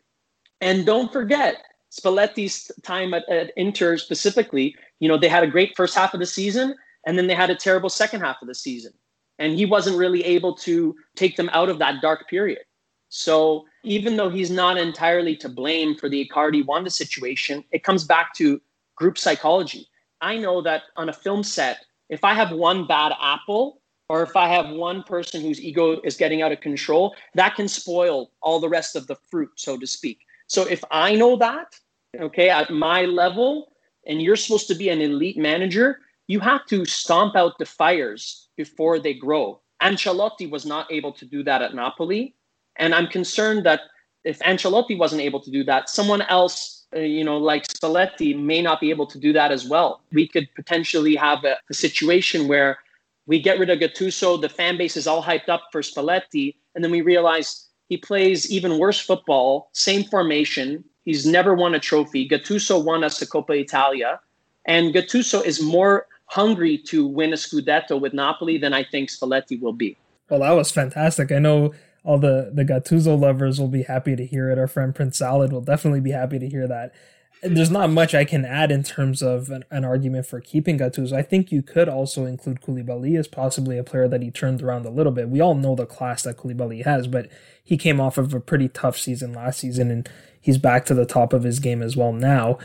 And 0.61 0.87
don't 0.87 1.12
forget, 1.12 1.62
Spalletti's 1.91 2.70
time 2.83 3.12
at, 3.12 3.28
at 3.28 3.53
Inter 3.57 3.99
specifically, 3.99 4.76
you 5.03 5.09
know, 5.09 5.18
they 5.18 5.28
had 5.28 5.42
a 5.42 5.48
great 5.48 5.74
first 5.74 5.96
half 5.96 6.14
of 6.14 6.20
the 6.20 6.26
season, 6.26 6.76
and 7.09 7.18
then 7.18 7.26
they 7.26 7.34
had 7.34 7.50
a 7.50 7.57
terrible 7.57 7.88
second 7.88 8.20
half 8.20 8.40
of 8.40 8.46
the 8.46 8.55
season. 8.55 8.92
And 9.40 9.57
he 9.59 9.66
wasn't 9.66 9.96
really 9.96 10.24
able 10.24 10.55
to 10.59 10.94
take 11.16 11.36
them 11.36 11.50
out 11.53 11.68
of 11.68 11.80
that 11.80 12.00
dark 12.00 12.30
period. 12.30 12.62
So 13.09 13.64
even 13.82 14.16
though 14.16 14.30
he's 14.30 14.48
not 14.48 14.78
entirely 14.78 15.34
to 15.38 15.48
blame 15.48 15.96
for 15.96 16.09
the 16.09 16.24
Icardi 16.24 16.64
Wanda 16.64 16.88
situation, 16.88 17.64
it 17.72 17.82
comes 17.82 18.05
back 18.05 18.32
to 18.34 18.61
group 18.94 19.18
psychology. 19.18 19.88
I 20.20 20.38
know 20.38 20.62
that 20.62 20.82
on 20.94 21.09
a 21.09 21.12
film 21.12 21.42
set, 21.42 21.84
if 22.09 22.22
I 22.22 22.32
have 22.34 22.53
one 22.53 22.86
bad 22.86 23.12
apple, 23.20 23.80
or 24.09 24.22
if 24.22 24.36
I 24.36 24.46
have 24.46 24.70
one 24.70 25.03
person 25.03 25.42
whose 25.42 25.61
ego 25.61 26.00
is 26.05 26.16
getting 26.16 26.42
out 26.42 26.53
of 26.53 26.61
control, 26.61 27.16
that 27.34 27.57
can 27.57 27.66
spoil 27.66 28.30
all 28.40 28.61
the 28.61 28.68
rest 28.68 28.94
of 28.94 29.09
the 29.09 29.16
fruit, 29.16 29.50
so 29.57 29.76
to 29.76 29.86
speak. 29.86 30.20
So 30.46 30.62
if 30.62 30.84
I 30.92 31.16
know 31.16 31.36
that, 31.38 31.74
okay, 32.20 32.50
at 32.50 32.70
my 32.70 33.05
level, 33.05 33.72
and 34.07 34.22
you're 34.22 34.36
supposed 34.36 34.68
to 34.68 34.74
be 34.74 34.88
an 34.88 35.00
elite 35.00 35.38
manager, 35.38 36.00
you 36.26 36.40
have 36.40 36.66
to 36.66 36.84
stomp 36.84 37.36
out 37.36 37.59
the 37.59 37.66
fires 37.66 38.48
before 38.57 38.98
they 38.98 39.14
grow. 39.14 39.61
Ancelotti 39.82 40.48
was 40.48 40.64
not 40.64 40.90
able 40.90 41.12
to 41.12 41.24
do 41.24 41.42
that 41.42 41.62
at 41.62 41.74
Napoli. 41.74 42.34
And 42.76 42.94
I'm 42.94 43.09
concerned 43.09 43.66
that 43.66 43.80
if 44.24 44.38
Ancelotti 44.40 44.96
wasn't 44.96 45.22
able 45.22 45.40
to 45.40 45.50
do 45.50 45.64
that, 45.64 45.90
someone 45.90 46.22
else 46.22 46.82
uh, 46.94 47.00
you 47.00 47.24
know, 47.24 47.38
like 47.38 47.66
Spalletti 47.66 48.38
may 48.38 48.61
not 48.61 48.80
be 48.80 48.90
able 48.90 49.07
to 49.07 49.18
do 49.18 49.32
that 49.32 49.50
as 49.50 49.66
well. 49.66 50.03
We 50.12 50.28
could 50.28 50.48
potentially 50.55 51.16
have 51.16 51.42
a, 51.44 51.57
a, 51.70 51.74
situation 51.74 52.48
where 52.48 52.78
we 53.26 53.40
get 53.40 53.59
rid 53.59 53.70
of 53.70 53.78
Gattuso, 53.78 54.40
the 54.40 54.48
fan 54.48 54.76
base 54.76 54.96
is 54.96 55.07
all 55.07 55.22
hyped 55.22 55.48
up 55.48 55.62
for 55.72 55.80
Spalletti, 55.80 56.55
and 56.74 56.84
then 56.84 56.90
we 56.90 57.00
realize 57.00 57.66
he 57.88 57.96
plays 57.96 58.50
even 58.50 58.78
worse 58.78 59.00
football, 59.00 59.70
same 59.72 60.05
formation. 60.05 60.84
He's 61.05 61.26
never 61.26 61.55
won 61.55 61.74
a 61.74 61.80
trophy. 61.80 62.28
Gattuso 62.28 62.82
won 62.82 63.03
us 63.05 63.18
the 63.18 63.26
Coppa 63.26 63.59
Italia, 63.59 64.20
and 64.64 64.94
Gattuso 64.94 65.44
is 65.44 65.62
more 65.62 66.07
hungry 66.26 66.78
to 66.78 67.07
win 67.07 67.32
a 67.32 67.36
Scudetto 67.36 68.00
with 68.00 68.14
Napoli 68.14 68.57
than 68.57 68.72
I 68.72 68.84
think 68.84 69.11
Spalletti 69.11 69.61
will 69.61 69.72
be. 69.72 69.96
Well, 70.30 70.40
that 70.40 70.53
was 70.53 70.70
fantastic. 70.70 71.30
I 71.30 71.38
know 71.38 71.72
all 72.05 72.18
the 72.18 72.50
the 72.53 72.64
Gattuso 72.64 73.18
lovers 73.18 73.61
will 73.61 73.68
be 73.68 73.82
happy 73.82 74.16
to 74.16 74.24
hear 74.24 74.50
it. 74.50 74.59
Our 74.59 74.66
friend 74.66 74.94
Prince 74.94 75.18
Salad 75.18 75.53
will 75.53 75.61
definitely 75.61 76.00
be 76.00 76.12
happy 76.12 76.38
to 76.38 76.48
hear 76.48 76.66
that. 76.68 76.94
There's 77.42 77.70
not 77.70 77.90
much 77.90 78.14
I 78.14 78.24
can 78.24 78.44
add 78.44 78.70
in 78.70 78.84
terms 78.84 79.20
of 79.20 79.50
an, 79.50 79.64
an, 79.68 79.84
argument 79.84 80.26
for 80.26 80.40
keeping 80.40 80.78
Gattuso. 80.78 81.12
I 81.12 81.22
think 81.22 81.50
you 81.50 81.61
could 81.61 81.88
also 81.88 82.24
include 82.24 82.61
Koulibaly 82.61 83.18
as 83.18 83.26
possibly 83.26 83.76
a 83.76 83.82
player 83.82 84.07
that 84.07 84.22
he 84.22 84.30
turned 84.30 84.62
around 84.62 84.86
a 84.86 84.90
little 84.90 85.11
bit. 85.11 85.28
We 85.28 85.40
all 85.40 85.57
know 85.57 85.74
the 85.74 85.84
class 85.84 86.22
that 86.22 86.36
Koulibaly 86.36 86.84
has, 86.84 87.09
but 87.09 87.28
he 87.64 87.76
came 87.76 88.00
off 88.00 88.16
of 88.16 88.32
a 88.32 88.38
pretty 88.38 88.68
tough 88.68 88.96
season 88.96 89.32
last 89.32 89.59
season, 89.59 89.90
and 89.90 90.09
he's 90.43 90.59
back 90.59 90.84
to 90.86 90.95
the 90.95 91.07
top 91.07 91.32
of 91.32 91.45
his 91.45 91.59
game 91.59 91.82
as 91.82 91.97
well 91.97 92.12
now. 92.12 92.59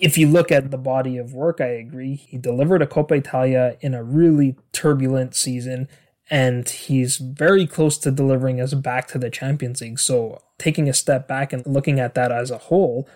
If 0.00 0.18
you 0.18 0.26
look 0.26 0.50
at 0.50 0.72
the 0.72 0.78
body 0.78 1.16
of 1.16 1.32
work, 1.32 1.60
I 1.60 1.68
agree. 1.68 2.16
He 2.16 2.36
delivered 2.36 2.82
a 2.82 2.86
Coppa 2.86 3.18
Italia 3.18 3.76
in 3.80 3.94
a 3.94 4.02
really 4.02 4.56
turbulent 4.72 5.36
season 5.36 5.86
and 6.32 6.66
he's 6.66 7.18
very 7.18 7.66
close 7.66 7.98
to 7.98 8.10
delivering 8.10 8.58
us 8.58 8.72
back 8.72 9.06
to 9.08 9.18
the 9.18 9.28
Champions 9.28 9.82
League. 9.82 9.98
So, 9.98 10.40
taking 10.56 10.88
a 10.88 10.94
step 10.94 11.28
back 11.28 11.52
and 11.52 11.66
looking 11.66 12.00
at 12.00 12.14
that 12.14 12.32
as 12.32 12.50
a 12.50 12.56
whole, 12.56 13.06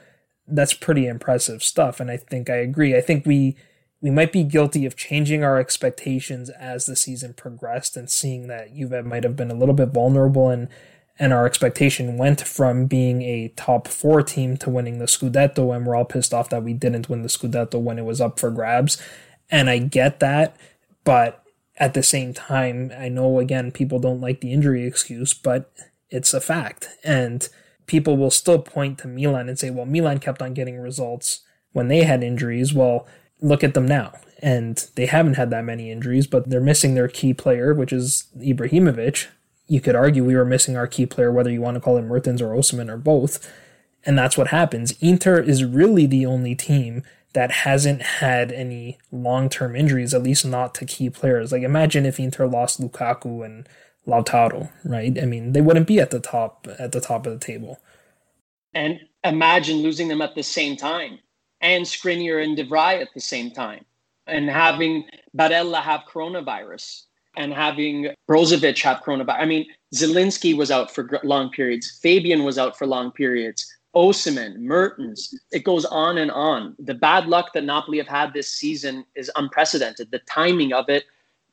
that's 0.47 0.74
pretty 0.74 1.07
impressive 1.07 1.62
stuff. 1.62 1.99
And 1.99 2.11
I 2.11 2.18
think 2.18 2.51
I 2.51 2.57
agree. 2.57 2.94
I 2.94 3.01
think 3.01 3.24
we 3.24 3.57
we 4.03 4.11
might 4.11 4.32
be 4.32 4.44
guilty 4.44 4.84
of 4.84 4.97
changing 4.97 5.42
our 5.42 5.59
expectations 5.59 6.51
as 6.51 6.84
the 6.84 6.94
season 6.94 7.32
progressed 7.32 7.97
and 7.97 8.11
seeing 8.11 8.49
that 8.49 8.74
Juve 8.76 9.05
might 9.07 9.24
have 9.24 9.34
been 9.34 9.51
a 9.51 9.55
little 9.55 9.74
bit 9.74 9.88
vulnerable 9.88 10.51
and 10.51 10.68
and 11.18 11.32
our 11.32 11.46
expectation 11.46 12.18
went 12.18 12.42
from 12.42 12.86
being 12.86 13.22
a 13.22 13.48
top 13.56 13.88
four 13.88 14.22
team 14.22 14.56
to 14.58 14.70
winning 14.70 14.98
the 14.98 15.06
Scudetto, 15.06 15.74
and 15.74 15.86
we're 15.86 15.96
all 15.96 16.04
pissed 16.04 16.34
off 16.34 16.50
that 16.50 16.62
we 16.62 16.72
didn't 16.72 17.08
win 17.08 17.22
the 17.22 17.28
Scudetto 17.28 17.80
when 17.80 17.98
it 17.98 18.04
was 18.04 18.20
up 18.20 18.38
for 18.38 18.50
grabs. 18.50 19.00
And 19.50 19.70
I 19.70 19.78
get 19.78 20.20
that, 20.20 20.56
but 21.04 21.42
at 21.78 21.94
the 21.94 22.02
same 22.02 22.34
time, 22.34 22.92
I 22.98 23.08
know 23.08 23.38
again 23.38 23.70
people 23.70 23.98
don't 23.98 24.20
like 24.20 24.40
the 24.40 24.52
injury 24.52 24.86
excuse, 24.86 25.34
but 25.34 25.70
it's 26.10 26.34
a 26.34 26.40
fact. 26.40 26.88
And 27.04 27.48
people 27.86 28.16
will 28.16 28.30
still 28.30 28.58
point 28.58 28.98
to 28.98 29.08
Milan 29.08 29.48
and 29.48 29.58
say, 29.58 29.70
well, 29.70 29.86
Milan 29.86 30.18
kept 30.18 30.42
on 30.42 30.54
getting 30.54 30.78
results 30.78 31.40
when 31.72 31.88
they 31.88 32.02
had 32.02 32.22
injuries. 32.22 32.74
Well, 32.74 33.06
look 33.40 33.62
at 33.62 33.74
them 33.74 33.86
now. 33.86 34.14
And 34.42 34.84
they 34.96 35.06
haven't 35.06 35.34
had 35.34 35.50
that 35.50 35.64
many 35.64 35.90
injuries, 35.90 36.26
but 36.26 36.50
they're 36.50 36.60
missing 36.60 36.94
their 36.94 37.08
key 37.08 37.32
player, 37.32 37.72
which 37.72 37.92
is 37.92 38.24
Ibrahimovic. 38.38 39.28
You 39.66 39.80
could 39.80 39.96
argue 39.96 40.24
we 40.24 40.36
were 40.36 40.44
missing 40.44 40.76
our 40.76 40.86
key 40.86 41.06
player, 41.06 41.32
whether 41.32 41.50
you 41.50 41.60
want 41.60 41.74
to 41.74 41.80
call 41.80 41.96
him 41.96 42.06
Mertens 42.06 42.40
or 42.40 42.54
Osimhen 42.54 42.88
or 42.88 42.96
both. 42.96 43.52
And 44.04 44.16
that's 44.16 44.38
what 44.38 44.48
happens. 44.48 44.94
Inter 45.00 45.40
is 45.40 45.64
really 45.64 46.06
the 46.06 46.24
only 46.24 46.54
team 46.54 47.02
that 47.32 47.50
hasn't 47.50 48.00
had 48.00 48.50
any 48.50 48.98
long 49.12 49.50
term 49.50 49.76
injuries, 49.76 50.14
at 50.14 50.22
least 50.22 50.46
not 50.46 50.74
to 50.76 50.86
key 50.86 51.10
players. 51.10 51.52
Like 51.52 51.62
imagine 51.62 52.06
if 52.06 52.18
Inter 52.18 52.46
lost 52.46 52.80
Lukaku 52.80 53.44
and 53.44 53.68
Lautaro, 54.06 54.70
right? 54.84 55.20
I 55.20 55.26
mean, 55.26 55.52
they 55.52 55.60
wouldn't 55.60 55.86
be 55.86 55.98
at 56.00 56.10
the 56.10 56.20
top 56.20 56.66
at 56.78 56.92
the 56.92 57.00
top 57.00 57.26
of 57.26 57.32
the 57.32 57.44
table. 57.44 57.78
And 58.72 59.00
imagine 59.24 59.78
losing 59.78 60.08
them 60.08 60.22
at 60.22 60.34
the 60.34 60.42
same 60.42 60.76
time, 60.76 61.18
and 61.60 61.84
Skriniar 61.84 62.42
and 62.42 62.56
De 62.56 63.00
at 63.00 63.08
the 63.14 63.20
same 63.20 63.50
time, 63.50 63.84
and 64.26 64.48
having 64.48 65.04
Barella 65.36 65.82
have 65.82 66.02
coronavirus, 66.08 67.02
and 67.37 67.53
having 67.53 68.09
Brozovic 68.28 68.82
have 68.82 69.03
coronavirus. 69.03 69.41
I 69.41 69.45
mean, 69.45 69.66
Zielinski 69.95 70.57
was 70.57 70.70
out 70.70 70.95
for 70.95 71.20
long 71.22 71.51
periods. 71.51 71.99
Fabian 72.03 72.45
was 72.45 72.59
out 72.59 72.76
for 72.76 72.87
long 72.87 73.12
periods. 73.12 73.66
Osimhen, 73.95 74.59
Mertens, 74.59 75.34
it 75.53 75.64
goes 75.64 75.87
on 75.87 76.18
and 76.18 76.30
on. 76.30 76.76
The 76.78 76.95
bad 76.95 77.28
luck 77.28 77.55
that 77.55 77.64
Napoli 77.64 77.97
have 77.97 78.07
had 78.07 78.34
this 78.34 78.51
season 78.51 79.07
is 79.14 79.30
unprecedented. 79.37 80.11
The 80.11 80.18
timing 80.20 80.74
of 80.74 80.91
it, 80.91 81.05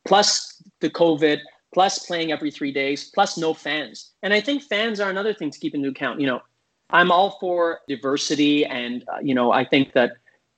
plus 0.04 0.62
the 0.80 0.90
COVID, 0.90 1.40
plus 1.72 2.06
playing 2.06 2.32
every 2.32 2.50
three 2.50 2.70
days, 2.70 3.10
plus 3.14 3.38
no 3.38 3.54
fans. 3.54 4.12
And 4.22 4.34
I 4.34 4.42
think 4.42 4.62
fans 4.62 5.00
are 5.00 5.08
another 5.08 5.32
thing 5.32 5.50
to 5.50 5.58
keep 5.58 5.74
into 5.74 5.88
account. 5.88 6.20
You 6.20 6.26
know, 6.26 6.42
I'm 6.90 7.10
all 7.10 7.38
for 7.40 7.80
diversity, 7.88 8.66
and 8.66 9.04
uh, 9.08 9.20
you 9.22 9.34
know, 9.34 9.50
I 9.50 9.64
think 9.64 9.94
that 9.94 10.12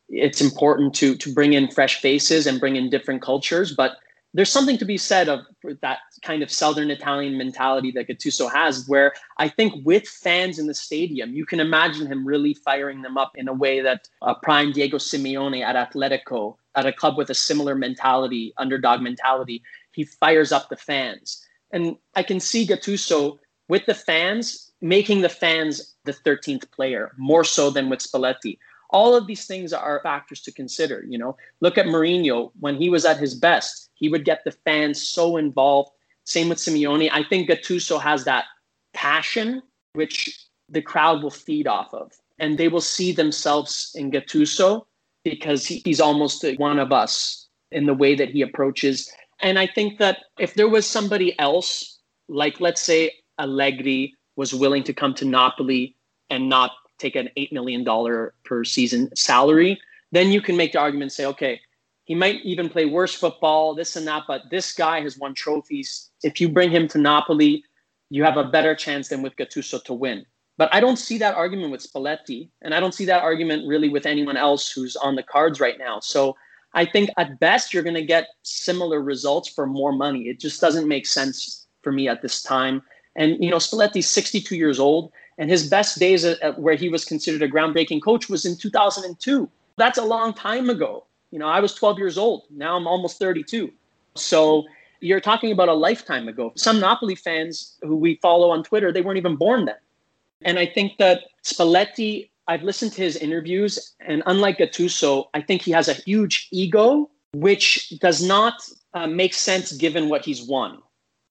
it's 0.08 0.40
important 0.40 0.94
to 0.96 1.16
to 1.16 1.32
bring 1.32 1.52
in 1.52 1.70
fresh 1.70 2.00
faces 2.00 2.48
and 2.48 2.58
bring 2.58 2.74
in 2.74 2.90
different 2.90 3.22
cultures. 3.22 3.72
But 3.72 3.96
there's 4.36 4.52
something 4.52 4.76
to 4.76 4.84
be 4.84 4.98
said 4.98 5.30
of 5.30 5.40
that 5.80 5.98
kind 6.22 6.42
of 6.42 6.50
Southern 6.50 6.90
Italian 6.90 7.38
mentality 7.38 7.90
that 7.92 8.06
Gattuso 8.06 8.52
has, 8.52 8.86
where 8.86 9.14
I 9.38 9.48
think 9.48 9.84
with 9.86 10.06
fans 10.06 10.58
in 10.58 10.66
the 10.66 10.74
stadium, 10.74 11.32
you 11.32 11.46
can 11.46 11.58
imagine 11.58 12.06
him 12.06 12.26
really 12.26 12.52
firing 12.52 13.00
them 13.00 13.16
up 13.16 13.32
in 13.36 13.48
a 13.48 13.54
way 13.54 13.80
that 13.80 14.08
a 14.20 14.34
prime 14.34 14.72
Diego 14.72 14.98
Simeone 14.98 15.64
at 15.64 15.74
Atletico, 15.74 16.56
at 16.74 16.84
a 16.84 16.92
club 16.92 17.16
with 17.16 17.30
a 17.30 17.34
similar 17.34 17.74
mentality, 17.74 18.52
underdog 18.58 19.00
mentality, 19.00 19.62
he 19.92 20.04
fires 20.04 20.52
up 20.52 20.68
the 20.68 20.76
fans. 20.76 21.42
And 21.72 21.96
I 22.14 22.22
can 22.22 22.38
see 22.38 22.66
Gattuso 22.66 23.38
with 23.68 23.86
the 23.86 23.94
fans 23.94 24.70
making 24.82 25.22
the 25.22 25.30
fans 25.30 25.94
the 26.04 26.12
13th 26.12 26.70
player 26.70 27.12
more 27.16 27.42
so 27.42 27.70
than 27.70 27.88
with 27.88 28.00
Spalletti. 28.00 28.58
All 28.90 29.14
of 29.14 29.26
these 29.26 29.46
things 29.46 29.72
are 29.72 30.00
factors 30.02 30.40
to 30.42 30.52
consider. 30.52 31.04
You 31.08 31.18
know, 31.18 31.36
look 31.60 31.78
at 31.78 31.86
Mourinho 31.86 32.52
when 32.60 32.76
he 32.76 32.88
was 32.90 33.04
at 33.04 33.18
his 33.18 33.34
best. 33.34 33.90
He 33.94 34.08
would 34.08 34.24
get 34.24 34.44
the 34.44 34.52
fans 34.52 35.06
so 35.06 35.36
involved. 35.36 35.90
Same 36.24 36.48
with 36.48 36.58
Simeone. 36.58 37.10
I 37.12 37.22
think 37.24 37.48
Gattuso 37.48 38.00
has 38.00 38.24
that 38.24 38.44
passion, 38.94 39.62
which 39.92 40.46
the 40.68 40.82
crowd 40.82 41.22
will 41.22 41.30
feed 41.30 41.66
off 41.66 41.92
of, 41.94 42.12
and 42.38 42.58
they 42.58 42.68
will 42.68 42.80
see 42.80 43.12
themselves 43.12 43.92
in 43.94 44.10
Gattuso 44.10 44.86
because 45.24 45.66
he's 45.66 46.00
almost 46.00 46.44
one 46.56 46.78
of 46.78 46.92
us 46.92 47.48
in 47.72 47.86
the 47.86 47.94
way 47.94 48.14
that 48.14 48.30
he 48.30 48.42
approaches. 48.42 49.10
And 49.40 49.58
I 49.58 49.66
think 49.66 49.98
that 49.98 50.18
if 50.38 50.54
there 50.54 50.68
was 50.68 50.86
somebody 50.86 51.38
else, 51.38 51.98
like 52.28 52.60
let's 52.60 52.82
say 52.82 53.12
Allegri 53.38 54.14
was 54.36 54.54
willing 54.54 54.84
to 54.84 54.92
come 54.92 55.14
to 55.14 55.24
Napoli 55.24 55.96
and 56.30 56.48
not 56.48 56.72
take 56.98 57.16
an 57.16 57.30
$8 57.36 57.52
million 57.52 57.84
per 58.44 58.64
season 58.64 59.14
salary, 59.14 59.80
then 60.12 60.30
you 60.30 60.40
can 60.40 60.56
make 60.56 60.72
the 60.72 60.78
argument 60.78 61.12
say, 61.12 61.26
okay, 61.26 61.60
he 62.04 62.14
might 62.14 62.40
even 62.44 62.68
play 62.68 62.86
worse 62.86 63.14
football, 63.14 63.74
this 63.74 63.96
and 63.96 64.06
that, 64.06 64.24
but 64.28 64.42
this 64.50 64.72
guy 64.72 65.00
has 65.00 65.18
won 65.18 65.34
trophies. 65.34 66.10
If 66.22 66.40
you 66.40 66.48
bring 66.48 66.70
him 66.70 66.86
to 66.88 66.98
Napoli, 66.98 67.64
you 68.10 68.22
have 68.22 68.36
a 68.36 68.44
better 68.44 68.74
chance 68.74 69.08
than 69.08 69.22
with 69.22 69.34
Gattuso 69.36 69.82
to 69.84 69.92
win. 69.92 70.24
But 70.56 70.72
I 70.72 70.80
don't 70.80 70.96
see 70.96 71.18
that 71.18 71.34
argument 71.34 71.72
with 71.72 71.82
Spalletti, 71.82 72.48
and 72.62 72.74
I 72.74 72.80
don't 72.80 72.94
see 72.94 73.04
that 73.06 73.22
argument 73.22 73.66
really 73.66 73.88
with 73.88 74.06
anyone 74.06 74.36
else 74.36 74.70
who's 74.70 74.96
on 74.96 75.16
the 75.16 75.22
cards 75.22 75.60
right 75.60 75.78
now. 75.78 76.00
So 76.00 76.36
I 76.74 76.84
think 76.84 77.10
at 77.16 77.40
best 77.40 77.74
you're 77.74 77.82
going 77.82 77.94
to 77.96 78.04
get 78.04 78.28
similar 78.42 79.02
results 79.02 79.48
for 79.48 79.66
more 79.66 79.92
money. 79.92 80.28
It 80.28 80.40
just 80.40 80.60
doesn't 80.60 80.88
make 80.88 81.06
sense 81.06 81.66
for 81.82 81.92
me 81.92 82.08
at 82.08 82.22
this 82.22 82.42
time. 82.42 82.82
And 83.16 83.42
you 83.42 83.50
know, 83.50 83.56
Spalletti's 83.56 84.08
62 84.08 84.56
years 84.56 84.78
old, 84.78 85.10
and 85.38 85.50
his 85.50 85.68
best 85.68 85.98
days 85.98 86.24
at, 86.24 86.40
at 86.40 86.58
where 86.58 86.74
he 86.74 86.88
was 86.88 87.04
considered 87.04 87.42
a 87.42 87.48
groundbreaking 87.48 88.02
coach 88.02 88.28
was 88.28 88.44
in 88.44 88.56
2002. 88.56 89.48
That's 89.76 89.98
a 89.98 90.04
long 90.04 90.32
time 90.32 90.70
ago. 90.70 91.04
You 91.30 91.38
know, 91.38 91.48
I 91.48 91.60
was 91.60 91.74
12 91.74 91.98
years 91.98 92.18
old. 92.18 92.44
Now 92.50 92.76
I'm 92.76 92.86
almost 92.86 93.18
32. 93.18 93.70
So 94.14 94.64
you're 95.00 95.20
talking 95.20 95.52
about 95.52 95.68
a 95.68 95.74
lifetime 95.74 96.28
ago. 96.28 96.52
Some 96.56 96.80
Napoli 96.80 97.14
fans 97.14 97.76
who 97.82 97.96
we 97.96 98.16
follow 98.22 98.50
on 98.50 98.62
Twitter, 98.62 98.92
they 98.92 99.02
weren't 99.02 99.18
even 99.18 99.36
born 99.36 99.66
then. 99.66 99.76
And 100.42 100.58
I 100.58 100.66
think 100.66 100.98
that 100.98 101.24
Spalletti, 101.44 102.30
I've 102.48 102.62
listened 102.62 102.92
to 102.92 103.02
his 103.02 103.16
interviews, 103.16 103.94
and 104.00 104.22
unlike 104.26 104.58
Gattuso, 104.58 105.26
I 105.34 105.40
think 105.40 105.62
he 105.62 105.72
has 105.72 105.88
a 105.88 105.94
huge 105.94 106.48
ego, 106.52 107.10
which 107.34 107.98
does 107.98 108.24
not 108.24 108.54
uh, 108.94 109.06
make 109.06 109.34
sense 109.34 109.72
given 109.72 110.08
what 110.08 110.24
he's 110.24 110.42
won. 110.42 110.78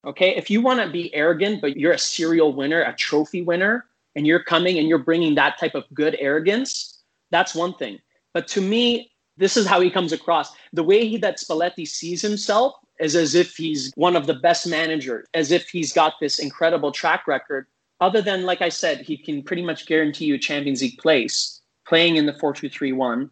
Okay, 0.05 0.35
if 0.35 0.49
you 0.51 0.61
want 0.61 0.81
to 0.81 0.89
be 0.89 1.13
arrogant, 1.15 1.61
but 1.61 1.77
you're 1.77 1.93
a 1.93 1.97
serial 1.97 2.53
winner, 2.53 2.81
a 2.81 2.93
trophy 2.93 3.41
winner, 3.41 3.85
and 4.15 4.25
you're 4.25 4.43
coming 4.43 4.77
and 4.77 4.87
you're 4.87 4.97
bringing 4.97 5.35
that 5.35 5.59
type 5.59 5.75
of 5.75 5.83
good 5.93 6.15
arrogance, 6.19 7.01
that's 7.31 7.53
one 7.53 7.73
thing. 7.75 7.99
But 8.33 8.47
to 8.49 8.61
me, 8.61 9.11
this 9.37 9.57
is 9.57 9.67
how 9.67 9.81
he 9.81 9.91
comes 9.91 10.13
across. 10.13 10.53
The 10.73 10.83
way 10.83 11.07
he, 11.07 11.17
that 11.17 11.37
Spalletti 11.37 11.87
sees 11.87 12.21
himself 12.21 12.73
is 12.99 13.15
as 13.15 13.35
if 13.35 13.55
he's 13.55 13.91
one 13.95 14.15
of 14.15 14.27
the 14.27 14.33
best 14.33 14.67
managers, 14.67 15.27
as 15.33 15.51
if 15.51 15.67
he's 15.67 15.91
got 15.91 16.13
this 16.21 16.39
incredible 16.39 16.91
track 16.91 17.27
record. 17.27 17.67
Other 17.99 18.21
than, 18.21 18.43
like 18.43 18.61
I 18.61 18.69
said, 18.69 19.01
he 19.01 19.17
can 19.17 19.43
pretty 19.43 19.61
much 19.61 19.85
guarantee 19.85 20.25
you 20.25 20.35
a 20.35 20.39
Champions 20.39 20.81
League 20.81 20.97
place 20.97 21.61
playing 21.87 22.15
in 22.15 22.25
the 22.25 22.33
4 22.39 22.53
2 22.53 22.69
3 22.69 22.91
1. 22.91 23.29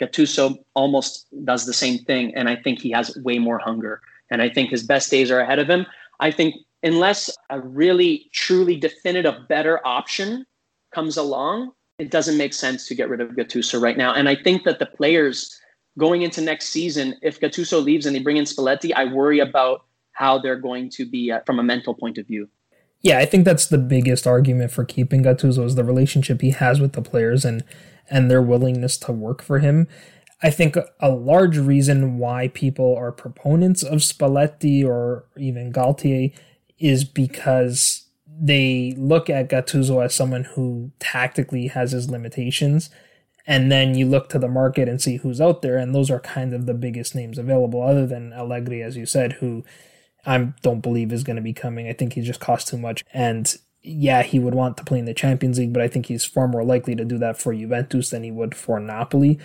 Gattuso 0.00 0.56
almost 0.74 1.26
does 1.44 1.66
the 1.66 1.74
same 1.74 1.98
thing. 2.04 2.34
And 2.34 2.48
I 2.48 2.56
think 2.56 2.80
he 2.80 2.90
has 2.92 3.16
way 3.24 3.38
more 3.38 3.58
hunger. 3.58 4.00
And 4.30 4.40
I 4.40 4.48
think 4.48 4.70
his 4.70 4.82
best 4.82 5.10
days 5.10 5.30
are 5.30 5.40
ahead 5.40 5.58
of 5.58 5.68
him. 5.68 5.86
I 6.20 6.30
think 6.30 6.54
unless 6.82 7.30
a 7.50 7.60
really 7.60 8.30
truly 8.32 8.76
definitive 8.76 9.48
better 9.48 9.86
option 9.86 10.46
comes 10.94 11.16
along, 11.16 11.72
it 11.98 12.10
doesn't 12.10 12.38
make 12.38 12.54
sense 12.54 12.86
to 12.88 12.94
get 12.94 13.08
rid 13.08 13.20
of 13.20 13.30
Gattuso 13.30 13.80
right 13.80 13.96
now. 13.96 14.14
And 14.14 14.28
I 14.28 14.34
think 14.34 14.64
that 14.64 14.78
the 14.78 14.86
players 14.86 15.58
going 15.98 16.22
into 16.22 16.40
next 16.40 16.70
season, 16.70 17.14
if 17.22 17.40
Gattuso 17.40 17.82
leaves 17.82 18.06
and 18.06 18.16
they 18.16 18.20
bring 18.20 18.38
in 18.38 18.44
Spalletti, 18.44 18.92
I 18.94 19.04
worry 19.04 19.40
about 19.40 19.84
how 20.12 20.38
they're 20.38 20.58
going 20.58 20.90
to 20.90 21.08
be 21.08 21.30
uh, 21.30 21.40
from 21.44 21.58
a 21.58 21.62
mental 21.62 21.94
point 21.94 22.18
of 22.18 22.26
view. 22.26 22.48
Yeah, 23.02 23.18
I 23.18 23.24
think 23.24 23.44
that's 23.44 23.66
the 23.66 23.78
biggest 23.78 24.26
argument 24.26 24.70
for 24.70 24.84
keeping 24.84 25.22
Gattuso 25.22 25.64
is 25.64 25.74
the 25.74 25.84
relationship 25.84 26.40
he 26.42 26.50
has 26.50 26.80
with 26.80 26.92
the 26.92 27.02
players 27.02 27.44
and 27.44 27.64
and 28.12 28.28
their 28.28 28.42
willingness 28.42 28.98
to 28.98 29.12
work 29.12 29.40
for 29.40 29.60
him. 29.60 29.86
I 30.42 30.50
think 30.50 30.76
a 30.98 31.10
large 31.10 31.58
reason 31.58 32.18
why 32.18 32.48
people 32.48 32.96
are 32.96 33.12
proponents 33.12 33.82
of 33.82 34.00
Spalletti 34.00 34.84
or 34.84 35.26
even 35.36 35.72
Galtier 35.72 36.32
is 36.80 37.04
because 37.04 38.06
they 38.26 38.94
look 38.96 39.28
at 39.28 39.50
Gattuso 39.50 40.02
as 40.04 40.14
someone 40.14 40.44
who 40.44 40.90
tactically 40.98 41.68
has 41.68 41.92
his 41.92 42.10
limitations. 42.10 42.90
And 43.46 43.70
then 43.70 43.94
you 43.94 44.06
look 44.06 44.28
to 44.30 44.38
the 44.38 44.48
market 44.48 44.88
and 44.88 45.00
see 45.00 45.16
who's 45.16 45.40
out 45.40 45.62
there, 45.62 45.76
and 45.76 45.94
those 45.94 46.10
are 46.10 46.20
kind 46.20 46.54
of 46.54 46.66
the 46.66 46.74
biggest 46.74 47.14
names 47.14 47.38
available, 47.38 47.82
other 47.82 48.06
than 48.06 48.32
Allegri, 48.32 48.82
as 48.82 48.96
you 48.96 49.06
said, 49.06 49.34
who 49.34 49.64
I 50.24 50.52
don't 50.62 50.80
believe 50.80 51.12
is 51.12 51.24
going 51.24 51.36
to 51.36 51.42
be 51.42 51.52
coming. 51.52 51.88
I 51.88 51.92
think 51.92 52.12
he 52.12 52.22
just 52.22 52.40
costs 52.40 52.70
too 52.70 52.78
much. 52.78 53.04
And 53.12 53.54
yeah, 53.82 54.22
he 54.22 54.38
would 54.38 54.54
want 54.54 54.76
to 54.76 54.84
play 54.84 54.98
in 54.98 55.06
the 55.06 55.14
Champions 55.14 55.58
League, 55.58 55.72
but 55.72 55.82
I 55.82 55.88
think 55.88 56.06
he's 56.06 56.24
far 56.24 56.48
more 56.48 56.64
likely 56.64 56.94
to 56.94 57.04
do 57.04 57.18
that 57.18 57.38
for 57.38 57.54
Juventus 57.54 58.10
than 58.10 58.22
he 58.22 58.30
would 58.30 58.54
for 58.54 58.78
Napoli 58.78 59.38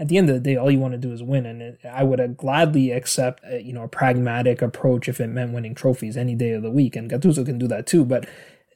at 0.00 0.08
the 0.08 0.16
end 0.16 0.30
of 0.30 0.34
the 0.34 0.40
day, 0.40 0.56
all 0.56 0.70
you 0.70 0.78
want 0.78 0.92
to 0.92 0.98
do 0.98 1.12
is 1.12 1.22
win, 1.22 1.44
and 1.44 1.76
I 1.84 2.04
would 2.04 2.36
gladly 2.38 2.90
accept, 2.90 3.44
a, 3.44 3.62
you 3.62 3.74
know, 3.74 3.82
a 3.82 3.88
pragmatic 3.88 4.62
approach 4.62 5.10
if 5.10 5.20
it 5.20 5.26
meant 5.26 5.52
winning 5.52 5.74
trophies 5.74 6.16
any 6.16 6.34
day 6.34 6.52
of 6.52 6.62
the 6.62 6.70
week, 6.70 6.96
and 6.96 7.10
Gattuso 7.10 7.44
can 7.44 7.58
do 7.58 7.68
that 7.68 7.86
too. 7.86 8.06
But 8.06 8.26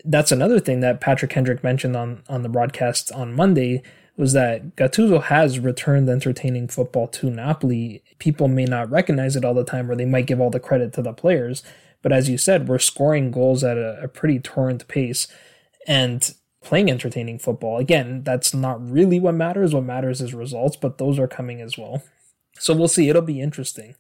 that's 0.05 0.31
another 0.31 0.61
thing 0.61 0.81
that 0.81 1.01
Patrick 1.01 1.33
Hendrick 1.33 1.65
mentioned 1.65 1.97
on 1.97 2.23
on 2.29 2.43
the 2.43 2.51
broadcast 2.51 3.11
on 3.13 3.35
Monday 3.35 3.83
was 4.19 4.35
that 4.35 4.77
Gattuso 4.77 5.23
has 5.23 5.59
returned 5.59 6.11
entertaining 6.11 6.69
football 6.69 7.09
to 7.09 7.31
Napoli. 7.31 8.05
People 8.19 8.47
may 8.47 8.67
not 8.67 8.91
recognize 8.91 9.35
it 9.35 9.47
all 9.47 9.55
the 9.55 9.65
time, 9.65 9.91
or 9.91 9.97
they 9.97 10.05
might 10.05 10.27
give 10.27 10.43
all 10.43 10.51
the 10.51 10.61
credit 10.61 10.93
to 10.93 11.03
the 11.03 11.15
players. 11.15 11.63
But 12.03 12.13
as 12.13 12.29
you 12.29 12.37
said, 12.37 12.69
we're 12.69 12.79
scoring 12.79 13.31
goals 13.31 13.65
at 13.65 13.79
a, 13.79 13.99
a 14.03 14.09
pretty 14.09 14.41
torrent 14.41 14.87
pace, 14.89 15.27
and 15.87 16.35
playing 16.65 16.91
entertaining 16.91 17.39
football. 17.39 17.79
Again, 17.79 18.23
that's 18.25 18.53
not 18.55 18.85
really 18.91 19.21
what 19.21 19.35
matters. 19.35 19.75
What 19.75 19.85
matters 19.85 20.21
is 20.21 20.35
results, 20.35 20.77
but 20.77 20.99
those 20.99 21.19
are 21.19 21.29
coming 21.29 21.61
as 21.61 21.79
well. 21.79 22.03
So 22.59 22.75
we'll 22.75 22.89
see. 22.89 23.09
It'll 23.09 23.23
be 23.23 23.41
interesting. 23.41 23.95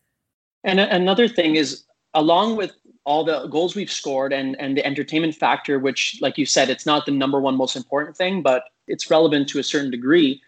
And 0.64 0.80
another 0.80 1.28
thing 1.28 1.56
is, 1.56 1.84
along 2.14 2.56
with 2.56 2.72
all 3.04 3.24
the 3.24 3.46
goals 3.48 3.74
we've 3.74 3.90
scored 3.90 4.32
and 4.32 4.58
and 4.58 4.76
the 4.76 4.84
entertainment 4.84 5.34
factor, 5.34 5.78
which, 5.78 6.18
like 6.20 6.38
you 6.38 6.46
said, 6.46 6.70
it's 6.70 6.86
not 6.86 7.04
the 7.04 7.12
number 7.12 7.40
one 7.40 7.56
most 7.56 7.76
important 7.76 8.16
thing, 8.16 8.42
but 8.42 8.64
it's 8.88 9.10
relevant 9.10 9.48
to 9.48 9.58
a 9.58 9.62
certain 9.62 9.90
degree. 9.90 10.40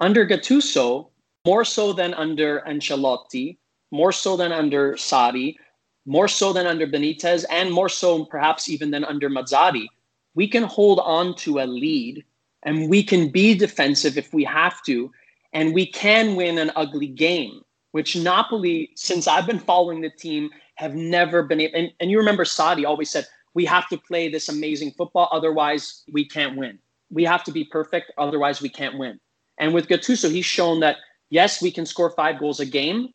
Under 0.00 0.26
Gattuso, 0.26 1.08
more 1.46 1.64
so 1.64 1.92
than 1.92 2.12
under 2.14 2.60
Ancelotti, 2.66 3.56
more 3.90 4.12
so 4.12 4.36
than 4.36 4.52
under 4.52 4.94
Sarri, 4.94 5.56
more 6.04 6.28
so 6.28 6.52
than 6.52 6.66
under 6.66 6.86
Benitez, 6.86 7.44
and 7.50 7.72
more 7.72 7.88
so 7.88 8.24
perhaps 8.24 8.68
even 8.68 8.90
than 8.90 9.04
under 9.04 9.30
Mazzarri, 9.30 9.86
we 10.34 10.48
can 10.48 10.62
hold 10.62 11.00
on 11.00 11.34
to 11.36 11.60
a 11.60 11.66
lead 11.66 12.24
and 12.62 12.88
we 12.88 13.02
can 13.02 13.30
be 13.30 13.54
defensive 13.54 14.16
if 14.16 14.32
we 14.32 14.44
have 14.44 14.82
to, 14.84 15.10
and 15.52 15.74
we 15.74 15.86
can 15.86 16.36
win 16.36 16.58
an 16.58 16.70
ugly 16.76 17.08
game, 17.08 17.60
which 17.90 18.16
Napoli, 18.16 18.90
since 18.94 19.26
I've 19.26 19.46
been 19.46 19.58
following 19.58 20.00
the 20.00 20.10
team, 20.10 20.50
have 20.76 20.94
never 20.94 21.42
been 21.42 21.60
able. 21.60 21.78
And, 21.78 21.92
and 22.00 22.10
you 22.10 22.18
remember 22.18 22.44
Sarri 22.44 22.86
always 22.86 23.10
said, 23.10 23.26
we 23.54 23.64
have 23.66 23.88
to 23.88 23.98
play 23.98 24.28
this 24.28 24.48
amazing 24.48 24.92
football, 24.92 25.28
otherwise 25.32 26.04
we 26.10 26.26
can't 26.26 26.56
win. 26.56 26.78
We 27.10 27.24
have 27.24 27.44
to 27.44 27.52
be 27.52 27.64
perfect, 27.64 28.12
otherwise 28.16 28.62
we 28.62 28.70
can't 28.70 28.96
win. 28.96 29.20
And 29.58 29.74
with 29.74 29.88
Gattuso, 29.88 30.30
he's 30.30 30.46
shown 30.46 30.80
that 30.80 30.96
yes, 31.28 31.60
we 31.60 31.70
can 31.70 31.84
score 31.84 32.10
five 32.10 32.38
goals 32.38 32.60
a 32.60 32.66
game, 32.66 33.08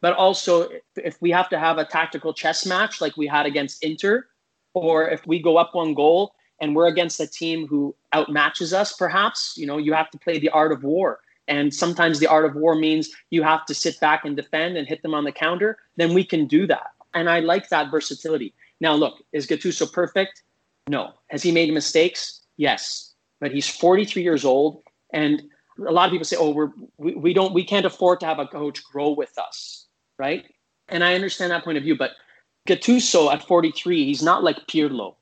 but 0.00 0.14
also 0.14 0.68
if 0.96 1.20
we 1.20 1.30
have 1.30 1.48
to 1.50 1.58
have 1.58 1.78
a 1.78 1.84
tactical 1.84 2.32
chess 2.32 2.66
match 2.66 3.00
like 3.00 3.16
we 3.16 3.26
had 3.26 3.46
against 3.46 3.84
Inter, 3.84 4.26
or 4.74 5.08
if 5.08 5.24
we 5.26 5.40
go 5.40 5.56
up 5.56 5.74
one 5.74 5.94
goal 5.94 6.34
and 6.60 6.74
we're 6.74 6.86
against 6.86 7.20
a 7.20 7.26
team 7.26 7.66
who 7.66 7.94
outmatches 8.14 8.72
us 8.72 8.92
perhaps. 8.92 9.54
You 9.56 9.66
know 9.66 9.78
you 9.78 9.92
have 9.92 10.10
to 10.10 10.18
play 10.18 10.38
the 10.38 10.50
art 10.50 10.72
of 10.72 10.82
war. 10.82 11.20
And 11.46 11.74
sometimes 11.74 12.20
the 12.20 12.26
art 12.26 12.46
of 12.46 12.54
war 12.54 12.74
means 12.74 13.10
you 13.28 13.42
have 13.42 13.66
to 13.66 13.74
sit 13.74 14.00
back 14.00 14.24
and 14.24 14.34
defend 14.34 14.78
and 14.78 14.88
hit 14.88 15.02
them 15.02 15.14
on 15.14 15.24
the 15.24 15.32
counter. 15.32 15.76
Then 15.96 16.14
we 16.14 16.24
can 16.24 16.46
do 16.46 16.66
that. 16.68 16.92
And 17.12 17.28
i 17.28 17.40
like 17.40 17.68
that 17.68 17.90
versatility. 17.90 18.54
Now 18.80 18.94
look 18.94 19.22
is 19.32 19.46
gattuso 19.46 19.92
perfect? 19.92 20.42
No. 20.88 21.12
Has 21.28 21.42
he 21.42 21.52
made 21.52 21.72
mistakes? 21.72 22.40
Yes. 22.56 23.12
But 23.40 23.52
he's 23.52 23.68
43 23.68 24.22
years 24.22 24.44
old. 24.44 24.82
And 25.12 25.42
a 25.86 25.92
lot 25.92 26.06
of 26.06 26.12
people 26.12 26.24
say 26.24 26.36
oh 26.38 26.50
we're 26.50 26.70
we, 26.98 27.14
we 27.14 27.34
don't 27.34 27.52
we 27.52 27.64
can't 27.64 27.86
afford 27.86 28.20
to 28.20 28.26
have 28.26 28.38
a 28.38 28.46
coach 28.46 28.82
grow 28.84 29.10
with 29.10 29.36
us 29.38 29.86
right? 30.18 30.44
And 30.88 31.02
i 31.02 31.14
understand 31.14 31.50
that 31.50 31.64
point 31.64 31.78
of 31.78 31.84
view. 31.84 31.96
But 31.96 32.12
gattuso 32.68 33.32
at 33.32 33.46
43 33.46 34.04
he's 34.04 34.22
not 34.22 34.44
like 34.44 34.56
pirlo 34.68 35.16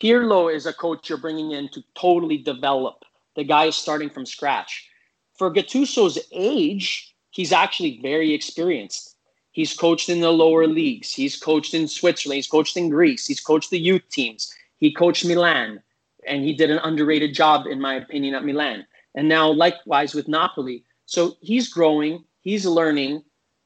Pirlo 0.00 0.54
is 0.54 0.66
a 0.66 0.74
coach 0.74 1.08
you're 1.08 1.18
bringing 1.18 1.52
in 1.52 1.68
to 1.70 1.82
totally 1.94 2.36
develop. 2.36 3.04
The 3.34 3.44
guy 3.44 3.66
is 3.66 3.76
starting 3.76 4.10
from 4.10 4.26
scratch. 4.26 4.88
For 5.34 5.52
Gattuso's 5.52 6.18
age, 6.32 7.14
he's 7.30 7.52
actually 7.52 8.00
very 8.02 8.34
experienced. 8.34 9.16
He's 9.52 9.74
coached 9.74 10.10
in 10.10 10.20
the 10.20 10.30
lower 10.30 10.66
leagues. 10.66 11.14
He's 11.14 11.36
coached 11.36 11.72
in 11.72 11.88
Switzerland. 11.88 12.36
He's 12.36 12.46
coached 12.46 12.76
in 12.76 12.90
Greece. 12.90 13.26
He's 13.26 13.40
coached 13.40 13.70
the 13.70 13.78
youth 13.78 14.06
teams. 14.10 14.52
He 14.76 14.92
coached 14.92 15.24
Milan, 15.24 15.82
and 16.26 16.44
he 16.44 16.54
did 16.54 16.70
an 16.70 16.78
underrated 16.80 17.34
job, 17.34 17.66
in 17.66 17.80
my 17.80 17.94
opinion, 17.94 18.34
at 18.34 18.44
Milan. 18.44 18.86
And 19.14 19.28
now, 19.28 19.50
likewise 19.50 20.14
with 20.14 20.28
Napoli. 20.28 20.84
So 21.06 21.36
he's 21.40 21.70
growing, 21.70 22.24
he's 22.40 22.66
learning. 22.66 23.22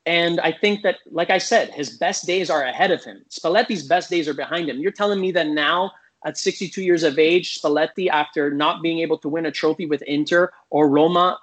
And 0.07 0.39
I 0.41 0.53
think 0.53 0.83
that, 0.83 0.99
like 1.11 1.31
I 1.31 1.39
said, 1.39 1.71
his 1.71 1.99
best 1.99 2.25
days 2.25 2.51
are 2.51 2.63
ahead 2.63 2.93
of 2.93 3.03
him. 3.03 3.25
Spalletti's 3.29 3.87
best 3.87 4.11
days 4.11 4.29
are 4.29 4.35
behind 4.35 4.69
him. 4.69 4.79
You're 4.79 4.93
telling 4.93 5.21
me 5.21 5.33
that 5.33 5.49
now, 5.49 5.91
at 6.25 6.39
62 6.39 6.83
years 6.83 7.03
of 7.03 7.19
age, 7.19 7.61
Spalletti, 7.61 8.09
after 8.09 8.51
not 8.51 8.83
being 8.83 8.99
able 9.01 9.19
to 9.19 9.29
win 9.29 9.47
a 9.47 9.51
trophy 9.51 9.87
with 9.87 10.03
Inter 10.03 10.53
or 10.71 10.89
Roma, 10.89 11.39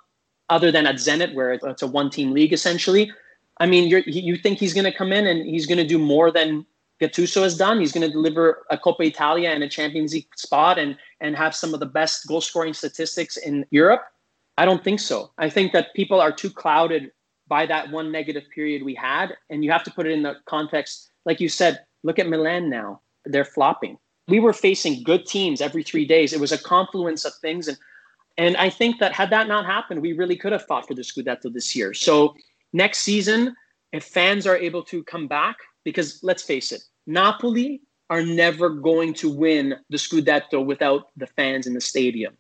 other 0.49 0.71
than 0.71 0.85
at 0.85 0.95
Zenit, 0.95 1.33
where 1.33 1.53
it's 1.53 1.81
a 1.81 1.87
one 1.87 2.09
team 2.09 2.31
league 2.31 2.53
essentially, 2.53 3.11
I 3.59 3.65
mean, 3.65 3.89
you 4.05 4.37
think 4.37 4.59
he's 4.59 4.73
going 4.73 4.85
to 4.85 4.93
come 4.93 5.11
in 5.11 5.25
and 5.25 5.45
he's 5.45 5.65
going 5.65 5.79
to 5.79 5.87
do 5.87 5.97
more 5.97 6.31
than 6.31 6.65
Gattuso 7.01 7.43
has 7.43 7.57
done? 7.57 7.79
He's 7.79 7.91
going 7.91 8.05
to 8.05 8.11
deliver 8.11 8.65
a 8.69 8.77
Coppa 8.77 9.05
Italia 9.05 9.49
and 9.49 9.63
a 9.63 9.69
Champions 9.69 10.13
League 10.13 10.27
spot 10.35 10.77
and, 10.77 10.97
and 11.21 11.35
have 11.35 11.55
some 11.55 11.73
of 11.73 11.79
the 11.79 11.85
best 11.85 12.27
goal 12.27 12.41
scoring 12.41 12.73
statistics 12.73 13.37
in 13.37 13.65
Europe? 13.71 14.03
I 14.57 14.65
don't 14.65 14.83
think 14.83 14.99
so. 14.99 15.31
I 15.37 15.49
think 15.49 15.73
that 15.73 15.93
people 15.95 16.19
are 16.19 16.31
too 16.31 16.49
clouded 16.49 17.11
by 17.47 17.65
that 17.65 17.91
one 17.91 18.11
negative 18.11 18.43
period 18.53 18.83
we 18.83 18.95
had. 18.95 19.37
And 19.49 19.63
you 19.63 19.71
have 19.71 19.83
to 19.83 19.91
put 19.91 20.05
it 20.05 20.11
in 20.11 20.23
the 20.23 20.35
context, 20.45 21.11
like 21.25 21.39
you 21.39 21.49
said, 21.49 21.83
look 22.03 22.19
at 22.19 22.27
Milan 22.27 22.69
now. 22.69 23.01
They're 23.25 23.45
flopping. 23.45 23.97
We 24.27 24.39
were 24.39 24.53
facing 24.53 25.03
good 25.03 25.25
teams 25.25 25.61
every 25.61 25.83
three 25.83 26.05
days. 26.05 26.33
It 26.33 26.39
was 26.39 26.51
a 26.51 26.57
confluence 26.57 27.25
of 27.25 27.33
things. 27.35 27.67
And 27.67 27.77
and 28.37 28.55
I 28.57 28.69
think 28.69 28.99
that 28.99 29.13
had 29.13 29.31
that 29.31 29.47
not 29.47 29.65
happened, 29.65 30.01
we 30.01 30.13
really 30.13 30.35
could 30.35 30.51
have 30.51 30.65
fought 30.65 30.87
for 30.87 30.93
the 30.93 31.01
Scudetto 31.01 31.51
this 31.51 31.75
year. 31.75 31.93
So 31.93 32.35
next 32.71 32.99
season, 32.99 33.55
if 33.93 34.03
fans 34.03 34.45
are 34.45 34.57
able 34.57 34.83
to 34.83 35.03
come 35.03 35.27
back, 35.27 35.57
because 35.83 36.19
let's 36.21 36.43
face 36.43 36.71
it, 36.71 36.83
Napoli 37.07 37.81
are 38.09 38.21
never 38.21 38.69
going 38.69 39.13
to 39.15 39.29
win 39.29 39.75
the 39.89 39.97
Scudetto 39.97 40.63
without 40.63 41.09
the 41.17 41.27
fans 41.27 41.65
in 41.65 41.73
the 41.73 41.81
stadium. 41.81 42.37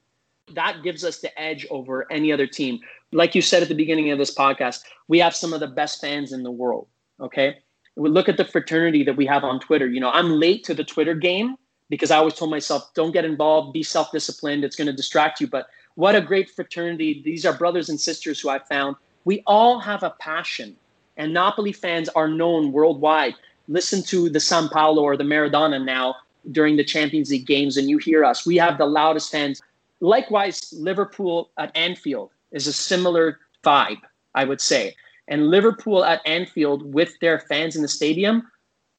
That 0.53 0.83
gives 0.83 1.03
us 1.03 1.19
the 1.19 1.37
edge 1.39 1.65
over 1.69 2.09
any 2.11 2.31
other 2.31 2.47
team. 2.47 2.79
Like 3.11 3.35
you 3.35 3.41
said 3.41 3.63
at 3.63 3.69
the 3.69 3.75
beginning 3.75 4.11
of 4.11 4.17
this 4.17 4.33
podcast, 4.33 4.83
we 5.07 5.19
have 5.19 5.35
some 5.35 5.51
of 5.51 5.59
the 5.59 5.67
best 5.67 5.99
fans 5.99 6.31
in 6.31 6.43
the 6.43 6.51
world. 6.51 6.87
Okay. 7.19 7.57
We 7.95 8.09
look 8.09 8.29
at 8.29 8.37
the 8.37 8.45
fraternity 8.45 9.03
that 9.03 9.17
we 9.17 9.25
have 9.25 9.43
on 9.43 9.59
Twitter. 9.59 9.87
You 9.87 9.99
know, 9.99 10.11
I'm 10.11 10.29
late 10.29 10.63
to 10.65 10.73
the 10.73 10.83
Twitter 10.83 11.15
game 11.15 11.55
because 11.89 12.11
I 12.11 12.17
always 12.17 12.33
told 12.33 12.51
myself, 12.51 12.93
don't 12.93 13.11
get 13.11 13.25
involved, 13.25 13.73
be 13.73 13.83
self 13.83 14.11
disciplined. 14.11 14.63
It's 14.63 14.75
going 14.75 14.87
to 14.87 14.93
distract 14.93 15.39
you. 15.39 15.47
But 15.47 15.67
what 15.95 16.15
a 16.15 16.21
great 16.21 16.49
fraternity. 16.49 17.21
These 17.23 17.45
are 17.45 17.53
brothers 17.53 17.89
and 17.89 17.99
sisters 17.99 18.39
who 18.39 18.49
I 18.49 18.59
found. 18.59 18.95
We 19.25 19.43
all 19.47 19.79
have 19.79 20.03
a 20.03 20.11
passion, 20.19 20.75
and 21.17 21.33
Napoli 21.33 21.73
fans 21.73 22.09
are 22.09 22.27
known 22.27 22.71
worldwide. 22.71 23.35
Listen 23.67 24.01
to 24.03 24.29
the 24.29 24.39
San 24.39 24.69
Paolo 24.69 25.03
or 25.03 25.17
the 25.17 25.23
Maradona 25.23 25.83
now 25.83 26.15
during 26.51 26.77
the 26.77 26.83
Champions 26.83 27.29
League 27.31 27.45
games, 27.45 27.77
and 27.77 27.89
you 27.89 27.97
hear 27.97 28.23
us. 28.23 28.45
We 28.45 28.55
have 28.57 28.77
the 28.77 28.85
loudest 28.85 29.31
fans. 29.31 29.61
Likewise, 29.99 30.73
Liverpool 30.77 31.49
at 31.57 31.75
Anfield 31.75 32.31
is 32.51 32.67
a 32.67 32.73
similar 32.73 33.39
vibe, 33.63 34.01
I 34.35 34.45
would 34.45 34.61
say. 34.61 34.95
And 35.27 35.49
Liverpool 35.49 36.05
at 36.05 36.25
Anfield 36.25 36.93
with 36.93 37.19
their 37.19 37.39
fans 37.39 37.75
in 37.75 37.81
the 37.81 37.87
stadium 37.87 38.49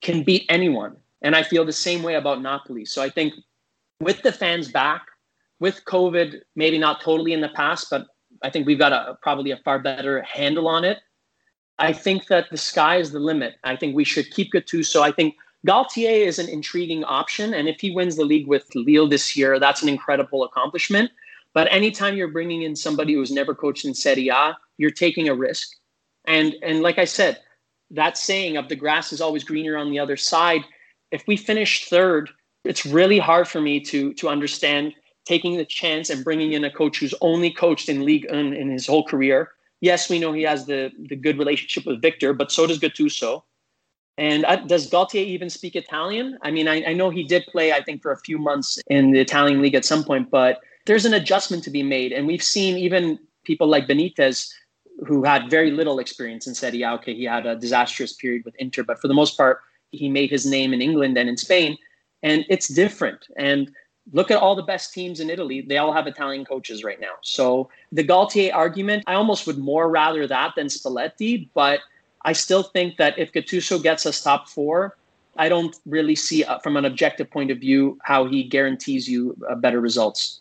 can 0.03 0.23
beat 0.23 0.45
anyone. 0.49 0.97
And 1.23 1.35
I 1.35 1.43
feel 1.43 1.65
the 1.65 1.73
same 1.73 2.03
way 2.03 2.15
about 2.15 2.43
Napoli. 2.43 2.85
So 2.85 3.03
I 3.03 3.11
think 3.11 3.35
with 4.01 4.23
the 4.23 4.33
fans 4.33 4.71
back, 4.71 5.07
with 5.61 5.85
COVID, 5.85 6.41
maybe 6.55 6.79
not 6.79 7.01
totally 7.01 7.33
in 7.33 7.41
the 7.41 7.49
past, 7.49 7.89
but 7.91 8.07
I 8.43 8.51
think 8.51 8.67
we've 8.67 8.79
got 8.79 8.93
a 8.93 9.19
probably 9.23 9.51
a 9.51 9.57
far 9.59 9.79
better 9.79 10.23
handle 10.23 10.69
on 10.69 10.85
it. 10.85 10.99
I 11.79 11.93
think 11.93 12.27
that 12.27 12.51
the 12.51 12.57
sky 12.57 12.97
is 12.97 13.11
the 13.11 13.21
limit. 13.21 13.57
I 13.65 13.77
think 13.77 13.95
we 13.95 14.05
should 14.05 14.31
keep 14.31 14.53
Gattuso. 14.53 15.01
I 15.01 15.13
think 15.13 15.35
Galtier 15.67 16.27
is 16.27 16.39
an 16.39 16.49
intriguing 16.49 17.05
option, 17.05 17.55
and 17.55 17.69
if 17.69 17.81
he 17.81 17.91
wins 17.91 18.17
the 18.17 18.25
league 18.25 18.47
with 18.47 18.73
Lille 18.75 19.09
this 19.09 19.37
year, 19.37 19.59
that's 19.59 19.83
an 19.83 19.89
incredible 19.89 20.45
accomplishment. 20.45 21.11
But 21.55 21.73
anytime 21.73 22.17
you're 22.17 22.29
bringing 22.29 22.63
in 22.63 22.77
somebody 22.77 23.15
who's 23.15 23.33
never 23.33 23.55
coached 23.55 23.85
in 23.85 23.95
Serie 23.95 24.29
A, 24.29 24.57
you're 24.77 24.91
taking 24.91 25.29
a 25.29 25.35
risk. 25.35 25.69
And 26.27 26.55
and 26.63 26.83
like 26.83 26.99
I 26.99 27.05
said, 27.05 27.41
that 27.91 28.19
saying 28.19 28.57
of 28.57 28.69
the 28.69 28.77
grass 28.77 29.13
is 29.13 29.21
always 29.21 29.45
greener 29.45 29.77
on 29.77 29.91
the 29.91 29.99
other 29.99 30.17
side. 30.17 30.63
If 31.11 31.25
we 31.27 31.37
finish 31.37 31.89
third, 31.89 32.31
it's 32.65 32.85
really 32.85 33.19
hard 33.19 33.49
for 33.49 33.61
me 33.61 33.81
to 33.81 34.13
to 34.15 34.29
understand 34.29 34.95
taking 35.25 35.57
the 35.57 35.65
chance 35.65 36.11
and 36.11 36.25
bringing 36.25 36.53
in 36.53 36.65
a 36.65 36.71
coach 36.71 36.99
who's 36.99 37.15
only 37.21 37.51
coached 37.51 37.89
in 37.89 38.05
Ligue 38.05 38.27
1, 38.31 38.55
in 38.55 38.71
his 38.71 38.87
whole 38.87 39.05
career. 39.05 39.51
Yes, 39.81 40.09
we 40.09 40.19
know 40.19 40.33
he 40.33 40.43
has 40.43 40.67
the 40.67 40.91
the 40.99 41.17
good 41.17 41.39
relationship 41.39 41.87
with 41.87 42.03
Victor, 42.03 42.33
but 42.33 42.51
so 42.51 42.67
does 42.67 42.79
Gattuso. 42.79 43.43
And 44.19 44.45
does 44.67 44.91
Galtier 44.91 45.25
even 45.25 45.49
speak 45.49 45.77
Italian? 45.77 46.39
I 46.43 46.51
mean, 46.51 46.67
I, 46.67 46.85
I 46.87 46.93
know 46.93 47.09
he 47.09 47.23
did 47.23 47.47
play, 47.47 47.73
I 47.73 47.81
think, 47.85 48.03
for 48.03 48.11
a 48.11 48.19
few 48.19 48.37
months 48.37 48.77
in 48.89 49.13
the 49.13 49.21
Italian 49.21 49.63
league 49.63 49.77
at 49.77 49.85
some 49.85 50.03
point, 50.03 50.29
but 50.29 50.59
there's 50.87 51.05
an 51.05 51.15
adjustment 51.15 51.63
to 51.65 51.71
be 51.71 51.85
made. 51.85 52.11
And 52.11 52.27
we've 52.27 52.43
seen 52.43 52.77
even 52.79 53.21
people 53.45 53.69
like 53.69 53.87
Benitez, 53.87 54.51
who 55.07 55.23
had 55.23 55.49
very 55.49 55.71
little 55.71 56.01
experience 56.01 56.49
in 56.49 56.55
Serie 56.57 56.83
A. 56.83 56.95
Okay, 56.95 57.15
he 57.15 57.23
had 57.23 57.47
a 57.47 57.55
disastrous 57.55 58.13
period 58.13 58.43
with 58.45 58.57
Inter, 58.59 58.83
but 58.83 58.99
for 59.01 59.07
the 59.07 59.15
most 59.15 59.37
part, 59.37 59.61
he 59.93 60.09
made 60.09 60.31
his 60.31 60.47
name 60.47 60.73
in 60.73 60.83
England 60.83 61.17
and 61.17 61.29
in 61.29 61.37
Spain. 61.37 61.77
And 62.23 62.45
it's 62.49 62.69
different. 62.69 63.27
And 63.37 63.71
look 64.13 64.31
at 64.31 64.39
all 64.39 64.57
the 64.57 64.63
best 64.63 64.93
teams 64.93 65.21
in 65.21 65.31
Italy. 65.31 65.61
They 65.61 65.79
all 65.79 65.93
have 65.93 66.07
Italian 66.07 66.45
coaches 66.45 66.83
right 66.83 67.01
now. 67.01 67.15
So 67.23 67.69
the 67.93 68.05
Galtier 68.05 68.55
argument, 68.55 69.05
I 69.07 69.15
almost 69.15 69.47
would 69.47 69.59
more 69.59 69.89
rather 69.89 70.27
that 70.27 70.55
than 70.57 70.67
Spalletti. 70.67 71.49
But 71.55 71.81
I 72.25 72.33
still 72.33 72.63
think 72.63 72.97
that 72.97 73.19
if 73.19 73.33
Gattuso 73.33 73.83
gets 73.83 74.07
us 74.07 74.23
top 74.23 74.49
four, 74.49 74.97
I 75.37 75.49
don't 75.49 75.77
really 75.87 76.17
see 76.17 76.45
uh, 76.45 76.59
from 76.59 76.77
an 76.77 76.85
objective 76.85 77.31
point 77.31 77.51
of 77.51 77.59
view 77.59 77.99
how 78.03 78.27
he 78.27 78.43
guarantees 78.43 79.09
you 79.09 79.37
uh, 79.49 79.55
better 79.55 79.81
results. 79.81 80.41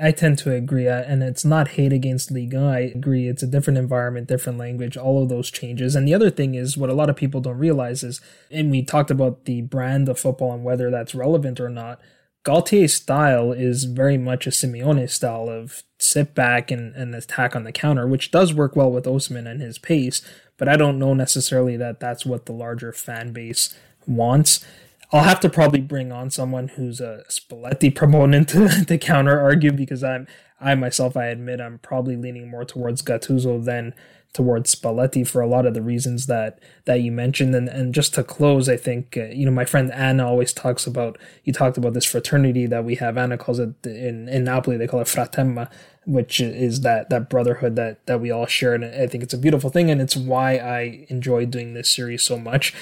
I 0.00 0.12
tend 0.12 0.38
to 0.38 0.52
agree, 0.52 0.88
uh, 0.88 1.02
and 1.02 1.22
it's 1.22 1.44
not 1.44 1.68
hate 1.68 1.92
against 1.92 2.30
Liga. 2.30 2.58
I 2.58 2.78
agree. 2.78 3.28
It's 3.28 3.42
a 3.42 3.46
different 3.46 3.78
environment, 3.78 4.28
different 4.28 4.58
language, 4.58 4.96
all 4.96 5.22
of 5.22 5.28
those 5.28 5.50
changes. 5.50 5.94
And 5.94 6.08
the 6.08 6.14
other 6.14 6.30
thing 6.30 6.54
is 6.54 6.76
what 6.76 6.90
a 6.90 6.94
lot 6.94 7.10
of 7.10 7.16
people 7.16 7.40
don't 7.40 7.58
realize 7.58 8.02
is, 8.02 8.20
and 8.50 8.70
we 8.70 8.82
talked 8.82 9.10
about 9.10 9.44
the 9.44 9.62
brand 9.62 10.08
of 10.08 10.18
football 10.18 10.52
and 10.52 10.64
whether 10.64 10.90
that's 10.90 11.14
relevant 11.14 11.60
or 11.60 11.68
not 11.68 12.00
Galtier's 12.42 12.94
style 12.94 13.52
is 13.52 13.84
very 13.84 14.16
much 14.16 14.46
a 14.46 14.50
Simeone 14.50 15.08
style 15.10 15.50
of 15.50 15.82
sit 15.98 16.34
back 16.34 16.70
and, 16.70 16.94
and 16.96 17.14
attack 17.14 17.54
on 17.54 17.64
the 17.64 17.72
counter, 17.72 18.06
which 18.06 18.30
does 18.30 18.54
work 18.54 18.74
well 18.74 18.90
with 18.90 19.04
Osimhen 19.04 19.46
and 19.46 19.60
his 19.60 19.78
pace, 19.78 20.22
but 20.56 20.68
I 20.68 20.76
don't 20.76 20.98
know 20.98 21.12
necessarily 21.12 21.76
that 21.76 22.00
that's 22.00 22.24
what 22.24 22.46
the 22.46 22.52
larger 22.52 22.92
fan 22.92 23.32
base 23.32 23.76
wants. 24.06 24.64
I'll 25.12 25.24
have 25.24 25.40
to 25.40 25.48
probably 25.48 25.80
bring 25.80 26.12
on 26.12 26.30
someone 26.30 26.68
who's 26.68 27.00
a 27.00 27.24
Spalletti 27.28 27.94
proponent 27.94 28.48
to, 28.50 28.84
to 28.86 28.98
counter 28.98 29.40
argue 29.40 29.72
because 29.72 30.04
I'm 30.04 30.26
I 30.60 30.74
myself 30.74 31.16
I 31.16 31.26
admit 31.26 31.60
I'm 31.60 31.78
probably 31.78 32.16
leaning 32.16 32.48
more 32.48 32.64
towards 32.64 33.02
Gattuso 33.02 33.64
than 33.64 33.94
towards 34.32 34.72
Spalletti 34.72 35.26
for 35.26 35.40
a 35.40 35.46
lot 35.46 35.66
of 35.66 35.74
the 35.74 35.82
reasons 35.82 36.26
that 36.26 36.60
that 36.84 37.00
you 37.00 37.10
mentioned. 37.10 37.54
And 37.54 37.68
and 37.68 37.94
just 37.94 38.14
to 38.14 38.22
close, 38.22 38.68
I 38.68 38.76
think 38.76 39.16
uh, 39.16 39.24
you 39.26 39.44
know 39.46 39.52
my 39.52 39.64
friend 39.64 39.92
Anna 39.92 40.26
always 40.26 40.52
talks 40.52 40.86
about. 40.86 41.18
You 41.44 41.52
talked 41.52 41.78
about 41.78 41.94
this 41.94 42.04
fraternity 42.04 42.66
that 42.66 42.84
we 42.84 42.96
have. 42.96 43.16
Anna 43.16 43.38
calls 43.38 43.58
it 43.58 43.74
in 43.84 44.28
in 44.28 44.44
Napoli 44.44 44.76
they 44.76 44.86
call 44.86 45.00
it 45.00 45.08
fratemma, 45.08 45.70
which 46.06 46.40
is 46.40 46.82
that 46.82 47.10
that 47.10 47.28
brotherhood 47.28 47.74
that 47.76 48.04
that 48.06 48.20
we 48.20 48.30
all 48.30 48.46
share. 48.46 48.74
And 48.74 48.84
I 48.84 49.06
think 49.06 49.24
it's 49.24 49.34
a 49.34 49.38
beautiful 49.38 49.70
thing, 49.70 49.90
and 49.90 50.00
it's 50.00 50.16
why 50.16 50.56
I 50.56 51.06
enjoy 51.08 51.46
doing 51.46 51.74
this 51.74 51.90
series 51.90 52.22
so 52.22 52.38
much. 52.38 52.74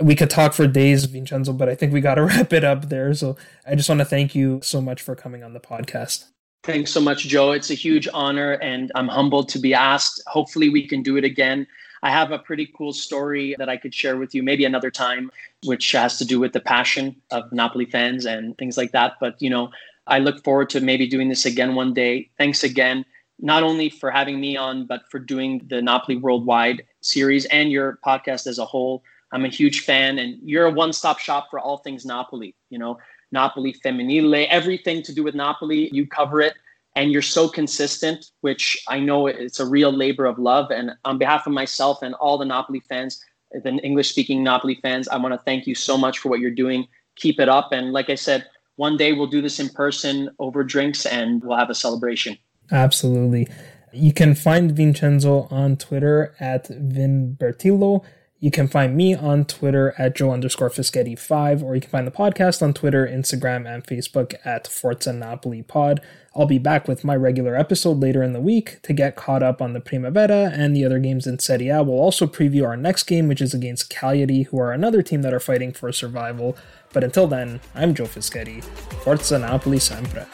We 0.00 0.14
could 0.14 0.30
talk 0.30 0.54
for 0.54 0.66
days, 0.66 1.04
Vincenzo, 1.04 1.52
but 1.52 1.68
I 1.68 1.74
think 1.74 1.92
we 1.92 2.00
got 2.00 2.16
to 2.16 2.24
wrap 2.26 2.52
it 2.52 2.64
up 2.64 2.88
there. 2.88 3.14
So 3.14 3.36
I 3.66 3.74
just 3.74 3.88
want 3.88 4.00
to 4.00 4.04
thank 4.04 4.34
you 4.34 4.60
so 4.62 4.80
much 4.80 5.02
for 5.02 5.14
coming 5.14 5.42
on 5.42 5.52
the 5.52 5.60
podcast. 5.60 6.26
Thanks 6.64 6.90
so 6.90 7.00
much, 7.00 7.24
Joe. 7.24 7.52
It's 7.52 7.70
a 7.70 7.74
huge 7.74 8.08
honor, 8.14 8.52
and 8.52 8.90
I'm 8.94 9.08
humbled 9.08 9.50
to 9.50 9.58
be 9.58 9.74
asked. 9.74 10.22
Hopefully, 10.26 10.70
we 10.70 10.88
can 10.88 11.02
do 11.02 11.16
it 11.18 11.24
again. 11.24 11.66
I 12.02 12.10
have 12.10 12.32
a 12.32 12.38
pretty 12.38 12.70
cool 12.76 12.92
story 12.92 13.54
that 13.58 13.68
I 13.68 13.76
could 13.76 13.94
share 13.94 14.16
with 14.16 14.34
you 14.34 14.42
maybe 14.42 14.64
another 14.64 14.90
time, 14.90 15.30
which 15.64 15.92
has 15.92 16.18
to 16.18 16.24
do 16.24 16.38
with 16.40 16.52
the 16.52 16.60
passion 16.60 17.16
of 17.30 17.50
Napoli 17.52 17.86
fans 17.86 18.26
and 18.26 18.56
things 18.58 18.76
like 18.76 18.92
that. 18.92 19.14
But, 19.20 19.40
you 19.40 19.48
know, 19.48 19.70
I 20.06 20.18
look 20.18 20.44
forward 20.44 20.68
to 20.70 20.80
maybe 20.80 21.06
doing 21.06 21.30
this 21.30 21.46
again 21.46 21.74
one 21.74 21.94
day. 21.94 22.30
Thanks 22.36 22.62
again, 22.62 23.06
not 23.38 23.62
only 23.62 23.88
for 23.88 24.10
having 24.10 24.38
me 24.38 24.56
on, 24.56 24.86
but 24.86 25.02
for 25.10 25.18
doing 25.18 25.62
the 25.68 25.80
Napoli 25.80 26.16
Worldwide 26.16 26.84
series 27.00 27.46
and 27.46 27.70
your 27.70 27.98
podcast 28.06 28.46
as 28.46 28.58
a 28.58 28.66
whole. 28.66 29.02
I'm 29.34 29.44
a 29.44 29.48
huge 29.48 29.80
fan, 29.80 30.20
and 30.20 30.38
you're 30.42 30.66
a 30.66 30.70
one 30.70 30.92
stop 30.92 31.18
shop 31.18 31.48
for 31.50 31.58
all 31.58 31.78
things 31.78 32.06
Napoli. 32.06 32.54
You 32.70 32.78
know, 32.78 32.98
Napoli 33.32 33.74
Femminile, 33.84 34.46
everything 34.48 35.02
to 35.02 35.12
do 35.12 35.24
with 35.24 35.34
Napoli, 35.34 35.90
you 35.92 36.06
cover 36.06 36.40
it 36.40 36.54
and 36.96 37.10
you're 37.10 37.22
so 37.22 37.48
consistent, 37.48 38.30
which 38.42 38.80
I 38.88 39.00
know 39.00 39.26
it's 39.26 39.58
a 39.58 39.66
real 39.66 39.92
labor 39.92 40.26
of 40.26 40.38
love. 40.38 40.70
And 40.70 40.92
on 41.04 41.18
behalf 41.18 41.46
of 41.46 41.52
myself 41.52 42.02
and 42.02 42.14
all 42.14 42.38
the 42.38 42.44
Napoli 42.44 42.80
fans, 42.88 43.20
the 43.50 43.70
English 43.82 44.10
speaking 44.10 44.44
Napoli 44.44 44.76
fans, 44.76 45.08
I 45.08 45.16
want 45.16 45.34
to 45.34 45.40
thank 45.44 45.66
you 45.66 45.74
so 45.74 45.98
much 45.98 46.20
for 46.20 46.28
what 46.28 46.38
you're 46.38 46.52
doing. 46.52 46.86
Keep 47.16 47.40
it 47.40 47.48
up. 47.48 47.72
And 47.72 47.92
like 47.92 48.10
I 48.10 48.14
said, 48.14 48.46
one 48.76 48.96
day 48.96 49.12
we'll 49.12 49.26
do 49.26 49.42
this 49.42 49.58
in 49.58 49.68
person 49.70 50.30
over 50.38 50.62
drinks 50.62 51.06
and 51.06 51.42
we'll 51.42 51.58
have 51.58 51.70
a 51.70 51.74
celebration. 51.74 52.38
Absolutely. 52.70 53.48
You 53.92 54.12
can 54.12 54.36
find 54.36 54.70
Vincenzo 54.72 55.48
on 55.50 55.76
Twitter 55.76 56.34
at 56.38 56.68
Vinbertillo 56.68 58.04
You 58.44 58.50
can 58.50 58.68
find 58.68 58.94
me 58.94 59.14
on 59.14 59.46
Twitter 59.46 59.94
at 59.96 60.14
Joe 60.14 60.30
underscore 60.30 60.68
Fischetti5, 60.68 61.62
or 61.62 61.74
you 61.74 61.80
can 61.80 61.88
find 61.88 62.06
the 62.06 62.10
podcast 62.10 62.60
on 62.60 62.74
Twitter, 62.74 63.06
Instagram, 63.06 63.66
and 63.66 63.82
Facebook 63.82 64.34
at 64.44 64.66
Forza 64.66 65.14
Napoli 65.14 65.62
Pod. 65.62 66.02
I'll 66.36 66.44
be 66.44 66.58
back 66.58 66.86
with 66.86 67.04
my 67.04 67.16
regular 67.16 67.56
episode 67.56 68.00
later 68.00 68.22
in 68.22 68.34
the 68.34 68.42
week 68.42 68.82
to 68.82 68.92
get 68.92 69.16
caught 69.16 69.42
up 69.42 69.62
on 69.62 69.72
the 69.72 69.80
Primavera 69.80 70.52
and 70.52 70.76
the 70.76 70.84
other 70.84 70.98
games 70.98 71.26
in 71.26 71.38
Serie 71.38 71.70
A. 71.70 71.82
We'll 71.82 71.98
also 71.98 72.26
preview 72.26 72.66
our 72.66 72.76
next 72.76 73.04
game, 73.04 73.28
which 73.28 73.40
is 73.40 73.54
against 73.54 73.88
Cagliari, 73.88 74.42
who 74.42 74.58
are 74.60 74.72
another 74.72 75.00
team 75.00 75.22
that 75.22 75.32
are 75.32 75.40
fighting 75.40 75.72
for 75.72 75.90
survival. 75.90 76.54
But 76.92 77.02
until 77.02 77.26
then, 77.26 77.60
I'm 77.74 77.94
Joe 77.94 78.04
Fischetti. 78.04 78.62
Forza 79.04 79.38
Napoli 79.38 79.78
sempre. 79.78 80.26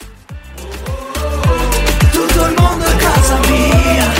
Tutto 2.11 2.45
il 2.45 2.55
mondo 2.59 2.83
è 2.83 2.95
casa 2.97 3.39
mia, 3.47 4.13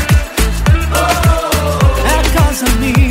è 2.06 2.32
casa 2.34 2.80
mia. 2.80 3.11